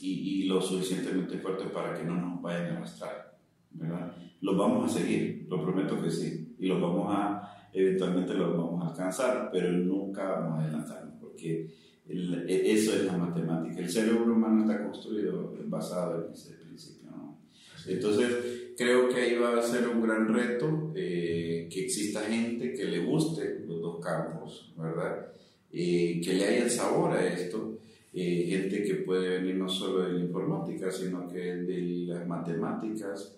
y, 0.00 0.44
lo 0.44 0.60
suficientemente 0.60 1.38
fuerte 1.38 1.64
para 1.66 1.94
que 1.94 2.04
no 2.04 2.14
nos 2.14 2.42
vayan 2.42 2.66
a 2.66 2.76
arrastrar, 2.76 3.38
¿verdad? 3.72 4.14
Los 4.40 4.56
vamos 4.56 4.90
a 4.90 4.98
seguir, 4.98 5.46
lo 5.48 5.62
prometo 5.62 6.00
que 6.00 6.10
sí, 6.10 6.54
y 6.58 6.66
los 6.66 6.80
vamos 6.80 7.06
a, 7.08 7.68
eventualmente 7.72 8.34
los 8.34 8.56
vamos 8.56 8.84
a 8.84 8.90
alcanzar, 8.90 9.48
pero 9.50 9.72
nunca 9.72 10.28
vamos 10.28 10.58
a 10.58 10.62
adelantarnos, 10.64 11.14
porque 11.20 11.74
eso 12.08 12.94
es 12.94 13.04
la 13.04 13.16
matemática. 13.16 13.80
El 13.80 13.90
cerebro 13.90 14.32
humano 14.32 14.62
está 14.62 14.82
construido 14.84 15.54
basado 15.66 16.26
en 16.26 16.32
ese 16.32 16.54
principio, 16.54 17.10
¿no? 17.10 17.38
Entonces, 17.86 18.72
creo 18.76 19.08
que 19.08 19.20
ahí 19.20 19.36
va 19.36 19.58
a 19.58 19.62
ser 19.62 19.88
un 19.88 20.02
gran 20.02 20.32
reto 20.32 20.92
eh, 20.94 21.68
que 21.70 21.84
exista 21.84 22.20
gente 22.22 22.72
que 22.72 22.84
le 22.84 23.04
guste 23.04 23.64
los 23.66 23.80
dos 23.80 24.04
campos, 24.04 24.72
¿verdad? 24.76 25.28
Eh, 25.76 26.20
que 26.22 26.34
le 26.34 26.44
haya 26.44 26.64
el 26.64 26.70
sabor 26.70 27.12
a 27.12 27.26
esto 27.26 27.78
eh, 28.12 28.46
gente 28.48 28.84
que 28.84 28.94
puede 28.96 29.40
venir 29.40 29.56
no 29.56 29.68
solo 29.68 30.04
de 30.04 30.12
la 30.12 30.20
informática, 30.20 30.88
sino 30.88 31.28
que 31.28 31.40
de 31.40 31.80
las 32.06 32.24
matemáticas, 32.28 33.36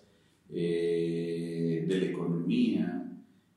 eh, 0.53 1.83
de 1.87 1.99
la 1.99 2.05
economía, 2.05 2.93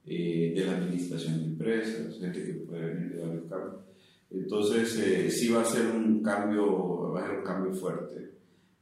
de 0.06 0.64
la 0.66 0.78
administración 0.78 1.38
de 1.38 1.44
empresas, 1.44 2.18
gente 2.18 2.42
que 2.42 2.54
puede 2.54 2.94
venir 2.94 3.16
de 3.16 3.22
varios 3.22 3.44
campos. 3.44 3.89
Entonces, 4.30 5.34
sí 5.36 5.52
va 5.52 5.62
a 5.62 5.64
ser 5.64 5.86
un 5.86 6.22
cambio, 6.22 7.12
va 7.12 7.20
a 7.20 7.26
ser 7.26 7.38
un 7.38 7.44
cambio 7.44 7.72
fuerte. 7.72 8.30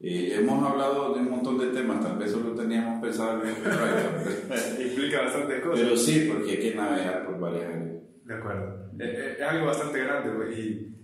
hemos 0.00 0.70
hablado 0.70 1.14
de 1.14 1.20
un 1.20 1.30
montón 1.30 1.58
de 1.58 1.68
temas, 1.68 2.02
tal 2.02 2.18
vez 2.18 2.30
solo 2.30 2.54
teníamos 2.54 3.00
pensado 3.00 3.42
en 3.42 3.48
el 3.48 3.54
copyright. 3.62 4.80
Implica 4.90 5.22
bastante 5.22 5.60
cosas. 5.60 5.80
Pero 5.80 5.96
sí, 5.96 6.28
porque 6.30 6.50
hay 6.50 6.58
que 6.58 6.74
navegar 6.74 7.26
por 7.26 7.40
varias 7.40 7.64
áreas. 7.64 8.02
De 8.24 8.34
acuerdo. 8.34 8.90
Es, 8.98 9.40
algo 9.40 9.66
bastante 9.66 10.00
grande, 10.00 10.54
y 10.54 10.94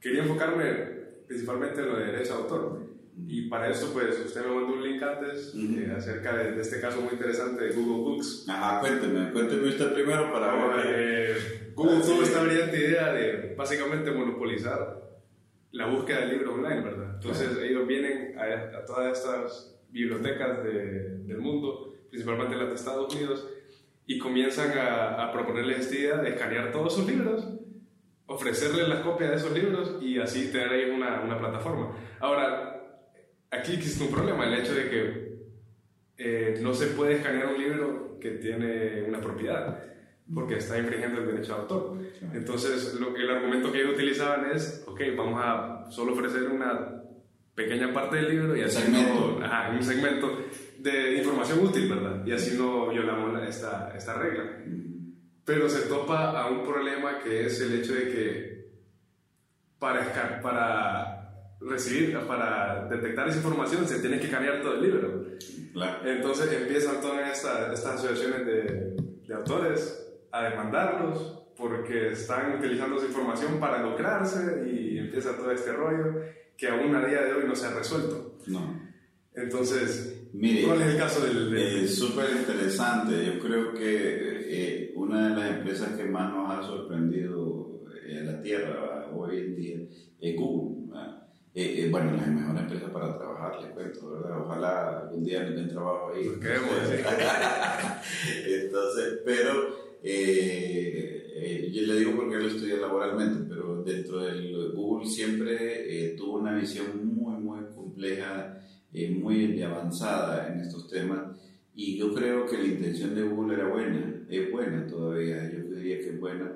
quería 0.00 0.22
enfocarme 0.22 0.64
principalmente 1.26 1.80
en 1.80 1.88
lo 1.88 1.96
de 1.96 2.06
derecho 2.06 2.34
de 2.34 2.42
autor. 2.42 2.95
Y 3.18 3.48
para 3.48 3.70
eso, 3.70 3.92
pues, 3.94 4.18
usted 4.26 4.42
me 4.44 4.54
mandó 4.54 4.74
un 4.74 4.82
link 4.82 5.02
antes 5.02 5.54
eh, 5.54 5.92
acerca 5.96 6.36
de, 6.36 6.60
este 6.60 6.80
caso 6.80 7.00
muy 7.00 7.14
interesante 7.14 7.64
de 7.64 7.74
Google 7.74 8.02
Books. 8.02 8.46
Ajá, 8.48 8.80
cuénteme, 8.80 9.32
cuénteme 9.32 9.68
usted 9.68 9.94
primero 9.94 10.30
para 10.32 10.54
ver. 10.54 10.86
Eh, 10.86 11.72
Google 11.74 12.00
tuvo 12.04 12.22
esta 12.22 12.42
brillante 12.42 12.76
idea 12.76 13.12
de 13.12 13.54
básicamente 13.56 14.10
monopolizar 14.10 15.02
la 15.72 15.86
búsqueda 15.86 16.20
de 16.20 16.32
libros 16.32 16.54
online, 16.54 16.82
¿verdad? 16.82 17.14
Entonces, 17.14 17.56
ellos 17.62 17.86
vienen 17.86 18.38
a, 18.38 18.84
todas 18.84 19.18
estas 19.18 19.80
bibliotecas 19.90 20.62
de, 20.62 21.18
del 21.24 21.38
mundo, 21.38 21.94
principalmente 22.10 22.54
las 22.56 22.68
de 22.68 22.74
Estados 22.74 23.14
Unidos, 23.14 23.48
y 24.06 24.18
comienzan 24.18 24.76
a, 24.78 25.24
a 25.24 25.32
proponerles 25.32 25.80
esta 25.80 25.94
idea 25.96 26.16
de 26.18 26.30
escanear 26.30 26.70
todos 26.70 26.94
sus 26.94 27.06
libros 27.06 27.48
ofrecerle 28.26 28.88
la 28.88 29.02
copia 29.02 29.30
de 29.30 29.36
esos 29.36 29.52
libros 29.52 29.98
y 30.00 30.18
así 30.18 30.50
tener 30.50 30.70
ahí 30.70 30.90
una, 30.90 31.20
una 31.20 31.38
plataforma. 31.38 31.92
Ahora, 32.20 32.75
aquí 33.58 33.74
existe 33.74 34.04
un 34.04 34.10
problema, 34.10 34.46
el 34.46 34.54
hecho 34.54 34.74
de 34.74 34.88
que 34.88 35.36
eh, 36.18 36.58
no 36.62 36.74
se 36.74 36.88
puede 36.88 37.16
escanear 37.16 37.48
un 37.48 37.58
libro 37.60 38.18
que 38.20 38.32
tiene 38.32 39.02
una 39.02 39.20
propiedad, 39.20 39.82
porque 40.32 40.56
está 40.56 40.78
infringiendo 40.78 41.20
el 41.20 41.26
derecho 41.26 41.54
de 41.54 41.60
autor. 41.60 41.98
Entonces, 42.32 42.94
lo, 42.94 43.14
el 43.14 43.30
argumento 43.30 43.70
que 43.70 43.82
ellos 43.82 43.94
utilizaban 43.94 44.50
es, 44.50 44.84
ok, 44.86 45.00
vamos 45.16 45.40
a 45.44 45.90
solo 45.90 46.12
ofrecer 46.14 46.44
una 46.44 47.02
pequeña 47.54 47.92
parte 47.92 48.16
del 48.16 48.28
libro 48.28 48.56
y 48.56 48.62
así 48.62 48.90
no, 48.90 49.42
ajá, 49.42 49.70
un 49.70 49.82
segmento 49.82 50.44
de 50.78 51.16
información 51.16 51.64
útil, 51.64 51.88
¿verdad? 51.88 52.26
Y 52.26 52.32
así 52.32 52.56
no 52.58 52.88
violamos 52.88 53.42
esta, 53.48 53.92
esta 53.96 54.14
regla 54.14 54.42
pero 55.46 55.70
se 55.70 55.82
topa 55.82 56.38
a 56.38 56.50
un 56.50 56.64
problema 56.64 57.20
que 57.20 57.46
es 57.46 57.60
el 57.60 57.80
hecho 57.80 57.94
de 57.94 58.10
que 58.10 58.66
para, 59.78 60.40
para 60.42 61.15
recibir, 61.60 62.18
para 62.26 62.86
detectar 62.88 63.28
esa 63.28 63.38
información 63.38 63.86
se 63.86 64.00
tiene 64.00 64.20
que 64.20 64.30
cambiar 64.30 64.60
todo 64.62 64.74
el 64.74 64.82
libro. 64.82 65.24
Entonces 66.04 66.52
empiezan 66.52 67.00
todas 67.00 67.36
estas 67.36 67.84
asociaciones 67.84 68.46
de, 68.46 68.96
de, 69.26 69.34
autores 69.34 70.06
a 70.32 70.44
demandarlos 70.44 71.44
porque 71.56 72.12
están 72.12 72.58
utilizando 72.58 72.96
esa 72.96 73.06
información 73.06 73.58
para 73.58 73.82
lucrarse 73.82 74.68
y 74.70 74.98
empieza 74.98 75.36
todo 75.36 75.50
este 75.50 75.72
rollo 75.72 76.20
que 76.56 76.68
aún 76.68 76.94
a 76.94 77.06
día 77.06 77.22
de 77.22 77.32
hoy 77.32 77.44
no 77.46 77.54
se 77.54 77.66
ha 77.66 77.74
resuelto. 77.74 78.38
No. 78.46 78.86
Entonces, 79.34 80.28
¿cuál 80.64 80.80
es 80.82 80.88
el 80.88 80.96
caso 80.96 81.24
del...? 81.24 81.54
Es 81.56 81.94
súper 81.96 82.30
interesante. 82.30 83.26
Yo 83.26 83.38
creo 83.38 83.74
que 83.74 83.80
eh, 84.48 84.92
una 84.96 85.28
de 85.28 85.36
las 85.36 85.56
empresas 85.58 85.90
que 85.96 86.04
más 86.04 86.32
nos 86.32 86.50
ha 86.50 86.62
sorprendido 86.62 87.82
en 88.06 88.26
la 88.26 88.40
Tierra 88.40 89.10
hoy 89.14 89.38
en 89.38 89.56
día 89.56 89.76
es 90.20 90.36
Google. 90.36 90.75
Eh, 91.56 91.84
eh, 91.84 91.88
bueno, 91.90 92.12
la 92.12 92.26
mejor 92.26 92.58
empresa 92.58 92.92
para 92.92 93.16
trabajar, 93.16 93.62
les 93.62 93.72
cuento, 93.72 94.10
¿verdad? 94.10 94.42
Ojalá 94.42 95.00
algún 95.00 95.24
día 95.24 95.40
me 95.40 95.52
den 95.52 95.68
trabajo 95.68 96.12
ahí. 96.14 96.26
Entonces, 98.46 99.20
pero 99.24 99.52
yo 101.72 101.82
le 101.82 101.98
digo 101.98 102.12
porque 102.14 102.36
lo 102.36 102.46
estudié 102.46 102.76
laboralmente, 102.76 103.46
pero 103.48 103.82
dentro 103.82 104.20
de 104.20 104.72
Google 104.74 105.08
siempre 105.08 106.14
tuvo 106.18 106.38
una 106.38 106.54
visión 106.54 106.86
muy, 107.02 107.42
muy 107.42 107.64
compleja, 107.74 108.60
muy 108.92 109.62
avanzada 109.62 110.52
en 110.52 110.60
estos 110.60 110.88
temas 110.88 111.36
y 111.78 111.98
yo 111.98 112.14
creo 112.14 112.46
que 112.46 112.56
la 112.56 112.64
intención 112.64 113.14
de 113.14 113.22
Google 113.22 113.54
era 113.54 113.68
buena, 113.68 114.24
es 114.30 114.50
buena 114.50 114.86
todavía, 114.86 115.50
yo 115.52 115.76
diría 115.76 115.98
que 115.98 116.08
es 116.08 116.18
buena. 116.18 116.50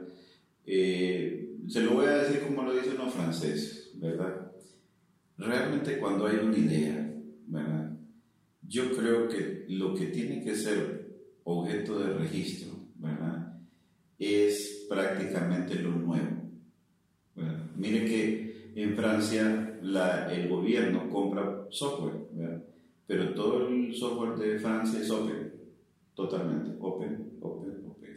Eh, 0.64 1.56
se 1.68 1.82
lo 1.82 1.92
voy 1.92 2.06
a 2.06 2.22
decir 2.22 2.40
como 2.40 2.62
lo 2.62 2.72
dicen 2.72 2.96
los 2.96 3.12
franceses, 3.12 3.90
¿verdad? 3.96 4.39
Realmente 5.40 5.98
cuando 5.98 6.26
hay 6.26 6.36
una 6.36 6.58
idea, 6.58 7.14
¿verdad? 7.46 7.96
Yo 8.62 8.94
creo 8.94 9.26
que 9.26 9.64
lo 9.68 9.94
que 9.94 10.06
tiene 10.06 10.44
que 10.44 10.54
ser 10.54 11.16
objeto 11.44 11.98
de 11.98 12.12
registro, 12.12 12.74
¿verdad? 12.96 13.58
Es 14.18 14.86
prácticamente 14.88 15.76
lo 15.76 15.92
nuevo. 15.92 16.40
Mire 17.76 18.04
que 18.04 18.72
en 18.74 18.94
Francia 18.94 19.78
la, 19.82 20.30
el 20.30 20.48
gobierno 20.50 21.08
compra 21.08 21.66
software, 21.70 22.26
¿verdad? 22.32 22.62
pero 23.06 23.32
todo 23.34 23.66
el 23.68 23.94
software 23.94 24.36
de 24.36 24.58
Francia 24.58 25.00
es 25.00 25.10
open, 25.10 25.52
totalmente, 26.14 26.76
open, 26.78 27.38
open, 27.40 27.84
open. 27.88 28.16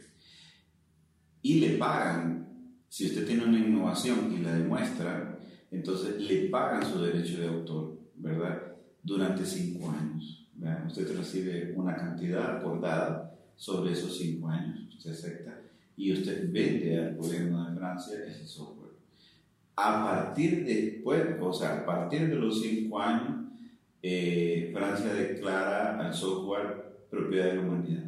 Y 1.40 1.60
le 1.60 1.70
pagan, 1.78 2.76
si 2.88 3.06
usted 3.06 3.26
tiene 3.26 3.44
una 3.44 3.58
innovación 3.58 4.30
y 4.32 4.42
la 4.42 4.52
demuestra, 4.52 5.33
entonces 5.74 6.20
le 6.20 6.48
pagan 6.48 6.84
su 6.84 7.02
derecho 7.02 7.40
de 7.40 7.48
autor, 7.48 7.98
¿verdad? 8.16 8.74
Durante 9.02 9.44
cinco 9.44 9.90
años. 9.90 10.40
Usted 10.86 11.16
recibe 11.16 11.74
una 11.76 11.96
cantidad 11.96 12.56
acordada 12.56 13.34
sobre 13.56 13.92
esos 13.92 14.16
cinco 14.16 14.48
años, 14.48 14.94
usted 14.96 15.10
acepta, 15.10 15.60
y 15.96 16.12
usted 16.12 16.50
vende 16.50 16.98
al 16.98 17.16
gobierno 17.16 17.68
de 17.68 17.76
Francia 17.76 18.18
ese 18.26 18.46
software. 18.46 18.92
A 19.76 20.04
partir 20.04 20.64
de 20.64 20.74
después, 20.74 21.22
o 21.40 21.52
sea, 21.52 21.80
a 21.80 21.86
partir 21.86 22.28
de 22.28 22.36
los 22.36 22.62
cinco 22.62 23.00
años, 23.00 23.48
eh, 24.02 24.70
Francia 24.72 25.12
declara 25.12 25.98
al 25.98 26.14
software 26.14 27.06
propiedad 27.10 27.46
de 27.46 27.54
la 27.54 27.60
humanidad. 27.62 28.04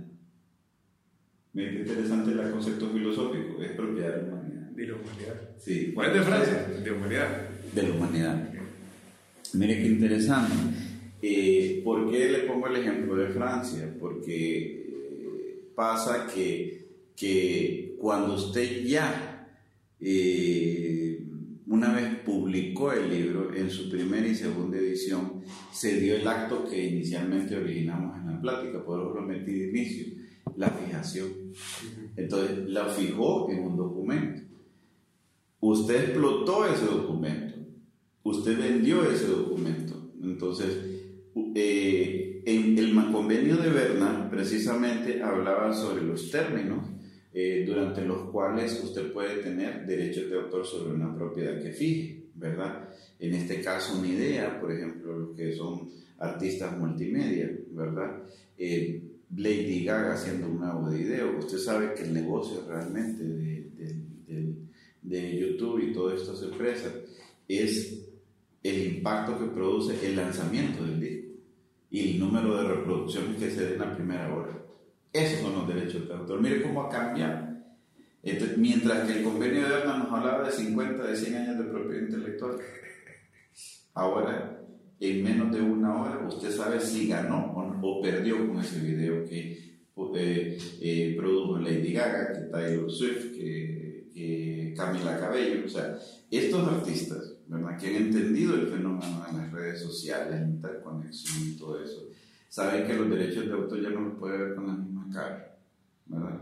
Qué 1.52 1.80
interesante 1.80 2.32
el 2.32 2.50
concepto 2.50 2.88
filosófico, 2.90 3.62
es 3.62 3.72
propiedad 3.72 4.16
de 4.16 4.22
la 4.22 4.28
humanidad. 4.28 4.62
¿De 4.70 4.86
la 4.86 4.94
humanidad? 4.94 5.50
Sí. 5.58 5.92
¿Cuál 5.94 6.08
es 6.10 6.14
de 6.14 6.22
Francia? 6.22 6.68
De 6.84 6.92
humanidad. 6.92 7.55
De 7.76 7.82
la 7.82 7.94
humanidad. 7.94 8.48
Mire 9.52 9.82
qué 9.82 9.86
interesante. 9.88 10.54
Eh, 11.20 11.82
¿Por 11.84 12.10
qué 12.10 12.30
le 12.30 12.38
pongo 12.40 12.68
el 12.68 12.76
ejemplo 12.76 13.14
de 13.16 13.28
Francia? 13.28 13.94
Porque 14.00 14.86
eh, 14.88 15.72
pasa 15.74 16.26
que, 16.26 16.88
que 17.14 17.94
cuando 18.00 18.34
usted 18.34 18.82
ya 18.82 19.46
una 21.66 21.92
vez 21.92 22.20
publicó 22.24 22.92
el 22.92 23.10
libro 23.10 23.54
en 23.54 23.68
su 23.68 23.90
primera 23.90 24.26
y 24.26 24.34
segunda 24.34 24.78
edición, 24.78 25.42
se 25.70 26.00
dio 26.00 26.16
el 26.16 26.26
acto 26.26 26.64
que 26.64 26.82
inicialmente 26.82 27.56
originamos 27.56 28.16
en 28.16 28.32
la 28.32 28.40
plática, 28.40 28.82
por 28.82 29.14
lo 29.14 29.20
metí 29.20 29.52
de 29.52 29.68
inicio, 29.68 30.06
la 30.56 30.70
fijación. 30.70 31.28
Entonces, 32.16 32.68
la 32.68 32.86
fijó 32.86 33.50
en 33.50 33.64
un 33.64 33.76
documento. 33.76 34.46
Usted 35.60 36.04
explotó 36.04 36.66
ese 36.66 36.84
documento, 36.84 37.55
usted 38.26 38.58
vendió 38.58 39.08
ese 39.10 39.28
documento. 39.28 40.10
Entonces, 40.22 40.78
eh, 41.54 42.42
en 42.44 42.78
el 42.78 43.12
convenio 43.12 43.56
de 43.56 43.70
Berna 43.70 44.28
precisamente 44.30 45.22
hablaba 45.22 45.72
sobre 45.72 46.02
los 46.02 46.30
términos 46.30 46.86
eh, 47.32 47.64
durante 47.66 48.02
los 48.02 48.30
cuales 48.30 48.82
usted 48.82 49.12
puede 49.12 49.42
tener 49.42 49.86
derechos 49.86 50.28
de 50.28 50.36
autor 50.36 50.66
sobre 50.66 50.94
una 50.94 51.14
propiedad 51.14 51.62
que 51.62 51.70
fije, 51.70 52.24
¿verdad? 52.34 52.88
En 53.18 53.34
este 53.34 53.60
caso, 53.60 53.98
una 53.98 54.08
idea, 54.08 54.60
por 54.60 54.72
ejemplo, 54.72 55.16
los 55.18 55.36
que 55.36 55.54
son 55.54 55.88
artistas 56.18 56.76
multimedia, 56.78 57.50
¿verdad? 57.70 58.22
Eh, 58.58 59.02
Lady 59.36 59.84
Gaga 59.84 60.14
haciendo 60.14 60.48
un 60.48 60.60
nuevo 60.60 60.88
video. 60.88 61.38
Usted 61.38 61.58
sabe 61.58 61.94
que 61.94 62.04
el 62.04 62.14
negocio 62.14 62.64
realmente 62.66 63.22
de, 63.22 63.70
de, 64.26 64.54
de 65.02 65.38
YouTube 65.38 65.80
y 65.80 65.92
todas 65.92 66.20
estas 66.20 66.42
empresas 66.42 66.92
es 67.48 68.05
el 68.68 68.96
impacto 68.96 69.38
que 69.38 69.46
produce 69.46 70.06
el 70.06 70.16
lanzamiento 70.16 70.84
del 70.84 71.00
disco 71.00 71.32
y 71.90 72.10
el 72.10 72.20
número 72.20 72.56
de 72.56 72.68
reproducciones 72.68 73.36
que 73.38 73.50
se 73.50 73.70
den 73.70 73.82
a 73.82 73.94
primera 73.94 74.34
hora. 74.34 74.52
Esos 75.12 75.40
son 75.40 75.52
los 75.54 75.68
derechos 75.68 76.08
de 76.08 76.14
autor. 76.14 76.40
Mire 76.40 76.62
cómo 76.62 76.82
ha 76.82 76.90
cambiado. 76.90 77.46
mientras 78.56 79.06
que 79.06 79.18
el 79.18 79.24
convenio 79.24 79.62
de 79.62 79.68
Berna 79.76 79.98
nos 79.98 80.12
hablaba 80.12 80.46
de 80.46 80.52
50, 80.52 81.02
de 81.04 81.16
100 81.16 81.36
años 81.36 81.58
de 81.58 81.64
propiedad 81.64 82.02
intelectual, 82.02 82.58
ahora 83.94 84.60
en 84.98 85.22
menos 85.22 85.52
de 85.52 85.60
una 85.60 86.02
hora 86.02 86.26
usted 86.26 86.50
sabe 86.50 86.80
si 86.80 87.06
ganó 87.06 87.78
o, 87.82 88.02
perdió 88.02 88.48
con 88.48 88.58
ese 88.58 88.80
video 88.80 89.24
que 89.24 89.76
eh, 90.16 90.58
eh, 90.80 91.14
produjo 91.16 91.58
Lady 91.58 91.92
Gaga, 91.92 92.32
que 92.32 92.40
Taylor 92.50 92.90
Swift, 92.90 93.32
que, 93.32 94.08
que 94.12 94.74
Camila 94.76 95.18
Cabello. 95.18 95.64
O 95.64 95.68
sea, 95.68 95.96
estos 96.30 96.68
artistas 96.68 97.35
¿verdad? 97.48 97.78
Que 97.78 97.88
han 97.88 97.96
entendido 97.96 98.54
el 98.54 98.68
fenómeno 98.68 99.24
de 99.26 99.38
las 99.38 99.52
redes 99.52 99.80
sociales, 99.80 100.40
la 100.40 100.46
interconexión 100.46 101.48
y 101.48 101.56
todo 101.56 101.82
eso, 101.82 102.08
saben 102.48 102.86
que 102.86 102.94
los 102.94 103.10
derechos 103.10 103.46
de 103.46 103.52
autor 103.52 103.82
ya 103.82 103.90
no 103.90 104.00
los 104.00 104.18
puede 104.18 104.38
ver 104.38 104.54
con 104.54 104.66
la 104.66 104.74
misma 104.74 105.08
cara, 105.12 105.58
¿verdad? 106.06 106.40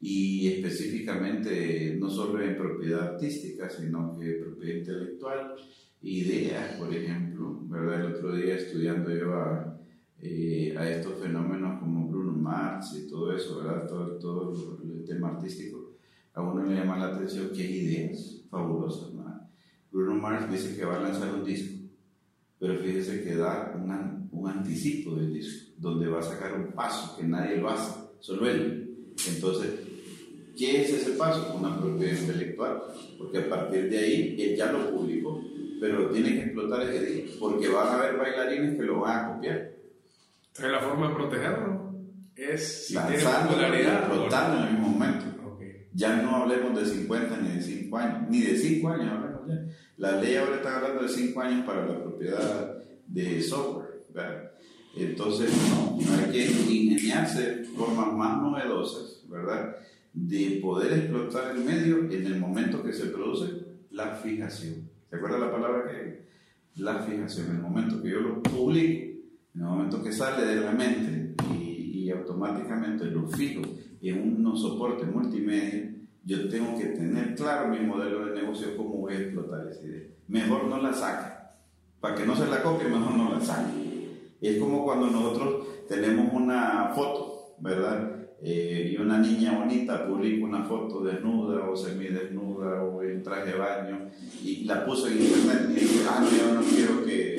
Y 0.00 0.48
específicamente, 0.48 1.96
no 2.00 2.08
solo 2.08 2.42
en 2.42 2.56
propiedad 2.56 3.14
artística, 3.14 3.68
sino 3.68 4.18
que 4.18 4.32
propiedad 4.34 4.78
intelectual, 4.78 5.54
ideas, 6.02 6.76
por 6.76 6.92
ejemplo, 6.94 7.60
¿verdad? 7.68 8.06
El 8.06 8.14
otro 8.14 8.34
día 8.34 8.56
estudiando 8.56 9.14
yo 9.14 9.34
a, 9.34 9.78
eh, 10.20 10.74
a 10.76 10.90
estos 10.90 11.20
fenómenos 11.20 11.78
como 11.80 12.08
Bruno 12.08 12.32
Mars 12.32 12.96
y 12.96 13.08
todo 13.08 13.36
eso, 13.36 13.58
¿verdad? 13.58 13.86
Todo, 13.86 14.18
todo 14.18 14.78
el 14.82 15.04
tema 15.04 15.30
artístico, 15.30 15.96
a 16.32 16.42
uno 16.42 16.64
le 16.64 16.76
llama 16.76 16.98
la 16.98 17.14
atención 17.14 17.50
que 17.50 17.62
hay 17.62 17.78
ideas 17.80 18.42
fabulosas, 18.48 19.14
¿verdad? 19.14 19.29
Bruno 19.90 20.14
Mars 20.14 20.50
dice 20.50 20.76
que 20.76 20.84
va 20.84 20.96
a 20.96 21.02
lanzar 21.02 21.34
un 21.34 21.44
disco, 21.44 21.74
pero 22.58 22.78
fíjese 22.78 23.22
que 23.22 23.36
da 23.36 23.72
un 24.32 24.48
anticipo 24.48 25.14
del 25.14 25.32
disco, 25.32 25.72
donde 25.78 26.08
va 26.08 26.20
a 26.20 26.22
sacar 26.22 26.54
un 26.54 26.72
paso 26.72 27.16
que 27.16 27.24
nadie 27.24 27.56
lo 27.56 27.70
hace, 27.70 27.92
solo 28.20 28.48
él. 28.48 29.14
Entonces, 29.28 29.70
¿qué 30.56 30.82
es 30.82 30.90
ese 30.90 31.12
paso? 31.12 31.54
Una 31.56 31.80
propiedad 31.80 32.18
intelectual, 32.18 32.82
porque 33.18 33.38
a 33.38 33.48
partir 33.48 33.90
de 33.90 33.98
ahí 33.98 34.36
él 34.38 34.56
ya 34.56 34.72
lo 34.72 34.90
publicó 34.90 35.40
pero 35.80 36.10
tiene 36.10 36.34
que 36.34 36.42
explotar 36.42 36.82
ese 36.82 37.06
día, 37.06 37.24
porque 37.40 37.68
van 37.68 37.88
a 37.88 37.94
haber 37.94 38.18
bailarines 38.18 38.76
que 38.76 38.82
lo 38.82 39.00
van 39.00 39.18
a 39.18 39.32
copiar. 39.32 39.72
Entonces 40.48 40.72
la 40.72 40.80
forma 40.80 41.08
de 41.08 41.14
protegerlo 41.14 41.94
es 42.36 42.86
si 42.86 42.94
lanzando 42.94 43.56
y 43.56 43.80
explotando 43.80 44.58
en 44.58 44.68
el 44.68 44.72
mismo 44.74 44.88
momento. 44.88 45.24
Ya 45.92 46.16
no 46.22 46.36
hablemos 46.36 46.78
de 46.78 46.86
50 46.86 47.36
ni 47.38 47.56
de 47.56 47.62
5 47.62 47.96
años, 47.96 48.30
ni 48.30 48.42
de 48.42 48.56
5 48.56 48.88
años 48.90 49.29
ya. 49.46 49.66
La 49.96 50.20
ley 50.20 50.36
ahora 50.36 50.56
está 50.56 50.76
hablando 50.76 51.02
de 51.02 51.08
5 51.08 51.40
años 51.40 51.66
para 51.66 51.86
la 51.86 52.02
propiedad 52.02 52.82
de 53.06 53.42
software. 53.42 54.04
¿verdad? 54.12 54.50
Entonces, 54.96 55.50
no, 55.70 55.98
hay 56.16 56.32
que 56.32 56.46
ingeniarse 56.46 57.64
formas 57.76 58.12
más 58.12 58.42
novedosas, 58.42 59.24
¿verdad? 59.28 59.76
De 60.12 60.58
poder 60.60 60.92
explotar 60.92 61.54
el 61.54 61.64
medio 61.64 62.10
en 62.10 62.26
el 62.26 62.40
momento 62.40 62.82
que 62.82 62.92
se 62.92 63.06
produce 63.06 63.52
la 63.90 64.16
fijación. 64.16 64.88
¿Se 65.08 65.16
acuerda 65.16 65.38
la 65.38 65.52
palabra 65.52 65.90
que 65.90 66.20
La 66.76 67.02
fijación. 67.02 67.50
En 67.50 67.56
el 67.56 67.62
momento 67.62 68.02
que 68.02 68.10
yo 68.10 68.20
lo 68.20 68.42
publico, 68.42 69.18
en 69.54 69.60
el 69.60 69.66
momento 69.66 70.02
que 70.02 70.12
sale 70.12 70.44
de 70.44 70.60
la 70.60 70.72
mente 70.72 71.34
y, 71.54 72.04
y 72.04 72.10
automáticamente 72.10 73.06
lo 73.06 73.28
fijo 73.28 73.62
en 74.02 74.46
un 74.46 74.56
soporte 74.56 75.04
multimedia, 75.04 75.89
yo 76.24 76.48
tengo 76.48 76.78
que 76.78 76.86
tener 76.86 77.34
claro 77.34 77.68
mi 77.68 77.80
modelo 77.80 78.26
de 78.26 78.40
negocio, 78.40 78.76
cómo 78.76 78.96
voy 78.96 79.14
a 79.14 79.20
explotar 79.20 79.66
esa 79.68 79.84
idea. 79.84 80.08
Mejor 80.28 80.64
no 80.64 80.80
la 80.80 80.92
saque. 80.92 81.32
Para 82.00 82.14
que 82.14 82.24
no 82.24 82.36
se 82.36 82.46
la 82.46 82.62
copie, 82.62 82.88
mejor 82.88 83.14
no 83.14 83.32
la 83.32 83.40
saque. 83.40 84.36
Es 84.40 84.58
como 84.58 84.84
cuando 84.84 85.08
nosotros 85.08 85.86
tenemos 85.88 86.32
una 86.32 86.92
foto, 86.94 87.56
¿verdad? 87.58 88.20
Eh, 88.42 88.92
y 88.92 88.96
una 88.96 89.18
niña 89.18 89.58
bonita 89.58 90.06
publica 90.06 90.46
una 90.46 90.64
foto 90.64 91.04
desnuda 91.04 91.68
o 91.68 91.76
semidesnuda 91.76 92.82
o 92.84 93.02
en 93.02 93.22
traje 93.22 93.52
de 93.52 93.58
baño 93.58 94.08
y 94.42 94.64
la 94.64 94.86
puso 94.86 95.08
en 95.08 95.20
internet 95.20 95.66
y 95.68 95.74
dice, 95.74 96.06
ah, 96.08 96.26
yo 96.38 96.54
no 96.54 96.62
quiero 96.62 97.04
que, 97.04 97.36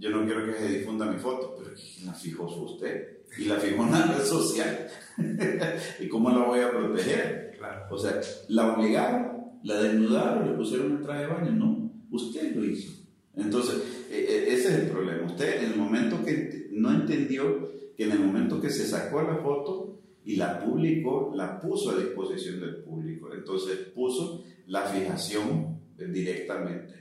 yo 0.00 0.10
no 0.10 0.24
quiero 0.24 0.46
que 0.46 0.54
se 0.54 0.78
difunda 0.78 1.06
mi 1.06 1.18
foto, 1.18 1.54
pero 1.56 1.76
la 2.04 2.12
fijó 2.12 2.44
usted 2.44 3.18
y 3.38 3.44
la 3.44 3.56
fijó 3.56 3.84
en 3.84 3.88
una 3.88 4.06
red 4.06 4.24
social. 4.24 4.88
¿Y 6.00 6.08
cómo 6.08 6.30
la 6.30 6.44
voy 6.44 6.58
a 6.58 6.70
proteger? 6.70 7.43
O 7.90 7.98
sea, 7.98 8.20
la 8.48 8.74
obligaron, 8.74 9.34
la 9.62 9.82
desnudaron, 9.82 10.50
le 10.50 10.56
pusieron 10.56 10.92
en 10.92 11.02
traje 11.02 11.22
de 11.22 11.26
baño, 11.26 11.52
no, 11.52 11.90
usted 12.10 12.54
lo 12.54 12.64
hizo. 12.64 12.92
Entonces, 13.36 13.76
e, 14.10 14.16
e, 14.16 14.54
ese 14.54 14.68
es 14.68 14.74
el 14.80 14.90
problema. 14.90 15.26
Usted 15.26 15.62
en 15.62 15.72
el 15.72 15.78
momento 15.78 16.24
que 16.24 16.68
no 16.72 16.92
entendió 16.92 17.72
que 17.96 18.04
en 18.04 18.12
el 18.12 18.20
momento 18.20 18.60
que 18.60 18.70
se 18.70 18.86
sacó 18.86 19.22
la 19.22 19.36
foto 19.36 20.00
y 20.24 20.36
la 20.36 20.64
publicó, 20.64 21.32
la 21.34 21.60
puso 21.60 21.90
a 21.90 21.98
disposición 21.98 22.60
del 22.60 22.76
público. 22.76 23.32
Entonces 23.32 23.76
puso 23.94 24.44
la 24.66 24.82
fijación 24.82 25.78
directamente 25.96 26.94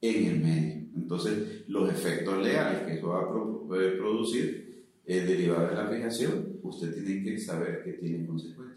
en 0.00 0.26
el 0.26 0.40
medio. 0.40 0.82
Entonces 0.96 1.64
los 1.68 1.90
efectos 1.90 2.42
legales 2.42 2.82
que 2.82 2.94
eso 2.94 3.08
va 3.08 3.20
a 3.20 3.96
producir 3.96 4.86
eh, 5.04 5.20
derivados 5.20 5.70
de 5.70 5.76
la 5.76 5.88
fijación, 5.88 6.60
usted 6.62 6.94
tiene 6.94 7.24
que 7.24 7.38
saber 7.38 7.82
que 7.84 7.92
tiene 7.94 8.26
consecuencias. 8.26 8.71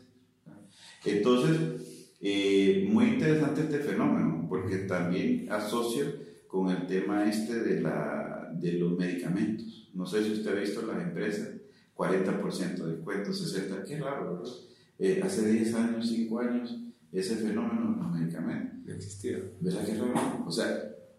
Entonces, 1.05 2.15
eh, 2.21 2.87
muy 2.91 3.05
interesante 3.05 3.61
este 3.61 3.79
fenómeno, 3.79 4.45
porque 4.49 4.77
también 4.79 5.47
asocia 5.51 6.05
con 6.47 6.69
el 6.69 6.87
tema 6.87 7.29
este 7.29 7.59
de, 7.61 7.81
la, 7.81 8.51
de 8.53 8.73
los 8.73 8.97
medicamentos. 8.97 9.89
No 9.93 10.05
sé 10.05 10.23
si 10.23 10.31
usted 10.33 10.51
ha 10.51 10.59
visto 10.59 10.81
las 10.85 11.01
empresas, 11.01 11.49
40% 11.95 12.75
de 12.75 12.95
descuento, 12.95 13.31
60%, 13.31 13.83
qué 13.85 13.99
raro, 13.99 14.37
¿verdad? 14.37 14.53
Eh, 14.97 15.21
hace 15.23 15.51
10 15.51 15.73
años, 15.75 16.09
5 16.09 16.39
años, 16.39 16.77
ese 17.11 17.35
fenómeno 17.35 17.93
en 17.93 17.99
los 17.99 18.11
medicamentos. 18.11 18.79
No 18.85 18.93
existía. 18.93 19.39
¿Verdad 19.59 19.85
que 19.85 19.95
raro? 19.95 20.43
O 20.45 20.51
sea, 20.51 20.67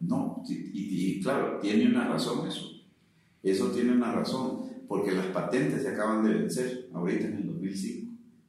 no, 0.01 0.42
y, 0.49 1.20
claro, 1.22 1.59
tiene 1.61 1.87
una 1.87 2.09
razón 2.09 2.46
eso. 2.46 2.70
Eso 3.42 3.70
tiene 3.70 3.92
una 3.92 4.12
razón, 4.12 4.62
porque 4.88 5.12
las 5.12 5.27
patentes 5.27 5.83
se 5.83 5.88
acaban 5.88 6.25
de 6.25 6.35
vencer 6.35 6.88
ahorita 6.92 7.27
en 7.27 7.37
el 7.37 7.46
2005. 7.46 8.06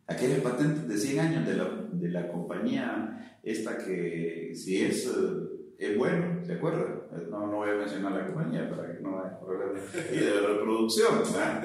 Aquellas 0.07 0.39
patentes 0.39 0.87
de 0.87 0.97
100 0.97 1.19
años 1.19 1.47
de 1.47 1.55
la, 1.55 1.69
de 1.91 2.09
la 2.09 2.27
compañía 2.29 3.39
esta 3.43 3.77
que 3.77 4.51
si 4.55 4.81
es 4.81 5.05
eh, 5.07 5.57
es 5.77 5.97
bueno, 5.97 6.43
¿se 6.45 6.53
acuerdan? 6.53 7.01
No, 7.29 7.47
no 7.47 7.57
voy 7.57 7.69
a 7.69 7.75
mencionar 7.75 8.11
la 8.11 8.25
compañía 8.25 8.69
para 8.69 8.91
que 8.91 9.01
no 9.01 9.19
haya 9.19 9.39
problemas 9.39 9.83
y 10.11 10.17
de 10.17 10.39
reproducción, 10.41 11.19
¿verdad? 11.19 11.63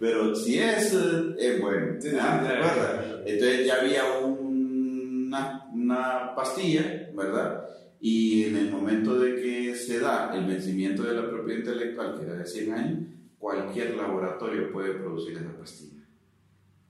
Pero 0.00 0.34
si 0.34 0.58
es, 0.58 0.92
eh, 0.94 1.34
es 1.38 1.60
bueno, 1.60 2.00
¿se 2.00 2.18
acuerdan? 2.18 3.22
Entonces 3.24 3.66
ya 3.66 3.80
había 3.80 4.04
una, 4.18 5.70
una 5.72 6.34
pastilla, 6.34 7.08
¿verdad? 7.14 7.68
Y 8.00 8.44
en 8.44 8.56
el 8.56 8.70
momento 8.70 9.18
de 9.18 9.36
que 9.36 9.74
se 9.76 10.00
da 10.00 10.34
el 10.34 10.44
vencimiento 10.44 11.04
de 11.04 11.14
la 11.14 11.30
propiedad 11.30 11.60
intelectual, 11.60 12.18
que 12.18 12.26
era 12.26 12.34
de 12.34 12.46
100 12.46 12.72
años, 12.72 12.98
cualquier 13.38 13.96
laboratorio 13.96 14.72
puede 14.72 14.94
producir 14.94 15.36
esa 15.36 15.56
pastilla. 15.56 16.01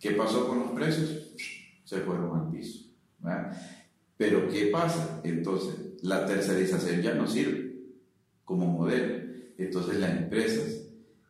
¿Qué 0.02 0.10
pasó 0.10 0.48
con 0.48 0.58
los 0.58 0.70
precios? 0.72 1.32
Se 1.84 2.00
fueron 2.00 2.36
al 2.36 2.50
piso. 2.50 2.90
¿verdad? 3.20 3.56
Pero 4.16 4.48
¿qué 4.48 4.66
pasa? 4.66 5.20
Entonces, 5.22 6.02
la 6.02 6.26
tercerización 6.26 7.00
ya 7.00 7.14
no 7.14 7.28
sirve 7.28 7.76
como 8.44 8.66
modelo. 8.66 9.22
Entonces 9.56 10.00
las 10.00 10.10
empresas 10.10 10.82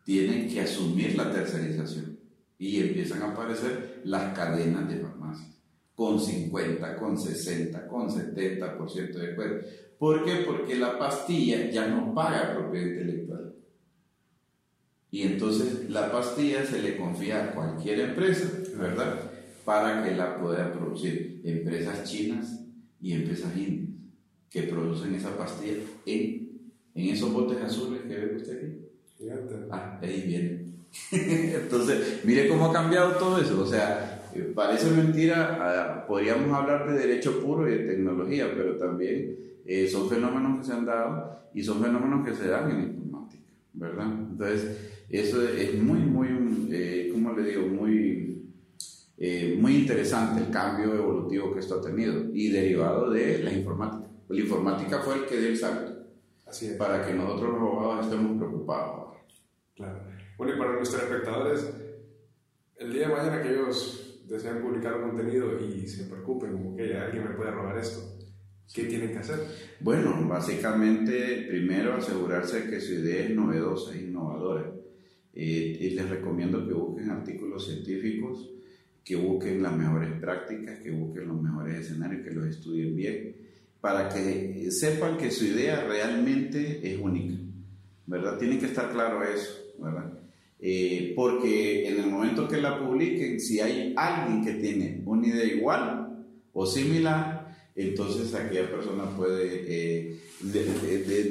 tienen 0.05 0.49
que 0.49 0.63
asumir 0.63 1.17
la 1.17 1.31
tercerización 1.31 2.19
y 2.59 2.81
empiezan 2.81 3.23
a 3.23 3.33
aparecer 3.33 4.01
las 4.05 4.35
cadenas 4.35 4.89
de 4.89 4.97
farmacias 5.01 5.51
con 5.95 6.19
50, 6.19 6.97
con 6.97 7.19
60, 7.19 7.87
con 7.89 8.09
70% 8.09 9.13
de 9.13 9.27
descuento. 9.27 9.67
¿Por 9.99 10.25
qué? 10.25 10.45
Porque 10.47 10.77
la 10.77 10.99
pastilla 10.99 11.71
ya 11.71 11.89
no 11.89 12.15
paga 12.15 12.55
propiedad 12.55 12.87
intelectual. 12.87 13.55
Y 15.11 15.23
entonces 15.23 15.91
la 15.91 16.11
pastilla 16.11 16.65
se 16.65 16.81
le 16.81 16.97
confía 16.97 17.45
a 17.45 17.55
cualquier 17.55 18.01
empresa, 18.01 18.49
¿verdad? 18.79 19.31
Para 19.65 20.05
que 20.05 20.17
la 20.17 20.37
pueda 20.37 20.73
producir. 20.73 21.41
Empresas 21.45 22.05
chinas 22.05 22.65
y 23.01 23.13
empresas 23.13 23.57
indias 23.57 23.89
que 24.51 24.63
producen 24.65 25.15
esa 25.15 25.37
pastilla 25.37 25.79
en, 26.05 26.61
en 26.95 27.09
esos 27.09 27.33
botes 27.33 27.61
azules 27.63 28.03
que 28.03 28.15
ve 28.15 28.37
usted 28.37 28.57
aquí. 28.57 28.83
Ah, 29.71 29.99
ahí 30.03 30.23
viene. 30.27 30.67
Entonces, 31.11 32.21
mire 32.25 32.49
cómo 32.49 32.67
ha 32.67 32.73
cambiado 32.73 33.13
todo 33.13 33.41
eso. 33.41 33.63
O 33.63 33.67
sea, 33.67 34.29
eh, 34.35 34.53
parece 34.55 34.91
mentira, 34.91 35.59
ah, 35.61 36.07
podríamos 36.07 36.53
hablar 36.53 36.91
de 36.91 36.99
derecho 36.99 37.41
puro 37.41 37.69
y 37.69 37.79
de 37.79 37.87
tecnología, 37.87 38.53
pero 38.55 38.77
también 38.77 39.37
eh, 39.65 39.89
son 39.89 40.09
fenómenos 40.09 40.59
que 40.59 40.67
se 40.67 40.73
han 40.73 40.85
dado 40.85 41.39
y 41.55 41.63
son 41.63 41.83
fenómenos 41.83 42.27
que 42.27 42.35
se 42.35 42.49
dan 42.49 42.71
en 42.71 42.83
informática, 42.83 43.43
¿verdad? 43.75 44.07
Entonces, 44.31 44.91
eso 45.09 45.47
es 45.49 45.75
muy, 45.75 45.99
muy, 45.99 46.29
eh, 46.71 47.11
¿cómo 47.13 47.33
le 47.33 47.45
digo? 47.45 47.67
Muy, 47.69 48.22
eh, 49.19 49.57
muy 49.59 49.77
interesante 49.77 50.43
el 50.43 50.51
cambio 50.51 50.95
evolutivo 50.95 51.53
que 51.53 51.61
esto 51.61 51.77
ha 51.77 51.83
tenido 51.83 52.25
y 52.33 52.49
derivado 52.49 53.11
de 53.11 53.39
la 53.39 53.53
informática. 53.53 54.09
La 54.29 54.41
informática 54.41 55.01
fue 55.01 55.17
el 55.17 55.27
que 55.27 55.39
dio 55.39 55.49
el 55.49 55.57
salto. 55.57 55.93
Así 56.47 56.67
es. 56.67 56.73
Para 56.73 57.07
que 57.07 57.15
nosotros 57.15 57.53
los 57.53 57.61
abogados 57.61 58.07
estemos 58.07 58.39
preocupados. 58.39 59.17
Claro. 59.77 60.01
Bueno, 60.37 60.55
y 60.55 60.59
para 60.59 60.73
nuestros 60.75 61.03
espectadores, 61.03 61.73
el 62.77 62.93
día 62.93 63.09
de 63.09 63.15
mañana 63.15 63.43
que 63.43 63.51
ellos 63.51 64.23
desean 64.27 64.63
publicar 64.63 64.95
un 64.95 65.11
contenido 65.11 65.59
y 65.61 65.87
se 65.87 66.05
preocupen, 66.05 66.53
como 66.53 66.77
que 66.77 66.97
alguien 66.97 67.25
me 67.25 67.35
puede 67.35 67.51
robar 67.51 67.79
esto, 67.79 68.01
¿qué 68.73 68.85
tienen 68.85 69.13
que 69.13 69.19
hacer? 69.19 69.39
Bueno, 69.81 70.27
básicamente, 70.29 71.47
primero 71.49 71.95
asegurarse 71.95 72.69
que 72.69 72.81
su 72.81 72.95
idea 72.95 73.25
es 73.25 73.31
novedosa 73.31 73.95
e 73.95 74.03
innovadora. 74.03 74.73
Eh, 75.35 75.79
y 75.81 75.91
les 75.91 76.09
recomiendo 76.09 76.67
que 76.67 76.75
busquen 76.75 77.11
artículos 77.11 77.67
científicos, 77.67 78.51
que 79.05 79.17
busquen 79.17 79.63
las 79.63 79.77
mejores 79.77 80.11
prácticas, 80.21 80.79
que 80.79 80.91
busquen 80.91 81.29
los 81.29 81.41
mejores 81.41 81.81
escenarios, 81.81 82.23
que 82.23 82.31
los 82.31 82.47
estudien 82.47 82.95
bien 82.95 83.43
para 83.83 84.09
que 84.09 84.71
sepan 84.71 85.19
que 85.19 85.31
su 85.33 85.45
idea 85.45 85.85
realmente 85.85 86.81
es 86.85 87.01
única, 87.01 87.35
¿verdad? 88.07 88.39
Tiene 88.39 88.57
que 88.59 88.67
estar 88.67 88.93
claro 88.93 89.25
eso, 89.25 89.59
¿verdad? 89.81 90.13
Eh, 90.61 91.13
porque 91.17 91.89
en 91.89 91.99
el 91.99 92.07
momento 92.07 92.47
que 92.47 92.63
la 92.63 92.79
publiquen, 92.79 93.41
si 93.41 93.59
hay 93.59 93.93
alguien 93.97 94.45
que 94.45 94.53
tiene 94.53 95.03
una 95.05 95.27
idea 95.27 95.45
igual 95.45 96.25
o 96.53 96.65
similar, 96.65 97.57
entonces 97.75 98.33
aquella 98.33 98.71
persona 98.71 99.05
puede 99.17 99.65
eh, 99.67 100.21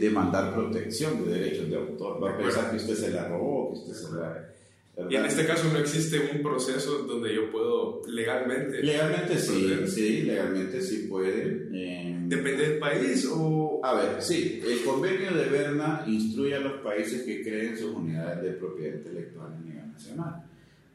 demandar 0.02 0.54
protección 0.54 1.24
de 1.24 1.40
derechos 1.40 1.70
de 1.70 1.78
autor. 1.78 2.22
Va 2.22 2.32
a 2.32 2.38
pensar 2.38 2.70
que 2.70 2.78
usted 2.78 2.96
se 2.96 3.12
la 3.12 3.30
robó, 3.30 3.72
que 3.72 3.80
usted 3.80 3.94
se 3.94 4.14
la 4.14 4.54
y 5.10 5.16
en 5.16 5.26
este 5.26 5.46
caso 5.46 5.72
no 5.72 5.80
existe 5.80 6.20
un 6.34 6.42
proceso 6.42 7.04
donde 7.04 7.34
yo 7.34 7.50
puedo 7.50 8.02
legalmente... 8.08 8.84
Legalmente 8.84 9.38
sí, 9.38 9.88
sí, 9.88 10.22
legalmente 10.24 10.82
sí 10.82 11.08
puede. 11.10 11.70
Eh, 11.74 12.18
¿Depende 12.28 12.70
del 12.70 12.80
país 12.80 13.28
o...? 13.32 13.80
A 13.84 13.94
ver, 13.96 14.22
sí, 14.22 14.62
el 14.66 14.84
convenio 14.84 15.34
de 15.34 15.50
Berna 15.50 16.04
instruye 16.08 16.56
a 16.56 16.60
los 16.60 16.82
países 16.82 17.24
que 17.24 17.42
creen 17.42 17.78
sus 17.78 17.96
unidades 17.96 18.44
de 18.44 18.52
propiedad 18.52 18.98
intelectual 18.98 19.54
a 19.54 19.60
nivel 19.60 19.92
nacional. 19.92 20.44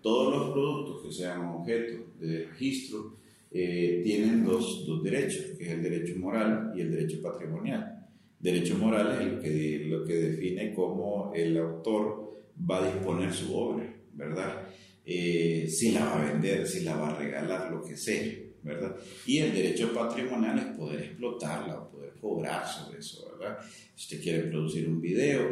Todos 0.02 0.34
los 0.34 0.52
productos 0.52 1.02
que 1.02 1.12
sean 1.12 1.44
objeto 1.46 2.04
de 2.20 2.46
registro 2.46 3.14
eh, 3.50 4.02
tienen 4.04 4.44
dos, 4.44 4.84
dos, 4.86 5.02
derechos, 5.02 5.56
que 5.58 5.64
es 5.64 5.70
el 5.70 5.82
derecho 5.82 6.18
moral 6.18 6.72
y 6.76 6.82
el 6.82 6.90
derecho 6.90 7.22
patrimonial. 7.22 8.06
Derecho 8.38 8.76
moral 8.76 9.12
es 9.14 9.26
el 9.26 9.40
que, 9.40 9.86
lo 9.88 10.04
que 10.04 10.14
define 10.14 10.74
cómo 10.74 11.32
el 11.34 11.56
autor 11.56 12.25
va 12.58 12.78
a 12.78 12.92
disponer 12.92 13.32
su 13.32 13.54
obra, 13.54 13.92
¿verdad? 14.12 14.62
Eh, 15.04 15.68
si 15.68 15.92
la 15.92 16.04
va 16.04 16.20
a 16.20 16.32
vender, 16.32 16.66
si 16.66 16.80
la 16.80 16.96
va 16.96 17.10
a 17.10 17.18
regalar, 17.18 17.70
lo 17.70 17.82
que 17.82 17.96
sea, 17.96 18.32
¿verdad? 18.62 18.96
Y 19.24 19.38
el 19.38 19.54
derecho 19.54 19.92
patrimonial 19.92 20.58
es 20.58 20.76
poder 20.76 21.00
explotarla 21.00 21.78
o 21.78 21.90
poder 21.90 22.14
cobrar 22.20 22.66
sobre 22.66 22.98
eso, 22.98 23.30
¿verdad? 23.38 23.58
Si 23.94 24.04
usted 24.04 24.22
quiere 24.22 24.48
producir 24.48 24.88
un 24.88 25.00
video 25.00 25.48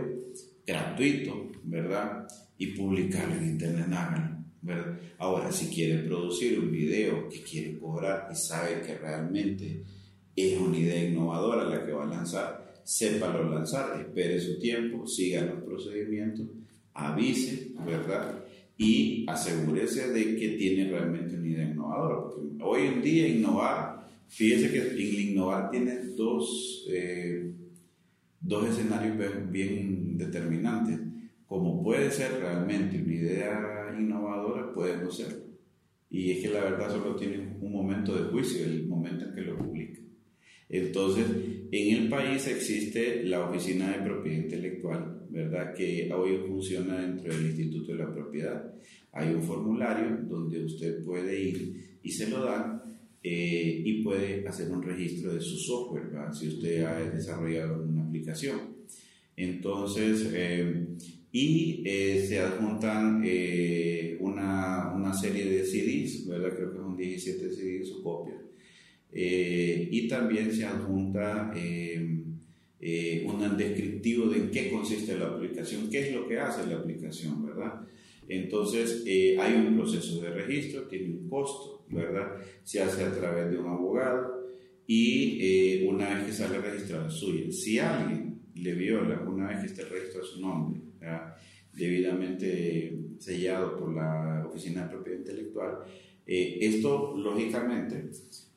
gratuito, 0.67 1.53
¿verdad? 1.63 2.27
Y 2.59 2.69
publicarlo 2.69 3.37
en 3.37 3.45
internet, 3.45 3.87
háganlo, 3.93 4.45
¿verdad? 4.63 4.99
Ahora, 5.19 5.53
si 5.53 5.69
quiere 5.69 5.99
producir 6.03 6.59
un 6.59 6.73
video 6.73 7.29
que 7.29 7.43
quiere 7.43 7.79
cobrar 7.79 8.29
y 8.33 8.35
sabe 8.35 8.81
que 8.81 8.97
realmente 8.99 9.85
es 10.35 10.59
una 10.59 10.77
idea 10.77 11.05
innovadora 11.05 11.65
la 11.65 11.87
que 11.87 11.93
va 11.93 12.05
a 12.05 12.09
lanzar, 12.09 12.75
sépalo 12.83 13.49
lanzar, 13.49 14.01
espere 14.01 14.41
su 14.41 14.59
tiempo, 14.59 15.07
siga 15.07 15.43
los 15.43 15.63
procedimientos 15.63 16.47
avise, 16.95 17.73
¿verdad? 17.85 18.45
Y 18.77 19.25
asegúrese 19.29 20.13
de 20.13 20.37
que 20.37 20.49
tiene 20.51 20.91
realmente 20.91 21.37
una 21.37 21.49
idea 21.49 21.71
innovadora. 21.71 22.23
Porque 22.23 22.63
hoy 22.63 22.87
en 22.87 23.03
día 23.03 23.29
innovar, 23.29 24.09
fíjese 24.29 24.71
que 24.71 24.79
el 24.79 25.31
innovar 25.31 25.71
tiene 25.71 25.97
dos, 26.17 26.87
eh, 26.89 27.53
dos 28.41 28.69
escenarios 28.69 29.17
bien 29.51 30.17
determinantes. 30.17 31.01
Como 31.47 31.83
puede 31.83 32.11
ser 32.11 32.41
realmente 32.41 33.01
una 33.03 33.15
idea 33.15 33.97
innovadora, 33.99 34.73
puede 34.73 34.97
no 34.97 35.11
ser. 35.11 35.45
Y 36.11 36.31
es 36.33 36.43
que 36.43 36.49
la 36.49 36.65
verdad 36.65 36.91
solo 36.91 37.17
tiene 37.17 37.57
un 37.61 37.73
momento 37.73 38.15
de 38.15 38.31
juicio, 38.31 38.65
el 38.65 38.87
momento 38.87 39.25
en 39.25 39.35
que 39.35 39.41
lo 39.43 39.59
publica. 39.59 40.01
Entonces, 40.69 41.27
en 41.71 41.97
el 41.97 42.09
país 42.09 42.47
existe 42.47 43.23
la 43.25 43.49
Oficina 43.49 43.91
de 43.91 44.05
Propiedad 44.05 44.39
Intelectual, 44.39 45.14
¿verdad? 45.35 45.75
Que 45.75 46.11
hoy 46.15 46.39
funciona 46.47 47.01
dentro 47.03 47.35
del 47.35 47.47
Instituto 47.47 47.93
de 47.93 47.99
la 47.99 48.15
Propiedad. 48.15 48.73
Hay 49.13 49.35
un 49.35 49.43
formulario 49.43 50.19
donde 50.23 50.65
usted 50.65 51.05
puede 51.05 51.41
ir 51.41 51.99
y 52.03 52.11
se 52.11 52.31
lo 52.31 52.45
dan 52.45 52.83
eh, 53.23 53.83
y 53.85 54.03
puede 54.03 54.47
hacer 54.47 54.71
un 54.71 54.83
registro 54.83 55.35
de 55.35 55.41
su 55.41 55.57
software, 55.59 56.07
¿verdad? 56.07 56.33
Si 56.33 56.49
usted 56.49 56.85
ha 56.85 57.01
desarrollado 57.11 57.83
una 57.83 58.05
aplicación. 58.05 58.75
Entonces, 59.37 60.31
eh, 60.33 60.87
y 61.33 61.83
eh, 61.85 62.25
se 62.27 62.39
adjuntan 62.39 63.25
una, 64.21 64.95
una, 64.95 65.13
serie 65.13 65.47
de 65.47 65.65
CDs, 65.65 66.29
¿verdad? 66.29 66.55
Creo 66.55 66.71
que 66.71 66.79
son 66.79 66.97
17 66.97 67.51
CDs 67.51 67.91
o 67.91 68.03
copias 68.05 68.45
eh, 69.17 69.89
y 69.93 70.09
también 70.09 70.53
se 70.53 70.65
adjunta 70.65 71.53
eh, 72.87 73.23
eh, 73.23 73.27
un 73.27 73.57
descriptivo 73.57 74.29
de 74.29 74.37
en 74.37 74.51
qué 74.51 74.71
consiste 74.71 75.17
la 75.17 75.29
aplicación, 75.29 75.89
qué 75.89 76.09
es 76.09 76.15
lo 76.15 76.29
que 76.29 76.39
hace 76.39 76.67
la 76.67 76.77
aplicación, 76.77 77.47
¿verdad? 77.47 77.81
Entonces, 78.29 79.05
hay 79.07 79.55
un 79.55 79.75
proceso 79.77 80.21
de 80.21 80.31
registro, 80.31 80.83
tiene 80.83 81.15
un 81.15 81.29
costo, 81.29 81.85
¿verdad? 81.91 82.37
Se 82.63 82.83
hace 82.83 83.05
a 83.05 83.13
través 83.13 83.51
de 83.51 83.59
un 83.59 83.67
abogado 83.67 84.47
y 84.87 85.85
una 85.87 86.15
vez 86.15 86.27
que 86.27 86.33
sale 86.33 86.59
registrado 86.59 87.11
suya, 87.11 87.51
si 87.51 87.79
alguien 87.79 88.41
le 88.55 88.75
viola, 88.75 89.23
una 89.27 89.49
vez 89.49 89.61
que 89.61 89.67
esté 89.67 89.85
registrado 89.85 90.27
su 90.27 90.41
nombre, 90.41 90.81
debidamente 91.75 92.97
sellado 93.19 93.79
por 93.79 93.95
la 93.95 94.47
Oficina 94.47 94.85
de 94.85 94.89
Propiedad 94.89 95.19
Intelectual, 95.19 95.79
esto 96.27 97.15
lógicamente 97.15 98.11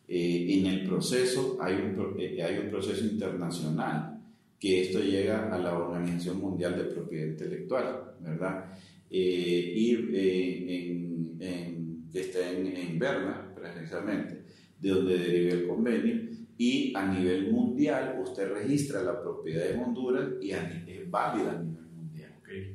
eh, 0.08 0.46
en 0.50 0.66
el 0.68 0.88
proceso 0.88 1.58
hay 1.60 1.76
un, 1.76 2.16
eh, 2.18 2.42
hay 2.42 2.60
un 2.60 2.70
proceso 2.70 3.04
internacional 3.04 4.17
que 4.60 4.82
esto 4.82 5.00
llega 5.00 5.54
a 5.54 5.60
la 5.60 5.78
Organización 5.78 6.40
Mundial 6.40 6.76
de 6.78 6.86
Propiedad 6.86 7.28
Intelectual, 7.28 8.16
¿verdad? 8.20 8.74
Eh, 9.10 9.74
y 9.76 9.96
en, 9.96 11.38
en, 11.40 12.10
que 12.12 12.22
está 12.22 12.52
en, 12.52 12.68
en 12.68 13.00
Berna, 13.00 13.54
precisamente, 13.56 14.44
de 14.80 14.90
donde 14.90 15.18
deriva 15.18 15.54
el 15.54 15.68
convenio, 15.68 16.28
y 16.58 16.94
a 16.96 17.14
nivel 17.14 17.52
mundial 17.52 18.20
usted 18.24 18.52
registra 18.52 19.04
la 19.04 19.22
propiedad 19.22 19.70
en 19.70 19.80
Honduras 19.80 20.28
y 20.42 20.52
es 20.52 21.10
válida 21.10 21.52
a 21.52 21.62
nivel 21.62 21.86
mundial. 21.86 22.32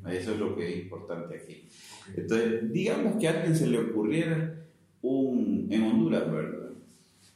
Eso 0.08 0.34
es 0.34 0.38
lo 0.38 0.54
que 0.54 0.68
es 0.68 0.82
importante 0.84 1.36
aquí. 1.36 1.66
Entonces, 2.16 2.72
digamos 2.72 3.16
que 3.16 3.26
a 3.26 3.30
alguien 3.32 3.56
se 3.56 3.66
le 3.66 3.78
ocurriera 3.78 4.66
un, 5.02 5.66
en 5.68 5.82
Honduras, 5.82 6.30
¿verdad? 6.30 6.61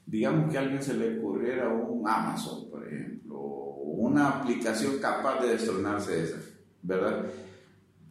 Digamos 0.06 0.50
que 0.50 0.56
a 0.56 0.60
alguien 0.60 0.82
se 0.82 0.94
le 0.94 1.18
ocurriera 1.18 1.68
un 1.68 2.08
Amazon, 2.08 2.70
por 2.70 2.86
ejemplo, 2.86 3.38
una 3.38 4.28
aplicación 4.28 4.98
capaz 4.98 5.42
de 5.42 5.50
destronarse 5.50 6.22
esa, 6.22 6.38
¿verdad? 6.82 7.26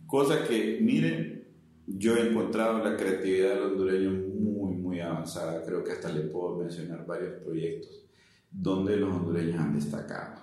Cosa 0.06 0.44
que, 0.44 0.80
miren, 0.82 1.46
yo 1.88 2.16
he 2.18 2.30
encontrado 2.30 2.84
la 2.84 2.98
creatividad 2.98 3.56
del 3.56 3.64
hondureño 3.64 4.12
muy, 4.12 4.74
muy 4.74 5.00
avanzada. 5.00 5.64
Creo 5.64 5.84
que 5.84 5.94
hasta 5.94 6.12
le 6.12 6.22
puedo 6.22 6.58
mencionar 6.58 7.06
varios 7.06 7.42
proyectos 7.44 8.06
donde 8.52 8.98
los 8.98 9.14
hondureños 9.14 9.60
han 9.60 9.76
destacado. 9.76 10.42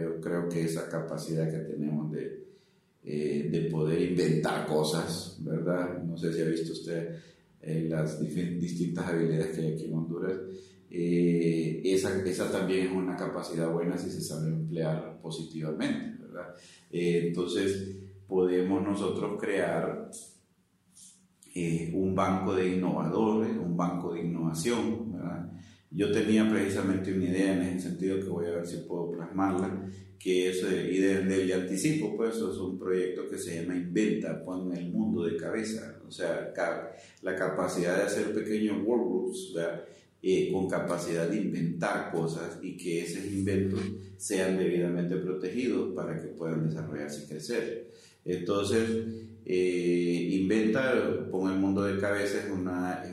Yo 0.00 0.20
creo 0.20 0.48
que 0.48 0.64
esa 0.64 0.88
capacidad 0.88 1.50
que 1.50 1.72
tenemos 1.72 2.12
de, 2.12 2.44
eh, 3.02 3.48
de 3.50 3.70
poder 3.70 4.00
inventar 4.02 4.66
cosas, 4.66 5.38
¿verdad? 5.40 6.02
No 6.02 6.16
sé 6.16 6.32
si 6.32 6.42
ha 6.42 6.46
visto 6.46 6.72
usted 6.72 7.16
eh, 7.60 7.86
las 7.88 8.20
distintas 8.20 9.06
habilidades 9.06 9.56
que 9.56 9.62
hay 9.62 9.72
aquí 9.72 9.86
en 9.86 9.94
Honduras 9.94 10.36
eh, 10.96 11.80
esa, 11.84 12.24
esa, 12.24 12.52
también 12.52 12.86
es 12.86 12.92
una 12.92 13.16
capacidad 13.16 13.68
buena 13.68 13.98
si 13.98 14.08
se 14.10 14.20
sabe 14.20 14.46
emplear 14.46 15.18
positivamente, 15.20 16.22
¿verdad? 16.22 16.54
Eh, 16.92 17.24
entonces, 17.26 17.96
podemos 18.28 18.80
nosotros 18.80 19.36
crear 19.40 20.08
eh, 21.52 21.90
un 21.92 22.14
banco 22.14 22.54
de 22.54 22.76
innovadores, 22.76 23.56
un 23.56 23.76
banco 23.76 24.14
de 24.14 24.20
innovación, 24.20 25.12
¿verdad? 25.14 25.50
Yo 25.90 26.12
tenía 26.12 26.48
precisamente 26.48 27.12
una 27.12 27.24
idea 27.24 27.54
en 27.54 27.62
ese 27.62 27.88
sentido 27.88 28.20
que 28.20 28.28
voy 28.28 28.46
a 28.46 28.50
ver 28.50 28.66
si 28.66 28.76
puedo 28.88 29.10
plasmarla, 29.10 29.90
que 30.16 30.50
es, 30.50 30.62
y 30.62 30.98
desde 30.98 31.42
el 31.42 31.52
anticipo, 31.54 32.16
pues 32.16 32.36
es 32.36 32.42
un 32.42 32.78
proyecto 32.78 33.28
que 33.28 33.36
se 33.36 33.60
llama 33.60 33.74
Inventa, 33.74 34.44
pon 34.44 34.72
el 34.76 34.92
mundo 34.92 35.24
de 35.24 35.36
cabeza, 35.36 36.00
o 36.06 36.10
sea, 36.10 36.52
la 37.22 37.34
capacidad 37.34 37.96
de 37.96 38.02
hacer 38.04 38.32
pequeños 38.32 38.78
workgroups, 38.84 39.54
¿verdad? 39.54 39.84
Eh, 40.26 40.50
con 40.50 40.66
capacidad 40.66 41.28
de 41.28 41.36
inventar 41.36 42.10
cosas 42.10 42.58
y 42.62 42.78
que 42.78 43.02
esos 43.02 43.26
inventos 43.26 43.78
sean 44.16 44.56
debidamente 44.56 45.16
protegidos 45.16 45.94
para 45.94 46.18
que 46.18 46.28
puedan 46.28 46.66
desarrollarse 46.66 47.24
y 47.24 47.28
crecer. 47.28 47.90
Entonces, 48.24 48.88
eh, 49.44 50.28
Inventa, 50.30 50.94
el 51.50 51.58
mundo 51.58 51.82
de 51.82 51.98
cabeza, 52.00 52.38
es 52.42 52.50
una, 52.50 53.02
es, 53.04 53.12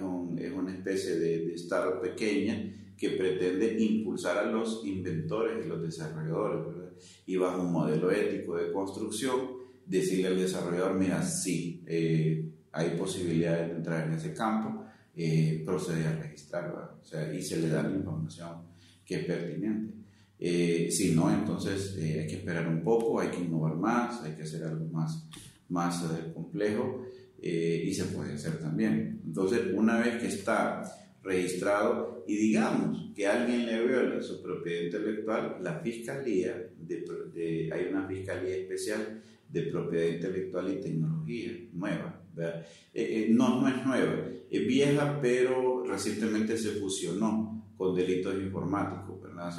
una 0.53 0.73
especie 0.73 1.15
de, 1.15 1.39
de 1.39 1.53
pequeña 2.01 2.93
que 2.97 3.09
pretende 3.09 3.75
impulsar 3.77 4.37
a 4.37 4.49
los 4.49 4.81
inventores 4.85 5.65
y 5.65 5.67
los 5.67 5.81
desarrolladores, 5.81 6.93
y 7.25 7.35
bajo 7.35 7.61
un 7.61 7.73
modelo 7.73 8.09
ético 8.09 8.55
de 8.55 8.71
construcción, 8.71 9.49
decirle 9.85 10.27
al 10.27 10.37
desarrollador, 10.37 10.93
mira, 10.93 11.21
sí, 11.23 11.83
eh, 11.87 12.53
hay 12.71 12.91
posibilidades 12.91 13.67
de 13.67 13.75
entrar 13.75 14.07
en 14.07 14.13
ese 14.13 14.33
campo, 14.33 14.85
eh, 15.15 15.61
procede 15.65 16.05
a 16.05 16.15
registrar, 16.15 16.97
o 16.99 17.03
sea, 17.03 17.33
y 17.33 17.41
se 17.41 17.57
le 17.57 17.67
da 17.67 17.83
la 17.83 17.95
información 17.95 18.63
que 19.05 19.15
es 19.15 19.25
pertinente. 19.25 19.93
Eh, 20.39 20.89
si 20.89 21.13
no, 21.13 21.31
entonces 21.31 21.97
eh, 21.97 22.21
hay 22.21 22.27
que 22.27 22.37
esperar 22.37 22.67
un 22.67 22.81
poco, 22.83 23.19
hay 23.19 23.29
que 23.29 23.41
innovar 23.41 23.75
más, 23.75 24.23
hay 24.23 24.35
que 24.35 24.43
hacer 24.43 24.63
algo 24.63 24.85
más, 24.85 25.27
más 25.69 26.03
complejo 26.33 27.05
y 27.43 27.91
se 27.93 28.05
puede 28.05 28.33
hacer 28.33 28.59
también. 28.59 29.21
Entonces, 29.25 29.73
una 29.73 29.99
vez 29.99 30.21
que 30.21 30.27
está 30.27 30.83
registrado 31.23 32.23
y 32.27 32.35
digamos 32.35 33.11
que 33.15 33.27
alguien 33.27 33.65
le 33.65 33.85
viola 33.85 34.21
su 34.21 34.41
propiedad 34.41 34.83
intelectual, 34.83 35.57
la 35.61 35.79
fiscalía, 35.79 36.69
de, 36.77 37.69
hay 37.73 37.85
una 37.89 38.07
fiscalía 38.07 38.57
especial 38.57 39.21
de 39.49 39.63
propiedad 39.63 40.07
intelectual 40.07 40.71
y 40.71 40.81
tecnología 40.81 41.51
nueva. 41.73 42.10
Eh, 42.37 42.63
eh, 42.93 43.27
no, 43.29 43.61
no 43.61 43.67
es 43.67 43.85
nueva, 43.85 44.27
es 44.49 44.67
vieja, 44.67 45.19
pero 45.21 45.83
recientemente 45.85 46.57
se 46.57 46.71
fusionó 46.71 47.73
con 47.77 47.95
delitos 47.95 48.35
informáticos. 48.35 49.21
¿verdad? 49.21 49.53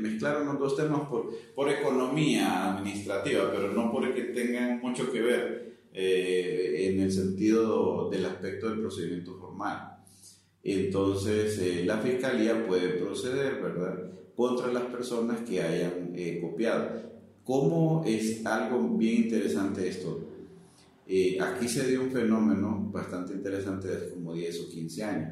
mezclaron 0.00 0.46
los 0.46 0.58
dos 0.58 0.76
temas 0.76 1.08
por, 1.08 1.30
por 1.54 1.70
economía 1.70 2.74
administrativa, 2.74 3.50
pero 3.52 3.72
no 3.72 3.92
porque 3.92 4.22
tengan 4.22 4.80
mucho 4.80 5.12
que 5.12 5.20
ver 5.20 5.68
eh, 5.92 6.90
en 6.90 7.00
el 7.00 7.10
sentido 7.10 8.08
del 8.10 8.26
aspecto 8.26 8.68
del 8.68 8.80
procedimiento 8.80 9.36
formal. 9.38 9.96
Entonces, 10.62 11.58
eh, 11.58 11.84
la 11.86 11.98
fiscalía 11.98 12.66
puede 12.66 12.90
proceder, 12.90 13.62
¿verdad?, 13.62 14.10
contra 14.36 14.72
las 14.72 14.84
personas 14.84 15.40
que 15.40 15.62
hayan 15.62 16.12
eh, 16.14 16.38
copiado. 16.40 16.90
¿Cómo 17.42 18.04
es 18.06 18.44
algo 18.44 18.96
bien 18.96 19.24
interesante 19.24 19.88
esto? 19.88 20.27
Aquí 21.40 21.68
se 21.68 21.88
dio 21.88 22.02
un 22.02 22.10
fenómeno 22.10 22.90
bastante 22.92 23.32
interesante 23.32 23.88
hace 23.88 24.10
como 24.10 24.34
10 24.34 24.60
o 24.60 24.68
15 24.68 25.04
años. 25.04 25.28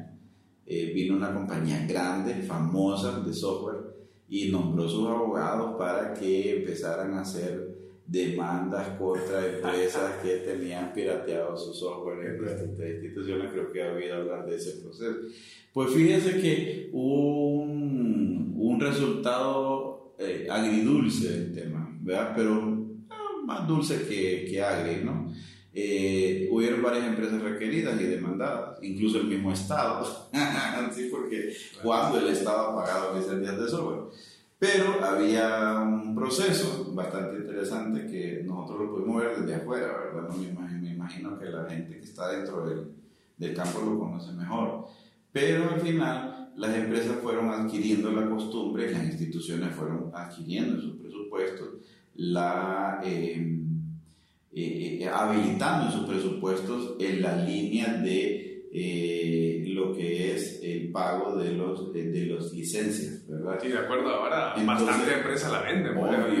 vino 0.65 1.15
una 1.15 1.33
compañía 1.33 1.85
grande, 1.87 2.35
famosa 2.41 3.19
de 3.21 3.33
software, 3.33 3.97
y 4.29 4.49
nombró 4.51 4.87
sus 4.89 5.07
abogados 5.07 5.75
para 5.77 6.13
que 6.13 6.59
empezaran 6.59 7.13
a 7.13 7.21
hacer 7.21 7.77
demandas 8.07 8.97
contra 8.97 9.45
empresas 9.45 10.15
que 10.23 10.37
tenían 10.37 10.93
pirateado 10.93 11.57
su 11.57 11.73
software 11.73 12.25
en 12.25 12.45
distintas 12.45 12.89
instituciones, 12.89 13.51
creo 13.51 13.71
que 13.71 13.83
ha 13.83 13.91
habido 13.91 14.15
hablar 14.15 14.45
de 14.45 14.55
ese 14.55 14.81
proceso. 14.81 15.17
Pues 15.73 15.93
fíjense 15.93 16.41
que 16.41 16.89
hubo 16.93 17.63
un, 17.63 18.55
un 18.57 18.79
resultado 18.79 20.13
eh, 20.17 20.47
agridulce 20.49 21.29
del 21.29 21.53
tema, 21.53 21.97
¿verdad? 22.01 22.33
Pero 22.35 22.87
ah, 23.09 23.43
más 23.45 23.67
dulce 23.67 24.07
que, 24.07 24.45
que 24.49 24.61
agri, 24.61 25.03
¿no? 25.03 25.33
Eh, 25.79 26.49
hubieron 26.49 26.81
varias 26.81 27.05
empresas 27.05 27.39
requeridas 27.39 28.01
y 28.01 28.05
demandadas, 28.05 28.79
incluso 28.81 29.19
el 29.19 29.27
mismo 29.27 29.51
Estado, 29.51 30.03
¿sí? 30.91 31.07
porque 31.11 31.55
cuando 31.83 32.17
el 32.17 32.29
Estado 32.29 32.69
ha 32.69 32.75
pagado 32.75 33.15
licencias 33.15 33.59
de 33.59 33.69
software. 33.69 34.11
Pero 34.57 35.05
había 35.05 35.77
un 35.81 36.15
proceso 36.15 36.91
bastante 36.95 37.37
interesante 37.37 38.07
que 38.07 38.41
nosotros 38.43 38.87
lo 38.87 38.95
pudimos 38.95 39.21
ver 39.21 39.37
desde 39.37 39.53
afuera, 39.53 39.85
¿verdad? 39.85 40.27
No 40.27 40.35
me, 40.35 40.47
imagino, 40.47 40.81
me 40.81 40.89
imagino 40.95 41.37
que 41.37 41.45
la 41.45 41.69
gente 41.69 41.99
que 41.99 42.05
está 42.05 42.31
dentro 42.31 42.67
del, 42.67 42.91
del 43.37 43.53
campo 43.53 43.79
lo 43.81 43.99
conoce 43.99 44.31
mejor. 44.31 44.87
Pero 45.31 45.69
al 45.69 45.79
final 45.79 46.53
las 46.55 46.75
empresas 46.75 47.17
fueron 47.21 47.51
adquiriendo 47.51 48.11
la 48.11 48.27
costumbre, 48.27 48.91
las 48.91 49.03
instituciones 49.03 49.75
fueron 49.75 50.09
adquiriendo 50.11 50.73
en 50.73 50.81
sus 50.81 50.95
presupuestos, 50.95 51.67
la, 52.15 52.99
eh, 53.03 53.59
eh, 54.59 55.03
eh, 55.03 55.07
habilitando 55.07 55.85
en 55.85 55.91
sus 55.91 56.09
presupuestos 56.09 56.95
en 56.99 57.21
la 57.21 57.45
línea 57.45 57.93
de 57.93 58.67
eh, 58.73 59.63
lo 59.67 59.93
que 59.93 60.33
es 60.33 60.61
el 60.63 60.91
pago 60.91 61.37
de 61.37 61.51
los 61.51 61.93
de, 61.93 62.09
de 62.09 62.25
los 62.25 62.51
licencias, 62.53 63.27
¿verdad? 63.27 63.59
Sí, 63.61 63.67
de 63.67 63.77
acuerdo, 63.77 64.09
ahora 64.09 64.55
bastante 64.65 65.13
empresa 65.13 65.51
la 65.51 65.61
vende, 65.61 65.91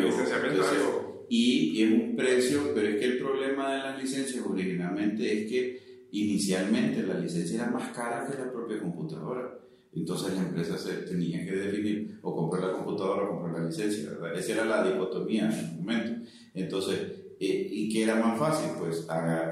licenciamiento 0.03 1.25
y 1.29 1.83
es 1.83 1.91
un 1.91 2.15
precio, 2.15 2.71
pero 2.73 2.87
es 2.87 2.95
que 2.95 3.05
el 3.05 3.17
problema 3.19 3.71
de 3.71 3.77
las 3.83 4.01
licencias 4.01 4.43
originalmente 4.43 5.43
es 5.43 5.51
que 5.51 6.07
inicialmente 6.09 7.03
la 7.03 7.19
licencia 7.19 7.61
era 7.61 7.69
más 7.69 7.95
cara 7.95 8.27
que 8.27 8.35
la 8.35 8.51
propia 8.51 8.79
computadora. 8.79 9.59
Entonces 9.93 10.33
la 10.33 10.41
empresa 10.41 10.75
se 10.75 10.93
tenía 11.03 11.45
que 11.45 11.51
definir 11.51 12.19
o 12.23 12.35
comprar 12.35 12.63
la 12.63 12.73
computadora 12.73 13.23
o 13.23 13.29
comprar 13.29 13.61
la 13.61 13.69
licencia, 13.69 14.09
¿verdad? 14.09 14.39
Esa 14.39 14.53
era 14.53 14.65
la 14.65 14.83
dicotomía 14.83 15.45
en 15.45 15.51
ese 15.51 15.75
momento. 15.75 16.29
Entonces, 16.53 16.99
eh, 16.99 17.16
¿Y 17.39 17.89
qué 17.89 18.03
era 18.03 18.15
más 18.15 18.39
fácil? 18.39 18.71
Pues 18.79 19.07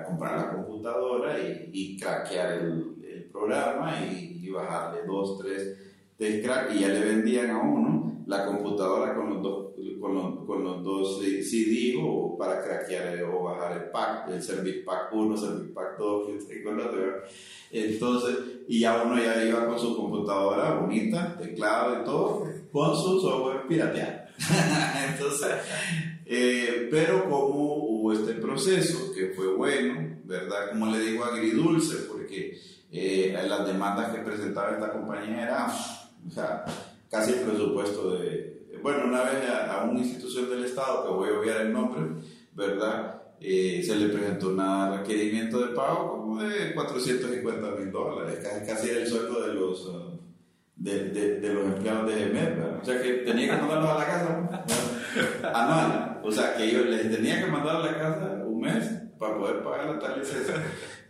comprar 0.08 0.38
la 0.38 0.54
computadora 0.54 1.40
y, 1.40 1.70
y 1.72 2.00
craquear 2.00 2.54
el, 2.54 2.96
el 3.04 3.24
programa 3.32 3.94
y, 4.06 4.40
y, 4.44 4.50
bajarle 4.50 5.06
dos, 5.06 5.38
tres 5.40 5.78
test 6.18 6.46
crack 6.46 6.74
y 6.74 6.80
ya 6.80 6.88
le 6.88 7.00
vendían 7.02 7.50
a 7.52 7.60
uno 7.60 8.24
la 8.26 8.46
computadora 8.46 9.14
con 9.14 9.30
los 9.30 9.44
dos, 9.44 9.74
con 10.00 10.16
los, 10.16 10.46
con 10.46 10.64
los 10.64 10.84
dos 10.84 11.20
CD 11.22 11.96
o 12.02 12.38
para 12.38 12.64
craquear 12.64 13.24
o 13.24 13.44
bajar 13.44 13.84
el 13.84 13.92
pack, 13.92 14.30
el 14.30 14.42
Service 14.42 14.80
Pack 14.80 15.14
1, 15.14 15.38
Service 15.38 15.74
Pack 15.74 15.98
2, 15.98 16.30
entonces, 17.72 18.38
y 18.68 18.80
ya 18.80 19.04
uno 19.04 19.22
ya 19.22 19.44
iba 19.44 19.68
con 19.68 19.78
su 19.78 19.96
computadora 19.96 20.80
bonita, 20.80 21.38
teclado 21.38 22.02
y 22.02 22.06
todo, 22.06 22.48
con 22.72 22.96
su 22.96 23.20
software 23.20 23.68
pirateado. 23.68 24.26
entonces, 25.12 25.52
eh, 26.26 26.88
pero 26.90 27.30
como 27.30 27.76
hubo 27.76 28.14
este 28.14 28.34
proceso, 28.34 29.12
que 29.14 29.28
fue 29.36 29.54
bueno, 29.54 30.18
¿verdad? 30.24 30.70
Como 30.72 30.88
le 30.88 31.00
digo, 31.00 31.24
agridulce, 31.24 31.98
porque 32.08 32.58
eh, 32.92 33.38
las 33.48 33.68
demandas 33.68 34.12
que 34.12 34.22
presentaba 34.22 34.72
esta 34.72 34.92
compañía 34.92 35.44
eran 35.44 35.70
o 36.28 36.32
sea, 36.32 36.66
casi 37.10 37.34
el 37.34 37.42
presupuesto 37.42 38.18
de... 38.18 38.56
Bueno, 38.82 39.06
una 39.06 39.24
vez 39.24 39.50
a, 39.50 39.84
una 39.90 40.00
institución 40.00 40.50
del 40.50 40.66
Estado, 40.66 41.04
que 41.04 41.14
voy 41.14 41.30
a 41.30 41.40
obviar 41.40 41.62
el 41.62 41.74
nombre, 41.74 42.24
¿verdad? 42.54 43.22
Eh, 43.40 43.84
se 43.86 43.96
le 43.96 44.10
presentó 44.10 44.50
un 44.50 44.98
requerimiento 44.98 45.60
de 45.60 45.76
pago 45.76 46.12
como 46.12 46.42
de 46.42 46.74
450 46.74 47.72
mil 47.72 47.92
dólares, 47.92 48.40
casi, 48.42 48.66
casi 48.66 48.90
el 48.90 49.08
sueldo 49.08 49.42
de 49.46 49.54
los... 49.54 49.92
De, 50.78 51.10
de, 51.10 51.54
los 51.54 51.66
empleados 51.68 52.14
de 52.14 52.26
¿verdad? 52.26 52.80
o 52.82 52.86
sea 52.86 53.02
que 53.02 53.14
tenía 53.14 53.56
que 53.56 53.62
mandarlos 53.62 53.90
a 53.90 53.98
la 53.98 54.06
casa 54.06 54.66
anual, 55.54 56.22
o 56.24 56.32
sea 56.32 56.56
que 56.56 56.72
yo 56.72 56.84
les 56.86 57.12
tenía 57.12 57.44
que 57.44 57.52
mandar 57.52 57.78
a 57.78 57.92
la 57.92 57.98
casa 57.98 58.44
un 58.46 58.62
mes 58.62 58.86
para 59.18 59.38
poder 59.38 59.64
pagar 59.64 60.02
la 60.02 60.18
licencia. 60.18 60.56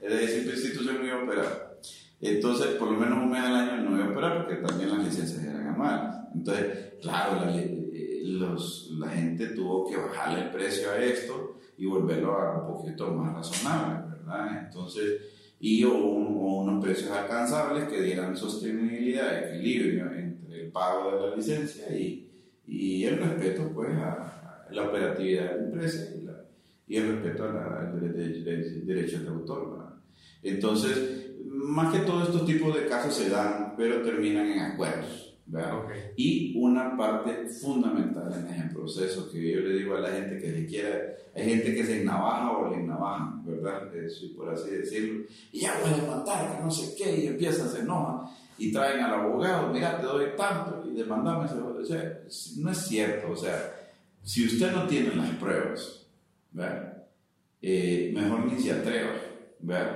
Es 0.01 0.12
decir, 0.12 0.51
institución 0.51 0.99
no 0.99 1.06
iba 1.06 1.20
a 1.20 1.24
operar. 1.24 1.80
Entonces, 2.22 2.68
por 2.76 2.91
lo 2.91 2.99
menos 2.99 3.18
un 3.18 3.32
mes 3.32 3.43
al 3.43 3.56
año 3.56 3.89
no 3.89 3.97
iba 3.97 4.06
a 4.06 4.12
operar 4.12 4.45
porque 4.45 4.62
también 4.62 4.89
las 4.89 5.06
licencias 5.06 5.43
eran 5.43 5.68
anuales. 5.68 6.16
Entonces, 6.34 6.93
claro, 7.01 7.45
la, 7.45 7.56
eh, 7.56 8.22
los, 8.24 8.91
la 8.99 9.10
gente 9.10 9.47
tuvo 9.47 9.88
que 9.89 9.97
bajarle 9.97 10.43
el 10.43 10.51
precio 10.51 10.91
a 10.91 10.97
esto 10.97 11.60
y 11.78 11.86
volverlo 11.86 12.34
a 12.34 12.62
un 12.62 12.78
poquito 12.78 13.12
más 13.14 13.34
razonable, 13.34 14.18
¿verdad? 14.18 14.66
Entonces, 14.66 15.22
y 15.60 15.84
o, 15.84 15.93
unos 15.93 16.84
precios 16.84 17.12
alcanzables 17.12 17.88
que 17.88 18.01
dieran 18.01 18.36
sostenibilidad, 18.36 19.49
equilibrio 19.49 20.12
entre 20.12 20.66
el 20.66 20.72
pago 20.72 21.12
de 21.12 21.30
la 21.30 21.36
licencia 21.36 21.95
y, 21.95 22.22
y 22.68 23.05
el 23.05 23.18
respeto 23.18 23.72
pues 23.74 23.89
a, 23.97 24.68
la 24.72 24.84
operatividad 24.84 25.51
de 25.51 25.57
la 25.57 25.63
empresa 25.63 26.16
y, 26.16 26.26
la, 26.26 26.34
y 26.88 26.97
el 26.97 27.13
respeto 27.13 27.43
a 27.43 27.91
los 27.93 28.86
derechos 28.86 29.22
de 29.24 29.30
autor. 29.30 29.86
Entonces, 30.41 31.34
más 31.45 31.93
que 31.93 32.05
todo 32.05 32.24
estos 32.24 32.45
tipos 32.45 32.76
de 32.76 32.88
casos 32.88 33.16
se 33.16 33.30
dan, 33.30 33.74
pero 33.78 34.01
terminan 34.01 34.47
en 34.47 34.59
acuerdos. 34.59 35.26
Y 36.16 36.57
una 36.57 36.97
parte 36.97 37.47
fundamental 37.47 38.34
en 38.34 38.53
ese 38.53 38.74
proceso 38.74 39.30
que 39.32 39.51
yo 39.51 39.59
le 39.59 39.76
digo 39.76 39.95
a 39.95 39.99
la 39.99 40.09
gente 40.09 40.39
que 40.39 40.51
le 40.51 40.66
quiera, 40.66 40.97
hay 41.36 41.45
gente 41.45 41.76
que 41.76 41.86
se 41.86 42.03
navaja 42.03 42.51
o 42.51 42.72
le 42.72 42.82
navaja, 42.82 43.41
¿verdad? 43.45 43.95
Eso, 43.95 44.26
por 44.36 44.49
así 44.49 44.72
decirlo. 44.72 45.26
Y 45.51 45.61
ya 45.61 45.78
voy 45.80 45.93
a 45.93 46.01
demandar, 46.01 46.57
que 46.57 46.63
no 46.63 46.72
sé 46.72 46.95
qué, 46.97 47.16
y 47.16 47.28
empiezan, 47.28 47.70
se 47.70 47.82
enojan 47.82 48.28
y 48.58 48.72
traen 48.72 49.03
al 49.03 49.14
abogado, 49.14 49.72
mira, 49.72 49.99
te 49.99 50.06
doy 50.06 50.28
tanto 50.38 50.84
y 50.88 50.95
demandame. 50.95 51.45
O 51.45 51.86
sea, 51.86 52.22
no 52.58 52.72
es 52.72 52.78
cierto, 52.78 53.32
o 53.32 53.36
sea, 53.36 53.76
si 54.24 54.45
usted 54.45 54.72
no 54.72 54.88
tiene 54.88 55.16
las 55.16 55.30
pruebas, 55.32 56.08
eh, 57.62 58.12
mejor 58.14 58.45
ni 58.45 58.60
se 58.60 58.72
atreva. 58.72 59.12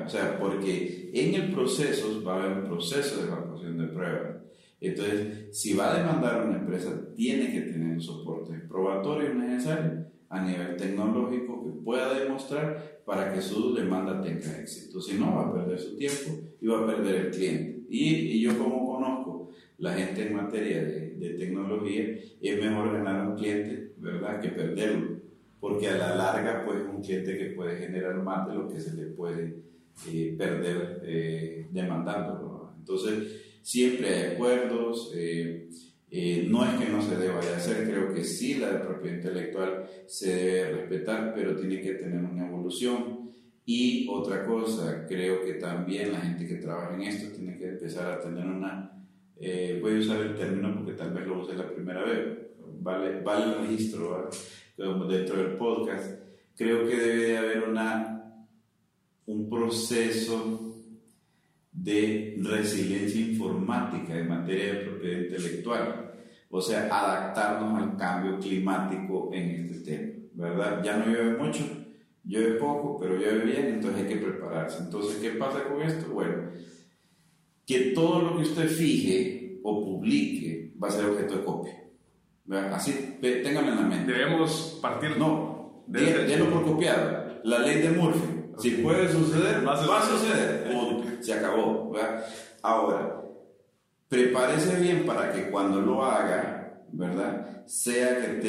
O 0.05 0.10
sea, 0.10 0.39
porque 0.39 1.12
en 1.14 1.36
el 1.36 1.51
proceso 1.53 2.24
va 2.24 2.34
a 2.36 2.43
haber 2.43 2.57
un 2.57 2.66
proceso 2.66 3.18
de 3.18 3.28
evaluación 3.28 3.78
de 3.78 3.88
pruebas. 3.88 4.36
Entonces, 4.82 5.57
si 5.57 5.74
va 5.74 5.93
a 5.93 5.97
demandar 5.97 6.47
una 6.47 6.57
empresa, 6.57 6.89
tiene 7.16 7.51
que 7.51 7.62
tener 7.62 7.93
un 7.93 8.01
soporte 8.01 8.53
probatorio 8.68 9.34
necesario 9.34 10.05
a 10.30 10.41
nivel 10.41 10.78
tecnológico 10.78 11.66
que 11.66 11.72
pueda 11.84 12.14
demostrar 12.14 13.01
para 13.05 13.34
que 13.34 13.41
su 13.41 13.74
demanda 13.74 14.22
tenga 14.22 14.60
éxito. 14.60 15.01
Si 15.01 15.16
no, 15.16 15.36
va 15.36 15.47
a 15.47 15.53
perder 15.53 15.80
su 15.80 15.97
tiempo 15.97 16.32
y 16.62 16.68
va 16.68 16.82
a 16.82 16.86
perder 16.86 17.16
el 17.16 17.32
cliente. 17.32 17.78
Y, 17.89 18.15
y 18.15 18.41
yo 18.41 18.57
como 18.57 18.85
conozco 18.95 19.51
la 19.77 19.93
gente 19.93 20.27
en 20.27 20.35
materia 20.35 20.83
de, 20.83 21.11
de, 21.11 21.29
tecnología, 21.31 22.03
es 22.41 22.61
mejor 22.61 22.93
ganar 22.93 23.27
un 23.27 23.35
cliente, 23.35 23.93
¿verdad?, 23.97 24.41
que 24.41 24.49
perderlo. 24.49 25.19
Porque 25.59 25.87
a 25.87 25.97
la 25.97 26.15
larga, 26.15 26.63
pues, 26.65 26.77
un 26.83 27.01
cliente 27.01 27.37
que 27.37 27.51
puede 27.51 27.77
generar 27.77 28.21
más 28.23 28.47
de 28.47 28.55
lo 28.55 28.67
que 28.67 28.79
se 28.79 28.95
le 28.95 29.07
puede 29.07 29.55
eh, 30.07 30.35
perder 30.37 31.01
eh, 31.03 31.67
demandándolo. 31.71 32.73
Entonces, 32.77 33.59
siempre 33.61 34.09
hay 34.09 34.33
acuerdos. 34.33 35.11
Eh, 35.15 35.69
eh, 36.11 36.47
no 36.49 36.65
es 36.65 36.71
que 36.79 36.91
no 36.91 37.01
se 37.03 37.17
deba 37.17 37.39
de 37.39 37.53
hacer, 37.53 37.87
creo 37.87 38.11
que 38.11 38.23
sí 38.23 38.55
la 38.55 38.71
de 38.71 38.79
propiedad 38.79 39.17
intelectual 39.17 39.85
se 40.07 40.35
debe 40.35 40.71
respetar, 40.71 41.33
pero 41.35 41.55
tiene 41.55 41.81
que 41.81 41.93
tener 41.93 42.23
una 42.23 42.47
evolución 42.47 43.18
Y 43.72 44.07
otra 44.09 44.47
cosa, 44.47 45.05
creo 45.07 45.45
que 45.45 45.53
también 45.53 46.11
la 46.11 46.22
gente 46.22 46.47
que 46.47 46.55
trabaja 46.55 46.95
en 46.95 47.03
esto 47.03 47.32
tiene 47.32 47.55
que 47.55 47.67
empezar 47.67 48.13
a 48.13 48.20
tener 48.20 48.43
una, 48.43 48.99
eh, 49.39 49.78
voy 49.80 49.97
a 49.97 49.99
usar 49.99 50.22
el 50.22 50.34
término 50.34 50.74
porque 50.74 50.93
tal 50.93 51.13
vez 51.13 51.28
lo 51.28 51.43
use 51.43 51.53
la 51.53 51.70
primera 51.70 52.03
vez, 52.03 52.36
vale, 52.80 53.22
vale 53.22 53.45
el 53.45 53.67
registro 53.67 54.28
dentro 54.76 55.36
del 55.36 55.55
podcast, 55.55 56.20
creo 56.57 56.88
que 56.88 56.95
debe 56.95 57.28
de 57.28 57.38
haber 57.38 57.70
una, 57.70 58.43
un 59.28 59.47
proceso 59.47 60.74
de 61.72 62.38
resiliencia 62.41 63.22
informática 63.22 64.17
en 64.17 64.30
materia 64.30 64.74
de 64.74 64.80
propiedad 64.80 65.20
intelectual, 65.20 66.11
o 66.49 66.59
sea, 66.59 66.88
adaptarnos 66.88 67.84
al 67.84 67.95
cambio 67.95 68.39
climático 68.39 69.30
en 69.32 69.70
este 69.70 69.80
tema, 69.91 70.49
¿verdad? 70.49 70.84
Ya 70.84 70.97
no 70.97 71.05
llueve 71.05 71.38
mucho, 71.38 71.78
llueve 72.30 72.55
poco, 72.55 72.99
pero 72.99 73.15
llueve 73.15 73.43
bien, 73.43 73.65
entonces 73.65 74.01
hay 74.01 74.07
que 74.07 74.25
prepararse. 74.25 74.84
Entonces, 74.84 75.17
¿qué 75.17 75.32
pasa 75.32 75.63
con 75.63 75.82
esto? 75.82 76.09
Bueno, 76.11 76.51
que 77.65 77.80
todo 77.95 78.21
lo 78.21 78.38
que 78.38 78.43
usted 78.43 78.69
fije 78.69 79.59
o 79.63 79.84
publique 79.84 80.73
va 80.82 80.88
a 80.88 80.91
ser 80.91 81.05
objeto 81.05 81.38
de 81.38 81.43
copia. 81.43 81.84
¿verdad? 82.45 82.73
Así, 82.73 83.17
ténganlo 83.21 83.71
en 83.71 83.75
la 83.75 83.82
mente. 83.82 84.13
Debemos 84.13 84.80
partir. 84.82 85.17
No, 85.17 85.84
délo 85.88 86.49
por 86.51 86.65
copiado. 86.65 87.39
La 87.43 87.59
ley 87.59 87.82
de 87.82 87.89
Murphy. 87.91 88.53
Si 88.59 88.71
puede 88.71 89.11
suceder, 89.11 89.67
va 89.67 89.73
a 89.73 90.05
suceder. 90.05 90.67
Se 91.21 91.34
acabó. 91.34 91.91
¿verdad? 91.91 92.25
Ahora, 92.61 93.21
prepárese 94.07 94.80
bien 94.80 95.05
para 95.05 95.32
que 95.32 95.49
cuando 95.49 95.82
lo 95.82 96.03
haga, 96.03 96.84
¿verdad? 96.91 97.65
Sea 97.65 98.17
que 98.19 98.41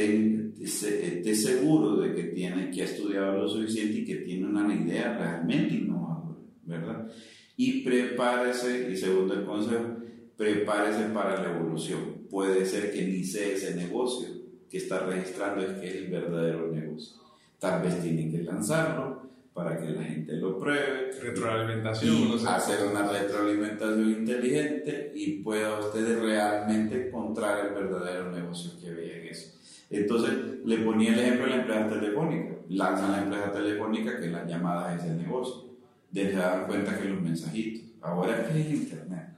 esté 0.64 1.34
seguro 1.34 1.96
de 1.96 2.14
que 2.14 2.24
tiene 2.24 2.70
que 2.70 2.82
ha 2.82 2.84
estudiado 2.84 3.38
lo 3.38 3.48
suficiente 3.48 3.98
y 3.98 4.04
que 4.04 4.16
tiene 4.16 4.46
una 4.46 4.74
idea 4.74 5.16
realmente 5.16 5.74
innovadora, 5.74 6.38
¿verdad? 6.64 7.10
Y 7.56 7.82
prepárese, 7.82 8.90
y 8.90 8.96
segundo 8.96 9.34
el 9.34 9.44
consejo, 9.44 9.96
prepárese 10.36 11.04
para 11.14 11.42
la 11.42 11.56
evolución. 11.56 12.26
Puede 12.30 12.64
ser 12.64 12.92
que 12.92 13.06
ni 13.06 13.24
sea 13.24 13.48
ese 13.48 13.74
negocio 13.74 14.28
que 14.68 14.78
está 14.78 15.00
registrando 15.06 15.62
es 15.62 15.78
que 15.78 15.88
es 15.88 15.96
el 15.96 16.10
verdadero 16.10 16.70
negocio. 16.70 17.20
Tal 17.58 17.82
vez 17.82 18.00
tiene 18.00 18.30
que 18.30 18.42
lanzarlo, 18.42 19.30
para 19.52 19.78
que 19.78 19.90
la 19.90 20.02
gente 20.04 20.32
lo 20.34 20.58
pruebe. 20.58 21.10
Retroalimentación. 21.20 22.14
Y 22.14 22.46
hacer 22.46 22.86
una 22.86 23.10
retroalimentación 23.10 24.10
inteligente 24.10 25.12
y 25.14 25.42
pueda 25.42 25.78
usted 25.80 26.20
realmente 26.20 27.08
encontrar 27.08 27.66
el 27.66 27.74
verdadero 27.74 28.30
negocio 28.30 28.72
que 28.80 28.88
había 28.88 29.18
en 29.18 29.26
eso. 29.26 29.59
Entonces, 29.90 30.30
le 30.64 30.78
ponía 30.78 31.12
el 31.12 31.18
ejemplo 31.18 31.44
de 31.46 31.50
la 31.50 31.56
empresa 31.56 31.88
telefónica. 31.88 32.54
Lanzan 32.68 33.12
la 33.12 33.22
empresa 33.22 33.52
telefónica 33.52 34.20
que 34.20 34.28
las 34.28 34.48
llamadas 34.48 35.00
es 35.02 35.10
el 35.10 35.18
negocio. 35.18 35.70
Desde 36.10 36.36
dan 36.36 36.66
cuenta 36.66 36.98
que 36.98 37.08
los 37.08 37.20
mensajitos. 37.20 37.82
Ahora 38.00 38.40
es 38.40 38.48
que 38.48 38.60
es 38.60 38.70
Internet. 38.70 39.28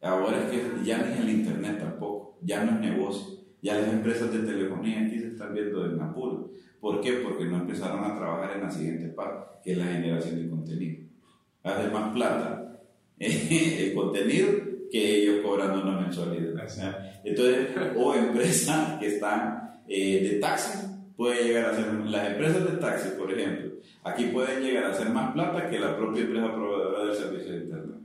Ahora 0.00 0.38
es 0.38 0.50
que 0.50 0.84
ya 0.84 0.98
no 0.98 1.04
es 1.04 1.20
el 1.20 1.30
Internet 1.30 1.78
tampoco. 1.78 2.38
Ya 2.42 2.64
no 2.64 2.72
es 2.72 2.80
negocio. 2.80 3.38
Ya 3.62 3.74
las 3.74 3.92
empresas 3.92 4.32
de 4.32 4.38
telefonía 4.38 5.02
aquí 5.02 5.18
se 5.18 5.28
están 5.28 5.52
viendo 5.52 5.84
en 5.84 6.00
apuro. 6.00 6.50
¿Por 6.80 7.02
qué? 7.02 7.12
Porque 7.22 7.44
no 7.44 7.58
empezaron 7.58 8.02
a 8.02 8.16
trabajar 8.16 8.56
en 8.56 8.62
la 8.62 8.70
siguiente 8.70 9.08
parte, 9.08 9.58
que 9.62 9.72
es 9.72 9.78
la 9.78 9.84
generación 9.84 10.42
de 10.42 10.48
contenido. 10.48 11.04
Hace 11.62 11.90
más 11.90 12.14
plata 12.14 12.80
el 13.18 13.94
contenido 13.94 14.48
que 14.90 15.22
ellos 15.22 15.44
cobrando 15.44 15.82
una 15.82 16.00
mensualidad. 16.00 16.50
Entonces, 17.24 17.68
o 17.96 18.14
empresas 18.14 18.98
que 18.98 19.08
están 19.08 19.69
eh, 19.90 20.28
de 20.30 20.38
taxi, 20.38 20.78
pueden 21.16 21.46
llegar 21.46 21.66
a 21.66 21.76
ser, 21.76 21.92
las 22.06 22.30
empresas 22.30 22.64
de 22.70 22.78
taxi, 22.78 23.08
por 23.18 23.30
ejemplo, 23.30 23.72
aquí 24.04 24.24
pueden 24.26 24.62
llegar 24.62 24.84
a 24.84 24.90
hacer 24.92 25.10
más 25.10 25.32
plata 25.32 25.68
que 25.68 25.78
la 25.78 25.96
propia 25.96 26.22
empresa 26.22 26.54
proveedora 26.54 27.04
del 27.04 27.14
servicio 27.16 27.52
de 27.52 27.58
Internet. 27.58 27.96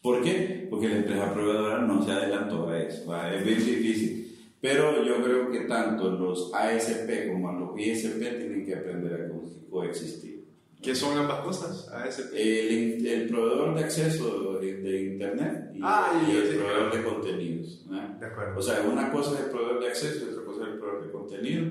¿Por 0.00 0.22
qué? 0.22 0.66
Porque 0.70 0.88
la 0.88 0.96
empresa 0.96 1.32
proveedora 1.32 1.78
no 1.78 2.04
se 2.04 2.12
adelantó 2.12 2.68
a 2.68 2.78
eso. 2.78 3.16
Es 3.26 3.44
bien 3.44 3.58
difícil 3.58 4.24
pero 4.64 5.04
yo 5.04 5.22
creo 5.22 5.50
que 5.50 5.60
tanto 5.66 6.08
los 6.12 6.50
ASP 6.54 7.28
como 7.30 7.52
los 7.52 7.78
ISP 7.78 8.18
tienen 8.18 8.64
que 8.64 8.74
aprender 8.74 9.12
a 9.12 9.70
coexistir. 9.70 10.42
¿Qué 10.80 10.94
son 10.94 11.18
ambas 11.18 11.40
cosas? 11.40 11.86
ASP. 11.92 12.32
El, 12.34 13.06
el 13.06 13.28
proveedor 13.28 13.74
de 13.74 13.84
acceso 13.84 14.58
de, 14.58 15.02
Internet 15.02 15.70
y, 15.74 15.80
ah, 15.82 16.18
el 16.26 16.56
proveedor 16.56 16.96
de 16.96 17.04
contenidos. 17.04 17.86
De 18.18 18.24
acuerdo. 18.24 18.58
O 18.58 18.62
sea, 18.62 18.80
una 18.90 19.12
cosa 19.12 19.34
es 19.34 19.44
el 19.44 19.50
proveedor 19.50 19.80
de 19.82 19.88
acceso 19.88 20.24
y 20.24 20.32
otra 20.32 20.43
es 20.64 20.72
el 20.72 20.78
proveedor 20.78 21.06
de 21.06 21.12
contenido. 21.12 21.64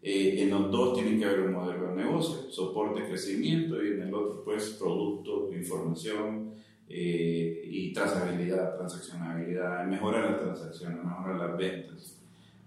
Eh, 0.00 0.42
en 0.42 0.50
los 0.50 0.70
dos 0.70 0.94
tienen 0.94 1.18
que 1.18 1.24
haber 1.24 1.40
un 1.40 1.54
modelo 1.54 1.88
de 1.88 2.04
negocio, 2.04 2.50
soporte, 2.50 3.04
crecimiento 3.04 3.82
y 3.82 3.88
en 3.88 4.02
el 4.02 4.14
otro, 4.14 4.44
pues, 4.44 4.76
producto, 4.78 5.50
información 5.52 6.52
eh, 6.88 7.62
y 7.64 7.92
trazabilidad, 7.92 8.76
transaccionabilidad, 8.76 9.86
mejora 9.86 10.30
la 10.30 10.40
transacción, 10.40 11.04
mejora 11.04 11.36
las 11.36 11.58
ventas. 11.58 12.16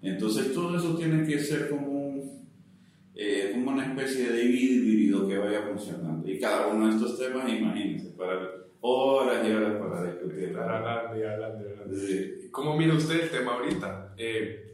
Entonces 0.02 0.54
todo 0.54 0.78
eso 0.78 0.96
tiene 0.98 1.26
que 1.26 1.40
ser 1.40 1.70
como, 1.70 2.22
eh, 3.16 3.52
como 3.54 3.72
una 3.72 3.86
especie 3.86 4.32
de 4.32 4.44
híbrido 4.44 5.28
que 5.28 5.38
vaya 5.38 5.62
funcionando. 5.62 6.30
Y 6.30 6.38
cada 6.38 6.68
uno 6.68 6.88
de 6.88 6.96
estos 6.96 7.18
temas, 7.18 7.50
imagínense, 7.50 8.10
para 8.18 8.62
horas 8.82 9.48
y 9.48 9.52
horas 9.52 9.80
para 9.80 10.12
discutir. 10.12 10.58
Hablando 10.58 11.20
y 11.20 11.24
hablando. 11.24 11.66
¿Cómo 12.52 12.78
mira 12.78 12.96
usted 12.96 13.22
el 13.22 13.30
tema 13.30 13.54
ahorita? 13.54 14.14
Eh, 14.18 14.71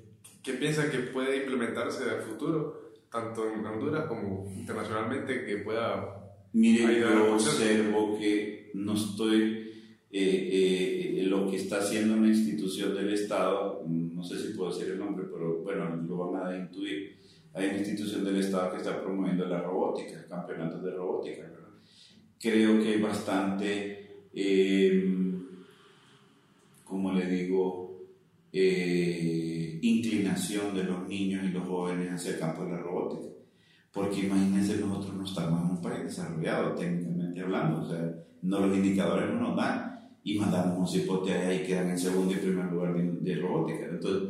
¿Qué 0.48 0.54
piensa 0.54 0.90
que 0.90 1.00
puede 1.00 1.40
implementarse 1.40 2.04
en 2.04 2.10
el 2.16 2.22
futuro, 2.22 2.94
tanto 3.12 3.52
en 3.52 3.66
Honduras 3.66 4.06
como 4.06 4.50
internacionalmente, 4.56 5.44
que 5.44 5.58
pueda... 5.58 6.24
Mire, 6.54 7.02
yo 7.02 7.34
observo 7.34 8.18
que 8.18 8.72
no 8.74 8.94
estoy 8.94 9.74
eh, 10.10 11.18
eh, 11.20 11.24
lo 11.24 11.50
que 11.50 11.58
está 11.58 11.80
haciendo 11.80 12.14
una 12.14 12.30
institución 12.30 12.96
del 12.96 13.12
Estado, 13.12 13.84
no 13.86 14.24
sé 14.24 14.40
si 14.40 14.54
puedo 14.54 14.72
decir 14.72 14.94
el 14.94 15.00
nombre, 15.00 15.26
pero 15.30 15.64
bueno, 15.64 15.94
lo 16.08 16.32
van 16.32 16.48
a 16.48 16.58
intuir. 16.58 17.18
Hay 17.54 17.68
una 17.68 17.80
institución 17.80 18.24
del 18.24 18.38
Estado 18.38 18.72
que 18.72 18.78
está 18.78 19.02
promoviendo 19.02 19.46
la 19.48 19.62
robótica, 19.62 20.26
campeonatos 20.30 20.82
de 20.82 20.92
robótica. 20.92 21.52
Creo 22.40 22.82
que 22.82 22.88
hay 22.88 23.02
bastante, 23.02 24.28
em, 24.34 25.46
como 26.86 27.12
le 27.12 27.26
digo, 27.26 28.08
eh, 28.54 29.57
inclinación 29.82 30.76
de 30.76 30.84
los 30.84 31.08
niños 31.08 31.44
y 31.46 31.50
los 31.50 31.68
jóvenes 31.68 32.12
hacia 32.12 32.32
el 32.32 32.40
campo 32.40 32.66
de 32.66 32.72
la 32.72 32.80
robótica. 32.80 33.34
Porque 33.92 34.22
imagínense, 34.22 34.78
nosotros 34.78 35.16
no 35.16 35.26
estamos 35.26 35.64
en 35.64 35.72
un 35.72 35.82
país 35.82 36.04
desarrollado, 36.04 36.76
técnicamente 36.76 37.42
hablando, 37.42 37.82
o 37.82 37.90
sea, 37.90 38.14
no 38.44 38.60
los 38.60 38.76
indicadores 38.76 39.34
no 39.34 39.40
nos 39.40 39.56
dan 39.56 40.10
y 40.24 40.38
mandamos 40.38 40.78
un 40.78 40.88
cipote 40.88 41.34
ahí 41.34 41.62
y 41.62 41.68
quedan 41.68 41.90
en 41.90 41.98
segundo 41.98 42.34
y 42.34 42.38
primer 42.38 42.66
lugar 42.66 42.94
de, 42.96 43.36
robótica. 43.36 43.86
Entonces, 43.90 44.30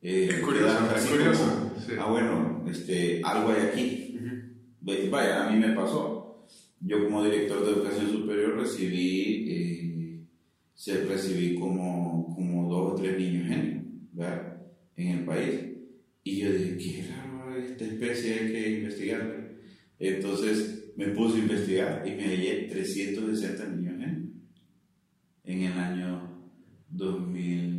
eh, 0.00 0.28
es 0.30 0.40
curioso, 0.40 0.78
es 0.96 1.06
curioso. 1.06 1.70
Ah, 2.00 2.10
bueno, 2.10 2.64
este, 2.68 3.20
algo 3.22 3.50
hay 3.50 3.66
aquí. 3.68 4.18
Vaya, 5.10 5.46
a 5.46 5.50
mí 5.50 5.58
me 5.58 5.74
pasó. 5.74 6.46
Yo 6.80 7.04
como 7.04 7.22
director 7.24 7.64
de 7.64 7.72
educación 7.72 8.10
superior 8.10 8.56
recibí, 8.56 9.50
eh, 9.50 10.20
se 10.74 11.04
recibí 11.04 11.58
como, 11.58 12.34
como 12.34 12.68
dos 12.68 12.92
o 12.92 12.94
tres 12.94 13.18
niños 13.18 13.48
¿verdad? 13.48 13.77
En 14.98 15.18
el 15.18 15.24
país. 15.24 15.60
Y 16.24 16.40
yo 16.40 16.52
dije, 16.52 16.76
qué 16.76 17.08
raro, 17.10 17.56
esta 17.56 17.84
especie 17.84 18.34
hay 18.34 18.52
que 18.52 18.70
investigarla. 18.78 19.48
Entonces 19.98 20.92
me 20.96 21.08
puse 21.08 21.38
a 21.38 21.42
investigar 21.42 22.06
y 22.06 22.10
me 22.10 22.24
hallé 22.24 22.68
360 22.70 23.68
niños 23.68 23.94
en 25.44 25.62
el 25.62 25.72
año 25.72 26.50
2000, 26.90 27.78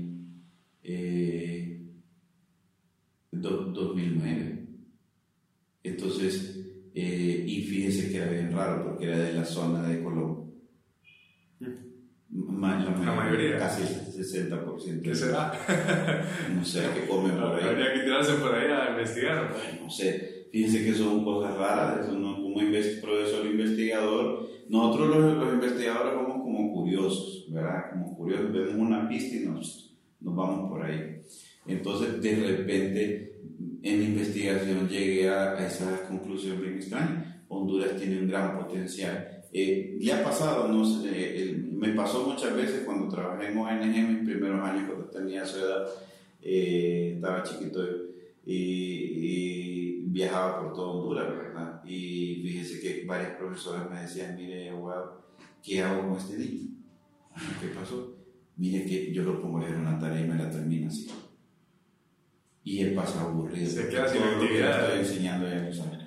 2009. 3.32 4.40
Eh, 4.42 4.66
Entonces, 5.84 6.66
eh, 6.96 7.44
y 7.48 7.62
fíjese 7.62 8.10
que 8.10 8.18
era 8.18 8.32
bien 8.32 8.52
raro 8.52 8.86
porque 8.86 9.06
era 9.06 9.20
de 9.20 9.34
la 9.34 9.46
zona 9.46 9.88
de 9.88 10.02
Colombia. 10.02 10.52
la, 11.60 13.16
mayoría, 13.16 13.60
Casi 13.60 14.09
60%. 14.24 15.02
¿Qué 15.02 15.16
será? 15.16 15.52
No 16.56 16.64
sé 16.64 16.82
qué 16.94 17.08
comen 17.08 17.38
por 17.38 17.56
ahí. 17.56 17.68
Habría 17.68 17.94
que 17.94 18.00
tirarse 18.02 18.34
por 18.34 18.54
ahí 18.56 18.72
a 18.72 18.92
investigar. 18.92 19.56
no 19.82 19.90
sé. 19.90 20.48
Fíjense 20.52 20.84
que 20.84 20.94
son 20.94 21.24
cosas 21.24 21.58
raras. 21.58 22.06
Eso 22.06 22.14
no, 22.14 22.36
como 22.36 22.56
profesor 22.56 23.46
investigador, 23.46 24.50
nosotros 24.70 25.16
los, 25.16 25.38
los 25.38 25.54
investigadores 25.54 26.14
somos 26.14 26.38
como 26.38 26.74
curiosos 26.74 27.40
¿verdad? 27.50 27.92
Como 27.92 28.16
curiosos, 28.16 28.52
vemos 28.52 28.76
una 28.76 29.08
pista 29.08 29.36
y 29.36 29.40
nos, 29.46 29.96
nos 30.22 30.36
vamos 30.36 30.70
por 30.70 30.84
ahí. 30.84 31.22
Entonces, 31.68 32.22
de 32.22 32.36
repente, 32.36 33.40
en 33.84 34.04
investigación 34.04 34.88
llegué 34.88 35.30
a, 35.30 35.66
esa 35.66 36.08
conclusión 36.08 36.62
bien 36.62 36.76
extraña. 36.76 37.44
Honduras 37.48 37.96
tiene 37.98 38.20
un 38.20 38.28
gran 38.28 38.58
potencial. 38.58 39.39
Eh, 39.52 39.98
le 40.00 40.14
ha 40.14 40.24
pasado, 40.24 40.68
no 40.68 40.86
sé, 40.86 41.56
me 41.72 41.90
pasó 41.94 42.28
muchas 42.28 42.56
veces 42.56 42.84
cuando 42.86 43.08
trabajé 43.08 43.48
en 43.48 43.58
ONG 43.58 43.96
en 43.96 44.14
mis 44.14 44.30
primeros 44.30 44.62
años, 44.62 44.84
cuando 44.88 45.06
tenía 45.10 45.46
su 45.46 45.58
edad, 45.58 45.88
eh, 46.42 47.14
estaba 47.16 47.44
chiquito, 47.44 47.84
y, 48.46 48.56
y 48.56 50.02
viajaba 50.08 50.62
por 50.62 50.74
todo 50.74 50.92
Honduras, 50.92 51.30
¿verdad? 51.30 51.84
Y 51.86 52.42
fíjese 52.44 52.80
que 52.80 53.06
varias 53.06 53.38
profesoras 53.38 53.90
me 53.90 54.02
decían, 54.02 54.36
mire, 54.36 54.72
wow, 54.74 55.06
¿qué 55.64 55.82
hago 55.82 56.10
con 56.10 56.18
este 56.18 56.38
niño? 56.38 56.70
¿Qué 57.62 57.68
pasó? 57.70 58.16
Mire 58.58 58.86
que 58.86 59.14
yo 59.14 59.24
lo 59.24 59.42
pongo 59.42 59.58
a 59.58 59.62
leer 59.62 59.76
una 59.76 59.98
tarea 59.98 60.22
y 60.22 60.28
me 60.28 60.36
la 60.36 60.50
termina 60.50 60.88
así. 60.88 61.10
Y 62.64 62.82
él 62.82 62.94
pasa 62.94 63.22
aburrido. 63.22 63.70
Se 63.70 63.88
queda 63.88 64.08
sin 64.08 64.22
actividad. 64.22 64.84
Estoy 64.84 65.00
enseñando 65.00 65.48
ya 65.48 65.62
no 65.62 65.74
sabe. 65.74 66.00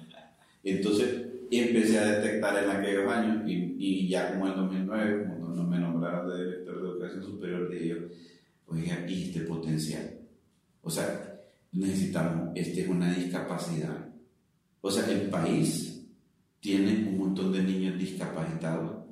Entonces 1.59 1.76
empecé 1.92 1.98
a 1.98 2.18
detectar 2.20 2.64
en 2.64 2.70
aquellos 2.70 3.12
años 3.12 3.42
y, 3.48 3.76
y 3.78 4.09
ya 4.09 4.32
como 4.32 4.46
en 4.48 4.57
2009, 4.57 5.26
cuando 5.38 5.64
me 5.64 5.78
nombraron 5.78 6.28
de 6.30 6.44
director 6.44 6.82
de 6.82 6.88
educación 6.88 7.22
superior, 7.24 7.70
dije 7.70 7.88
yo, 7.88 7.96
oiga, 8.66 9.05
¿y 9.09 9.24
este 9.24 9.40
potencial? 9.40 10.18
O 10.82 10.90
sea, 10.90 11.40
necesitamos, 11.72 12.50
esta 12.55 12.80
es 12.80 12.88
una 12.88 13.12
discapacidad. 13.14 14.09
O 14.80 14.90
sea, 14.90 15.07
el 15.11 15.28
país 15.30 16.05
tiene 16.61 17.09
un 17.09 17.18
montón 17.18 17.53
de 17.53 17.62
niños 17.62 17.98
discapacitados 17.98 19.05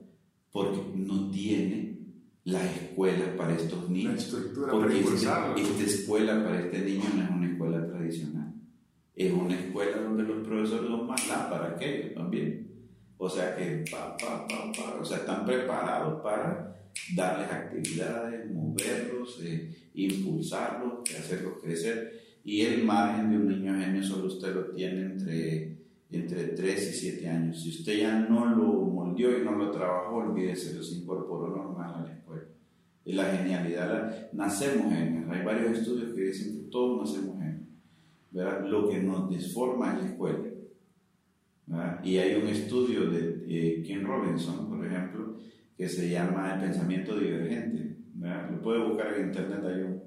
porque 0.52 0.80
no 0.96 1.30
tiene 1.30 1.98
la 2.44 2.64
escuela 2.64 3.36
para 3.36 3.54
estos 3.54 3.88
niños. 3.90 4.14
La 4.14 4.18
estructura 4.18 4.72
porque 4.72 5.02
para 5.02 5.54
este- 5.56 5.62
esta 5.62 5.84
escuela 5.84 6.42
para 6.44 6.60
este 6.60 6.80
niño 6.80 7.04
no 7.16 7.22
es 7.22 7.30
una 7.30 7.50
escuela 7.52 7.86
tradicional. 7.86 8.49
Es 9.16 9.32
una 9.32 9.54
escuela 9.58 9.98
donde 10.00 10.22
los 10.22 10.46
profesores 10.46 10.88
son 10.88 11.06
más 11.06 11.28
lámparas 11.28 11.78
que 11.78 12.12
también. 12.14 12.68
O 13.18 13.28
sea 13.28 13.54
que 13.54 13.84
pa, 13.90 14.16
pa, 14.16 14.46
pa, 14.48 14.72
pa, 14.72 14.98
o 15.00 15.04
sea, 15.04 15.18
están 15.18 15.44
preparados 15.44 16.22
para 16.22 16.76
darles 17.14 17.50
actividades, 17.52 18.50
moverlos, 18.50 19.40
eh, 19.44 19.90
impulsarlos, 19.94 21.00
hacerlos 21.18 21.54
crecer. 21.62 22.20
Y 22.44 22.62
el 22.62 22.84
margen 22.84 23.30
de 23.30 23.36
un 23.36 23.48
niño 23.48 23.78
genio 23.78 24.02
solo 24.02 24.26
usted 24.26 24.54
lo 24.54 24.70
tiene 24.70 25.02
entre, 25.02 25.76
entre 26.10 26.44
3 26.44 26.90
y 26.90 26.94
7 26.98 27.28
años. 27.28 27.62
Si 27.62 27.68
usted 27.70 27.98
ya 27.98 28.18
no 28.20 28.46
lo 28.46 28.64
moldeó 28.72 29.38
y 29.38 29.44
no 29.44 29.52
lo 29.52 29.70
trabajó, 29.70 30.16
olvídese, 30.16 30.74
los 30.74 30.90
incorporó 30.96 31.48
normal 31.54 31.94
a 31.96 32.00
la 32.08 32.12
escuela. 32.14 32.44
Y 33.04 33.12
la 33.12 33.24
genialidad, 33.36 33.88
la- 33.92 34.28
nacemos 34.32 34.92
genios. 34.94 35.28
Hay 35.30 35.44
varios 35.44 35.78
estudios 35.78 36.14
que 36.14 36.22
dicen 36.22 36.56
que 36.56 36.70
todos 36.70 37.06
nacemos 37.10 37.38
genios. 37.38 37.59
¿Verdad? 38.30 38.64
Lo 38.66 38.88
que 38.88 38.98
nos 39.02 39.28
desforma 39.30 39.94
es 39.96 40.02
la 40.04 40.08
escuela. 40.10 40.38
¿verdad? 41.66 42.04
Y 42.04 42.18
hay 42.18 42.40
un 42.40 42.48
estudio 42.48 43.08
de 43.10 43.44
eh, 43.48 43.82
Ken 43.86 44.04
Robinson, 44.04 44.68
por 44.68 44.84
ejemplo, 44.86 45.36
que 45.76 45.88
se 45.88 46.08
llama 46.10 46.54
El 46.54 46.60
pensamiento 46.60 47.18
divergente. 47.18 47.96
¿verdad? 48.14 48.50
Lo 48.50 48.60
puede 48.60 48.84
buscar 48.86 49.14
en 49.14 49.26
internet, 49.28 49.60
hay 49.64 49.82
un, 49.82 50.02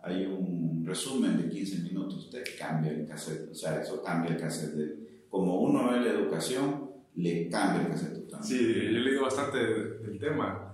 hay 0.00 0.26
un 0.26 0.84
resumen 0.86 1.36
de 1.42 1.48
15 1.48 1.82
minutos, 1.82 2.16
usted 2.26 2.42
cambia 2.58 2.92
el 2.92 3.06
cassette, 3.06 3.50
o 3.50 3.54
sea, 3.54 3.80
eso 3.82 4.02
cambia 4.02 4.30
el 4.32 4.36
cassette. 4.40 4.74
de- 4.74 5.08
como 5.28 5.60
uno 5.60 5.90
ve 5.90 6.00
la 6.00 6.12
educación, 6.12 6.88
le 7.16 7.48
cambia 7.50 7.82
el 7.82 7.88
cassette. 7.88 8.30
Sí, 8.42 8.56
yo 8.72 8.98
leído 9.00 9.22
bastante 9.22 9.58
de- 9.58 9.98
del 9.98 10.18
tema. 10.18 10.67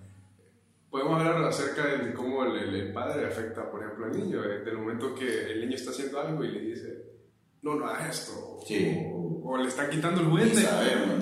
Podemos 0.94 1.18
hablar 1.20 1.42
acerca 1.42 1.88
de 2.04 2.14
cómo 2.14 2.44
el, 2.44 2.72
el- 2.72 2.92
padre 2.92 3.26
afecta, 3.26 3.68
por 3.68 3.82
ejemplo, 3.82 4.06
al 4.06 4.12
niño, 4.16 4.44
eh, 4.44 4.60
del 4.64 4.78
momento 4.78 5.12
que 5.12 5.50
el 5.50 5.62
niño 5.62 5.74
está 5.74 5.90
haciendo 5.90 6.20
algo 6.20 6.44
y 6.44 6.52
le 6.52 6.60
dice, 6.60 7.02
no, 7.62 7.74
no 7.74 7.86
hagas 7.86 8.20
esto, 8.20 8.60
Sí. 8.64 8.94
o, 9.12 9.42
o 9.44 9.56
le 9.58 9.66
están 9.66 9.90
quitando 9.90 10.20
el 10.20 10.28
juguete 10.28 10.52
y 10.52 10.62
sabemos. 10.62 11.18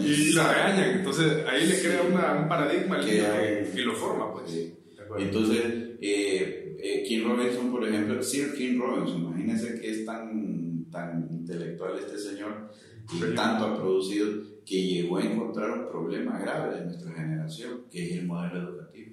regañan. 0.55 0.99
Entonces 0.99 1.47
ahí 1.49 1.67
le 1.67 1.75
Sí. 1.75 1.87
crea 1.89 2.03
una- 2.03 2.43
un 2.43 2.49
paradigma 2.51 2.97
al 2.97 3.05
Que 3.07 3.13
niño 3.13 3.73
que, 3.75 3.81
lo 3.81 3.93
forma, 3.95 4.31
pues. 4.35 4.51
Sí. 4.51 4.75
Entonces, 5.19 5.65
eh, 6.03 6.77
eh, 6.79 7.05
King 7.09 7.25
Robinson, 7.25 7.71
por 7.73 7.89
ejemplo, 7.89 8.23
Sir 8.23 8.53
King 8.55 8.79
Robinson, 8.79 9.23
imagínense 9.23 9.81
que 9.81 9.91
es 9.91 10.05
tan, 10.05 10.85
tan 10.91 11.29
intelectual 11.31 11.99
este 11.99 12.19
señor 12.19 12.71
y 13.11 13.17
Sí. 13.17 13.25
tanto 13.35 13.65
ha 13.65 13.77
producido 13.79 14.27
que 14.67 14.83
llegó 14.87 15.17
a 15.17 15.23
encontrar 15.25 15.71
un 15.71 15.89
problema 15.89 16.39
grave 16.39 16.77
de 16.79 16.85
nuestra 16.85 17.11
generación, 17.15 17.87
que 17.91 18.05
es 18.11 18.19
el 18.19 18.27
modelo 18.27 18.69
educativo. 18.69 19.12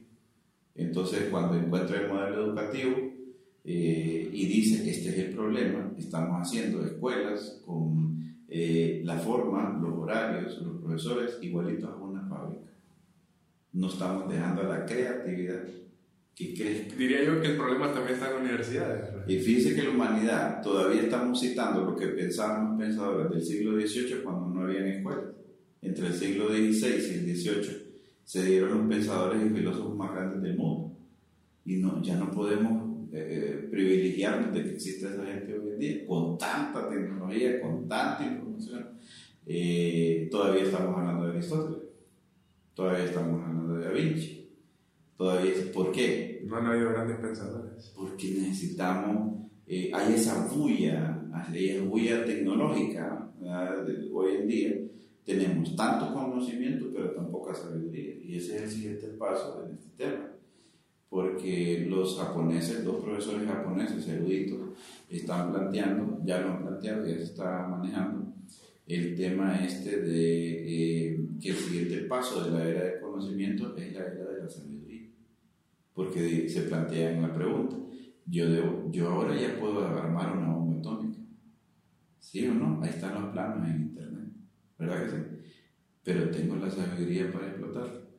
Entonces, 0.75 1.27
cuando 1.29 1.57
encuentra 1.57 2.01
el 2.01 2.09
modelo 2.09 2.45
educativo 2.45 2.95
eh, 3.63 4.29
y 4.31 4.45
dice 4.45 4.83
que 4.83 4.91
este 4.91 5.09
es 5.09 5.17
el 5.17 5.35
problema, 5.35 5.93
estamos 5.97 6.41
haciendo 6.41 6.85
escuelas 6.85 7.61
con 7.65 8.09
eh, 8.47 9.01
la 9.03 9.17
forma, 9.17 9.77
los 9.81 9.93
horarios, 9.97 10.61
los 10.61 10.81
profesores 10.81 11.37
igualitos 11.41 11.89
a 11.89 11.95
una 11.95 12.27
fábrica. 12.27 12.71
No 13.73 13.89
estamos 13.89 14.31
dejando 14.31 14.63
la 14.63 14.85
creatividad 14.85 15.63
que 16.33 16.53
crezca. 16.53 16.95
Diría 16.95 17.23
yo 17.23 17.41
que 17.41 17.47
el 17.49 17.57
problema 17.57 17.93
también 17.93 18.15
está 18.15 18.29
en 18.29 18.33
las 18.33 18.41
universidades. 18.41 19.09
Y 19.27 19.37
fíjense 19.39 19.75
que 19.75 19.83
la 19.83 19.89
humanidad 19.89 20.61
todavía 20.63 21.01
estamos 21.01 21.39
citando 21.39 21.83
lo 21.83 21.95
que 21.95 22.07
pensaban 22.07 22.69
los 22.69 22.79
pensadores 22.79 23.29
del 23.29 23.43
siglo 23.43 23.79
XVIII 23.79 24.23
cuando 24.23 24.47
no 24.47 24.61
había 24.61 24.87
escuelas. 24.87 25.25
Entre 25.81 26.07
el 26.07 26.13
siglo 26.13 26.47
XVI 26.47 26.87
y 26.87 27.29
el 27.29 27.35
XVIII 27.35 27.78
se 28.29 28.45
dieron 28.45 28.77
los 28.77 28.87
pensadores 28.87 29.43
y 29.43 29.49
filósofos 29.49 29.95
más 29.95 30.11
grandes 30.11 30.43
del 30.43 30.55
mundo. 30.55 30.95
Y 31.65 31.77
no, 31.77 31.99
ya 32.03 32.15
no 32.15 32.29
podemos 32.29 33.07
eh, 33.11 33.67
privilegiarnos 33.71 34.53
de 34.53 34.65
que 34.65 34.69
exista 34.75 35.09
esa 35.09 35.25
gente 35.25 35.57
hoy 35.57 35.71
en 35.71 35.79
día, 35.79 36.05
con 36.05 36.37
tanta 36.37 36.87
tecnología, 36.87 37.59
con 37.59 37.87
tanta 37.87 38.23
información. 38.23 38.89
Eh, 39.47 40.27
todavía 40.29 40.61
estamos 40.61 40.95
hablando 40.95 41.25
de 41.25 41.31
Aristóteles, 41.31 41.83
todavía 42.75 43.05
estamos 43.05 43.41
hablando 43.41 43.73
de 43.73 43.85
Da 43.85 43.91
Vinci. 43.93 44.47
Todavía, 45.17 45.51
¿Por 45.73 45.91
qué? 45.91 46.43
No 46.45 46.57
han 46.57 46.67
habido 46.67 46.91
grandes 46.91 47.17
pensadores. 47.17 47.91
porque 47.97 48.29
necesitamos, 48.29 49.39
eh, 49.65 49.89
hay 49.91 50.13
esa 50.13 50.45
bulla, 50.45 51.19
hay 51.33 51.69
esa 51.69 51.83
bulla 51.83 52.23
tecnológica 52.25 53.31
hoy 54.13 54.35
en 54.35 54.47
día. 54.47 54.75
Tenemos 55.29 55.75
tanto 55.75 56.13
conocimiento, 56.13 56.87
pero 56.93 57.11
tan 57.11 57.29
poca 57.29 57.53
sabiduría. 57.53 58.15
Y 58.23 58.37
ese 58.37 58.55
es 58.55 58.61
el 58.63 58.69
siguiente 58.69 59.07
paso 59.09 59.63
en 59.63 59.75
este 59.75 59.89
tema. 59.95 60.31
Porque 61.09 61.85
los 61.87 62.17
japoneses, 62.17 62.83
dos 62.83 63.03
profesores 63.03 63.47
japoneses 63.47 64.07
eruditos, 64.07 64.59
están 65.09 65.51
planteando, 65.51 66.19
ya 66.23 66.41
lo 66.41 66.53
han 66.53 66.61
planteado, 66.63 67.05
ya 67.05 67.17
se 67.17 67.23
está 67.23 67.67
manejando, 67.67 68.33
el 68.87 69.15
tema 69.15 69.63
este 69.63 70.01
de 70.01 71.11
eh, 71.11 71.19
que 71.39 71.49
el 71.49 71.55
siguiente 71.55 71.97
paso 72.05 72.43
de 72.43 72.51
la 72.51 72.67
era 72.67 72.83
del 72.85 72.99
conocimiento 72.99 73.75
es 73.77 73.93
la 73.93 73.99
era 73.99 74.25
de 74.31 74.43
la 74.43 74.49
sabiduría 74.49 74.79
porque 75.99 76.47
se 76.47 76.61
plantea 76.61 77.11
en 77.11 77.21
la 77.21 77.33
pregunta, 77.33 77.75
yo, 78.25 78.49
debo, 78.49 78.89
yo 78.89 79.09
ahora 79.09 79.35
ya 79.35 79.59
puedo 79.59 79.85
armar 79.85 80.37
una 80.37 80.53
bomba 80.53 80.79
atómica, 80.79 81.19
¿sí 82.19 82.47
o 82.47 82.53
no? 82.53 82.81
Ahí 82.81 82.91
están 82.91 83.21
los 83.21 83.33
planos 83.33 83.67
en 83.67 83.81
internet, 83.81 84.08
¿verdad 84.79 85.03
que 85.03 85.09
sí? 85.11 85.17
Pero 86.03 86.29
tengo 86.29 86.55
la 86.55 86.71
sabiduría 86.71 87.31
para 87.31 87.47
explotar. 87.47 88.09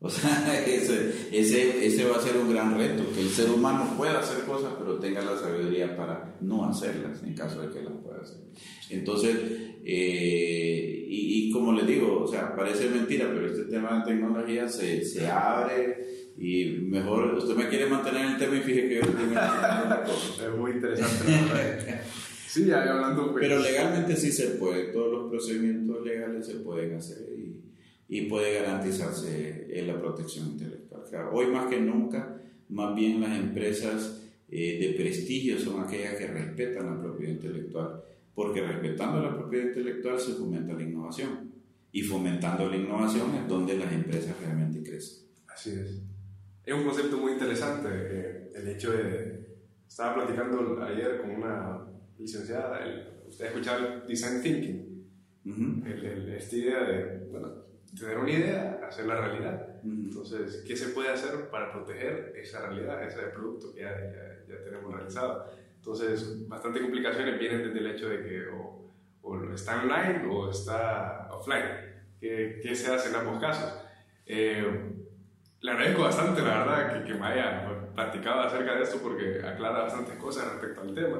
O 0.00 0.10
sea, 0.10 0.62
ese, 0.66 1.28
ese, 1.32 1.86
ese 1.86 2.04
va 2.04 2.16
a 2.16 2.20
ser 2.20 2.36
un 2.36 2.52
gran 2.52 2.76
reto, 2.76 3.04
que 3.14 3.22
el 3.22 3.30
ser 3.30 3.50
humano 3.50 3.94
pueda 3.96 4.18
hacer 4.18 4.44
cosas, 4.44 4.74
pero 4.78 4.98
tenga 4.98 5.22
la 5.22 5.38
sabiduría 5.38 5.96
para 5.96 6.36
no 6.42 6.68
hacerlas, 6.68 7.22
en 7.22 7.34
caso 7.34 7.62
de 7.62 7.70
que 7.72 7.82
las 7.82 7.94
pueda 7.94 8.20
hacer. 8.20 8.42
Entonces, 8.90 9.34
eh, 9.82 11.06
y, 11.08 11.48
y 11.48 11.50
como 11.52 11.72
les 11.72 11.86
digo, 11.86 12.22
o 12.22 12.26
sea, 12.26 12.54
parece 12.54 12.90
mentira, 12.90 13.30
pero 13.32 13.46
este 13.46 13.64
tema 13.64 14.00
de 14.00 14.12
tecnología 14.12 14.68
se, 14.68 15.02
se 15.04 15.26
abre 15.26 16.32
y 16.36 16.80
mejor, 16.82 17.34
usted 17.36 17.54
me 17.54 17.68
quiere 17.68 17.86
mantener 17.86 18.26
en 18.26 18.32
el 18.32 18.38
tema 18.38 18.56
y 18.56 18.60
fíjese 18.60 18.88
que 18.88 18.94
yo 18.96 19.00
estoy 19.00 19.14
mencionando 19.14 19.84
otra 19.84 20.04
cosa. 20.04 20.46
Es 20.46 20.54
muy 20.58 20.72
interesante. 20.72 22.00
sí, 22.54 22.66
ya 22.66 22.82
hablando. 22.82 23.32
pues, 23.32 23.46
Pero 23.46 23.60
legalmente 23.60 24.16
sí 24.16 24.30
se 24.32 24.50
puede, 24.50 24.92
todos 24.92 25.12
los 25.12 25.30
procedimientos 25.30 26.04
legales 26.04 26.46
se 26.46 26.54
pueden 26.56 26.94
hacer 26.94 27.28
y, 27.36 27.60
y 28.08 28.22
puede 28.26 28.54
garantizarse 28.54 29.66
la 29.86 30.00
protección 30.00 30.48
intelectual. 30.48 31.02
Claro, 31.08 31.32
hoy 31.32 31.46
más 31.46 31.66
que 31.66 31.80
nunca, 31.80 32.40
más 32.68 32.94
bien 32.94 33.20
las 33.20 33.38
empresas 33.38 34.22
eh, 34.48 34.78
de 34.78 34.94
prestigio 34.94 35.58
son 35.58 35.82
aquellas 35.82 36.14
que 36.14 36.26
respetan 36.26 36.86
la 36.86 37.02
propiedad 37.02 37.32
intelectual, 37.32 38.02
porque 38.34 38.60
respetando 38.60 39.20
la 39.20 39.36
propiedad 39.36 39.66
intelectual 39.66 40.20
se 40.20 40.32
fomenta 40.34 40.74
la 40.74 40.82
innovación 40.82 41.52
y 41.92 42.02
fomentando 42.02 42.68
la 42.68 42.76
innovación 42.76 43.34
es 43.34 43.48
donde 43.48 43.76
las 43.76 43.92
empresas 43.92 44.34
realmente 44.40 44.82
crecen. 44.82 45.28
Así 45.48 45.70
es. 45.70 46.02
Es 46.64 46.74
un 46.74 46.84
concepto 46.84 47.16
muy 47.18 47.32
interesante 47.32 47.88
eh, 47.90 48.50
el 48.54 48.68
hecho 48.68 48.92
de... 48.92 49.44
Estaba 49.86 50.14
platicando 50.14 50.82
ayer 50.82 51.20
con 51.20 51.30
una 51.30 51.86
licenciada, 52.18 52.84
el- 52.84 53.08
usted 53.28 53.46
ha 53.46 53.48
escuchado 53.48 53.86
el 53.86 54.06
design 54.06 54.42
thinking, 54.42 54.94
Ujú, 55.46 55.86
el, 55.86 56.04
el- 56.06 56.28
esta 56.34 56.56
idea 56.56 56.84
de, 56.84 57.18
bueno, 57.30 57.48
tener 57.98 58.18
una 58.18 58.30
idea, 58.30 58.80
hacerla 58.88 59.20
realidad. 59.20 59.76
ujú. 59.82 59.92
Entonces, 60.08 60.64
¿qué 60.66 60.76
se 60.76 60.88
puede 60.88 61.10
hacer 61.10 61.48
para 61.50 61.70
proteger 61.72 62.32
esa 62.36 62.66
realidad, 62.66 63.02
ese 63.06 63.20
producto 63.28 63.72
que 63.74 63.82
ya, 63.82 63.90
ya, 63.90 64.54
ya 64.54 64.64
tenemos 64.64 64.92
realizado? 64.94 65.44
Entonces, 65.76 66.48
bastante 66.48 66.80
complicaciones 66.80 67.38
vienen 67.38 67.62
desde 67.64 67.78
el 67.78 67.86
hecho 67.88 68.08
de 68.08 68.22
que 68.22 68.46
o, 68.48 68.90
o 69.22 69.52
está 69.52 69.82
online 69.82 70.26
o 70.30 70.50
está 70.50 71.28
offline. 71.30 71.64
¿Qué, 72.20 72.58
qué 72.62 72.74
se 72.74 72.90
hace 72.92 73.10
en 73.10 73.16
ambos 73.16 73.38
casos? 73.38 73.70
Eh, 74.24 74.64
le 75.60 75.70
agradezco 75.70 76.02
bastante, 76.02 76.40
la 76.40 76.58
verdad, 76.64 77.04
que, 77.04 77.12
que 77.12 77.18
me 77.18 77.26
haya 77.26 77.90
platicado 77.94 78.40
acerca 78.40 78.76
de 78.76 78.82
esto 78.82 78.98
porque 79.02 79.40
aclara 79.46 79.80
bastantes 79.82 80.14
cosas 80.16 80.50
respecto 80.52 80.80
al 80.80 80.94
tema. 80.94 81.18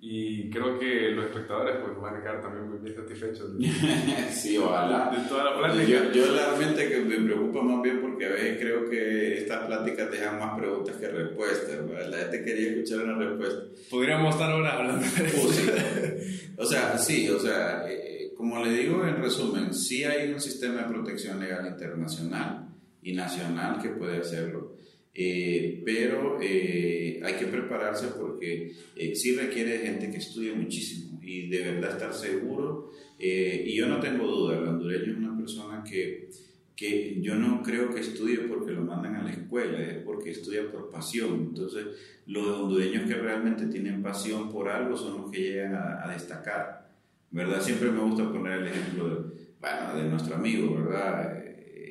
Y 0.00 0.48
creo 0.50 0.78
que 0.78 1.10
los 1.10 1.24
espectadores 1.26 1.76
pues, 1.82 2.00
van 2.00 2.16
a 2.16 2.20
quedar 2.20 2.40
también 2.40 2.68
muy 2.68 2.78
bien 2.78 2.94
satisfechos. 2.94 3.58
De, 3.58 3.68
sí, 4.32 4.56
ojalá. 4.56 5.10
De 5.10 5.28
toda 5.28 5.44
la 5.44 5.58
plática. 5.58 5.84
Yo, 5.84 6.12
yo 6.12 6.32
realmente 6.32 6.88
que 6.88 7.00
me 7.00 7.16
preocupa 7.16 7.62
más 7.62 7.82
bien 7.82 8.00
porque 8.00 8.26
a 8.26 8.30
veces 8.30 8.58
creo 8.60 8.88
que 8.88 9.38
estas 9.38 9.66
pláticas 9.66 10.10
dejan 10.10 10.38
más 10.38 10.56
preguntas 10.56 10.96
que 10.96 11.08
respuestas. 11.08 11.78
La 12.08 12.18
gente 12.18 12.44
quería 12.44 12.70
escuchar 12.70 13.04
una 13.04 13.18
respuesta. 13.18 13.64
Podríamos 13.90 14.34
estar 14.34 14.50
ahora 14.50 14.78
hablando 14.78 15.04
de 15.04 15.26
eso. 15.26 15.52
sí. 15.52 16.52
O 16.56 16.64
sea, 16.64 16.96
sí, 16.96 17.28
o 17.30 17.40
sea, 17.40 17.84
eh, 17.90 18.32
como 18.36 18.64
le 18.64 18.70
digo 18.70 19.04
en 19.04 19.20
resumen, 19.20 19.74
sí 19.74 20.04
hay 20.04 20.32
un 20.32 20.40
sistema 20.40 20.82
de 20.82 20.88
protección 20.94 21.40
legal 21.40 21.66
internacional 21.66 22.68
y 23.02 23.14
nacional 23.14 23.82
que 23.82 23.90
puede 23.90 24.18
hacerlo 24.18 24.78
eh, 25.20 25.82
pero 25.84 26.38
eh, 26.40 27.20
hay 27.24 27.34
que 27.34 27.46
prepararse 27.46 28.06
porque 28.16 28.70
eh, 28.94 29.16
sí 29.16 29.34
requiere 29.34 29.78
gente 29.78 30.12
que 30.12 30.18
estudie 30.18 30.52
muchísimo 30.52 31.18
y 31.20 31.48
de 31.48 31.58
verdad 31.58 31.90
estar 31.94 32.14
seguro. 32.14 32.92
y 33.18 33.74
yo 33.74 33.88
no 33.88 33.98
tengo 33.98 34.28
duda, 34.28 34.58
el 34.58 34.68
hondureño 34.68 35.10
es 35.10 35.18
una 35.18 35.36
persona 35.36 35.82
que, 35.82 36.30
que 36.76 37.20
yo 37.20 37.34
no 37.34 37.64
creo 37.64 37.92
que 37.92 37.98
estudie 37.98 38.38
porque 38.42 38.70
lo 38.70 38.82
mandan 38.82 39.16
a 39.16 39.24
la 39.24 39.32
escuela, 39.32 39.82
es 39.82 40.04
porque 40.04 40.30
estudia 40.30 40.70
por 40.70 40.88
pasión. 40.88 41.48
Entonces, 41.48 41.86
los 42.26 42.46
hondureños 42.46 43.08
que 43.08 43.14
realmente 43.16 43.66
tienen 43.66 44.00
pasión 44.00 44.52
por 44.52 44.68
algo 44.68 44.96
son 44.96 45.22
los 45.22 45.32
que 45.32 45.40
llegan 45.40 45.74
a, 45.74 46.08
destacar. 46.12 46.92
¿Verdad? 47.32 47.60
Siempre 47.60 47.90
me 47.90 48.02
gusta 48.02 48.30
poner 48.30 48.60
el 48.60 48.68
ejemplo 48.68 49.08
de, 49.08 49.16
bueno, 49.60 50.00
de 50.00 50.08
nuestro 50.08 50.36
amigo, 50.36 50.76
¿verdad? 50.76 51.38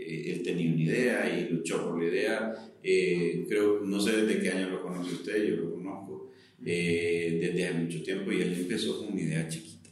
él 0.08 0.42
tenía 0.44 0.72
una 0.72 0.82
idea 0.82 1.38
y 1.38 1.50
luchó 1.50 1.84
por 1.84 2.02
la 2.02 2.08
idea. 2.08 2.56
Eh, 2.90 3.46
creo, 3.50 3.82
no 3.84 4.00
sé 4.00 4.16
desde 4.16 4.40
qué 4.40 4.50
año 4.50 4.70
lo 4.70 4.82
conoce 4.82 5.16
usted, 5.16 5.46
yo 5.46 5.56
lo 5.58 5.74
conozco 5.74 6.32
eh, 6.66 7.38
desde 7.42 7.68
hace 7.68 7.80
mucho 7.80 8.02
tiempo 8.02 8.32
y 8.32 8.42
él 8.42 8.54
empezó 8.54 9.00
con 9.00 9.12
una 9.12 9.22
idea 9.22 9.46
chiquita. 9.50 9.90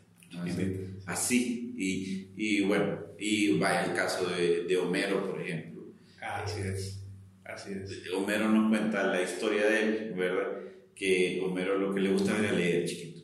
Así, 1.06 1.74
y, 1.78 2.30
y, 2.38 2.62
bueno, 2.62 2.98
y 3.20 3.60
vaya 3.60 3.88
el 3.88 3.94
caso 3.94 4.30
de, 4.30 4.64
de 4.64 4.78
Homero, 4.78 5.30
por 5.30 5.42
ejemplo. 5.42 5.94
así 6.22 6.62
es, 6.62 7.04
así 7.44 7.74
es. 7.74 8.10
Homero 8.14 8.48
nos 8.48 8.70
cuenta 8.70 9.08
la 9.08 9.22
historia 9.22 9.68
de 9.68 9.84
él, 9.84 10.14
¿verdad? 10.16 10.62
Que 10.96 11.42
Homero 11.44 11.78
lo 11.78 11.94
que 11.94 12.00
le 12.00 12.14
gusta 12.14 12.40
era 12.40 12.54
leer 12.54 12.86
chiquito. 12.86 13.24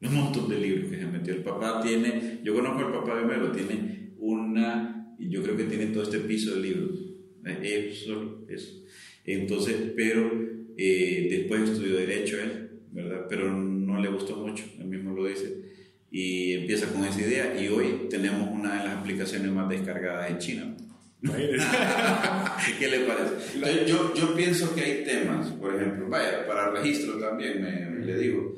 Un 0.00 0.14
montón 0.14 0.48
de 0.48 0.58
libros 0.58 0.90
que 0.90 0.96
se 0.96 1.04
metió. 1.04 1.34
El 1.34 1.42
papá 1.42 1.82
tiene, 1.82 2.40
yo 2.42 2.54
conozco 2.54 2.86
al 2.86 2.92
papá 2.92 3.16
de 3.16 3.24
Homero, 3.24 3.52
tiene 3.52 4.14
una 4.16 5.14
y 5.18 5.28
yo 5.28 5.42
creo 5.42 5.58
que 5.58 5.64
tiene 5.64 5.88
todo 5.88 6.04
este 6.04 6.20
piso 6.20 6.54
de 6.54 6.60
libros. 6.62 7.03
Eh, 7.46 7.90
eso, 7.92 8.44
eso. 8.48 8.84
Entonces, 9.24 9.76
pero 9.96 10.30
eh, 10.76 11.28
después 11.30 11.70
estudió 11.70 11.96
Derecho 11.96 12.40
él, 12.40 12.70
¿verdad? 12.92 13.26
Pero 13.28 13.52
no 13.52 14.00
le 14.00 14.08
gustó 14.08 14.36
mucho, 14.36 14.64
él 14.78 14.86
mismo 14.86 15.14
lo 15.14 15.26
dice. 15.26 15.62
Y 16.10 16.52
empieza 16.52 16.92
con 16.92 17.04
esa 17.04 17.20
idea 17.20 17.60
y 17.60 17.68
hoy 17.68 18.06
tenemos 18.08 18.48
una 18.50 18.78
de 18.78 18.84
las 18.88 18.98
aplicaciones 18.98 19.50
más 19.50 19.68
descargadas 19.68 20.30
en 20.30 20.38
China. 20.38 20.76
¿Qué 22.78 22.88
le 22.88 23.00
parece? 23.00 23.86
yo, 23.86 24.14
yo 24.14 24.34
pienso 24.36 24.74
que 24.74 24.82
hay 24.82 25.04
temas, 25.04 25.48
por 25.52 25.74
ejemplo, 25.74 26.06
vaya, 26.08 26.46
para 26.46 26.70
registro 26.70 27.18
también, 27.18 27.62
me, 27.62 28.04
le 28.04 28.18
digo, 28.18 28.54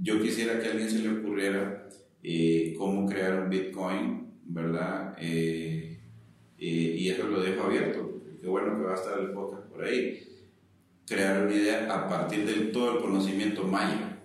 yo 0.00 0.20
quisiera 0.22 0.58
que 0.58 0.68
a 0.68 0.70
alguien 0.70 0.88
se 0.88 1.00
le 1.00 1.10
ocurriera 1.10 1.88
eh, 2.22 2.74
cómo 2.78 3.06
crear 3.06 3.42
un 3.42 3.50
Bitcoin, 3.50 4.28
¿verdad? 4.46 5.14
Eh, 5.20 6.00
y 6.58 7.08
eso 7.10 7.28
lo 7.28 7.42
dejo 7.42 7.64
abierto. 7.64 8.05
Qué 8.40 8.48
bueno 8.48 8.76
que 8.76 8.84
va 8.84 8.92
a 8.92 8.96
estar 8.96 9.18
el 9.18 9.30
podcast 9.30 9.66
por 9.68 9.84
ahí. 9.84 10.22
Crear 11.06 11.46
una 11.46 11.54
idea 11.54 11.94
a 11.94 12.08
partir 12.08 12.46
de 12.46 12.72
todo 12.72 12.96
el 12.96 13.02
conocimiento 13.02 13.64
maya, 13.64 14.18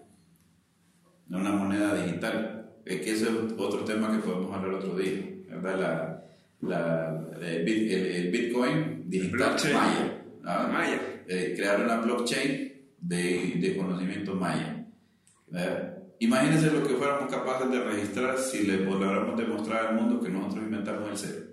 de 1.27 1.35
una 1.35 1.51
moneda 1.51 1.95
digital. 1.95 2.73
Es 2.85 3.01
que 3.01 3.11
ese 3.11 3.25
es 3.25 3.53
otro 3.57 3.83
tema 3.83 4.11
que 4.11 4.27
podemos 4.27 4.53
hablar 4.53 4.75
otro 4.75 4.95
día, 4.95 5.21
¿verdad? 5.49 6.23
La, 6.61 7.27
el, 7.41 8.31
Bitcoin 8.31 9.09
digital 9.09 9.55
maya. 9.73 10.23
maya. 10.43 11.01
Eh, 11.27 11.53
crear 11.55 11.81
una 11.81 12.01
blockchain 12.01 12.73
de, 12.99 13.53
de 13.59 13.77
conocimiento 13.77 14.35
maya. 14.35 14.85
Imagínense 16.19 16.71
lo 16.71 16.87
que 16.87 16.93
fuéramos 16.95 17.31
capaces 17.31 17.69
de 17.71 17.83
registrar 17.83 18.37
si 18.37 18.63
le 18.63 18.85
lográramos 18.85 19.35
demostrar 19.37 19.87
al 19.87 19.95
mundo 19.95 20.21
que 20.21 20.29
nosotros 20.29 20.65
inventamos 20.65 21.09
el 21.09 21.17
cero. 21.17 21.45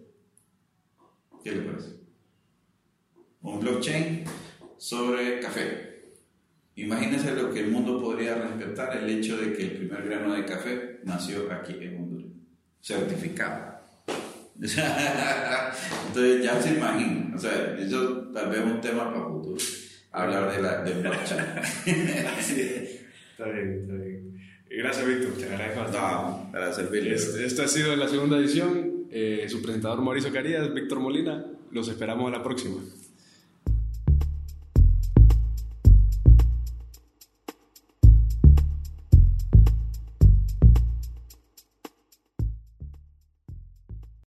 ¿Qué 1.43 1.53
le 1.53 1.63
parece? 1.63 1.98
Un 3.43 3.61
blockchain 3.61 4.25
sobre 4.77 5.41
café. 5.41 5.89
Imagínense 6.77 7.35
lo 7.35 7.53
que 7.53 7.61
el 7.61 7.71
mundo 7.71 8.01
podría 8.01 8.37
respetar 8.37 8.97
el 8.97 9.11
hecho 9.11 9.37
de 9.37 9.53
que 9.53 9.63
el 9.63 9.71
primer 9.79 10.03
grano 10.05 10.35
de 10.35 10.45
café 10.45 11.01
nació 11.05 11.53
aquí 11.53 11.77
en 11.81 11.97
Honduras. 11.97 12.33
Certificado. 12.81 13.79
Entonces 14.59 16.43
ya 16.43 16.61
se 16.61 16.75
imagina. 16.75 17.35
O 17.35 17.39
sea, 17.39 17.77
eso 17.79 18.31
tal 18.33 18.51
vez 18.51 18.61
es 18.61 18.65
un 18.65 18.81
tema 18.81 19.13
para 19.13 19.27
futuro. 19.27 19.57
Hablar 20.13 20.53
de 20.53 20.63
la 20.63 20.83
del 20.83 21.03
blockchain. 21.03 21.41
está 21.87 23.45
bien, 23.51 23.81
está 23.83 23.95
bien. 23.95 24.39
Gracias, 24.71 25.07
Víctor. 25.07 25.33
Te 25.33 25.45
agradezco 25.45 25.81
bastante. 25.81 26.53
para 26.53 26.73
servirle. 26.73 27.15
Esta 27.15 27.65
ha 27.65 27.69
sido 27.69 27.95
la 27.97 28.09
segunda 28.09 28.37
edición. 28.39 29.07
Eh, 29.11 29.47
su 29.49 29.63
presentador 29.63 30.03
Mauricio 30.03 30.33
Carías, 30.33 30.73
Víctor 30.75 31.01
Molina. 31.01 31.45
Los 31.71 31.89
esperamos 31.89 32.33
a 32.33 32.37
la 32.37 32.43
próxima. 32.43 32.81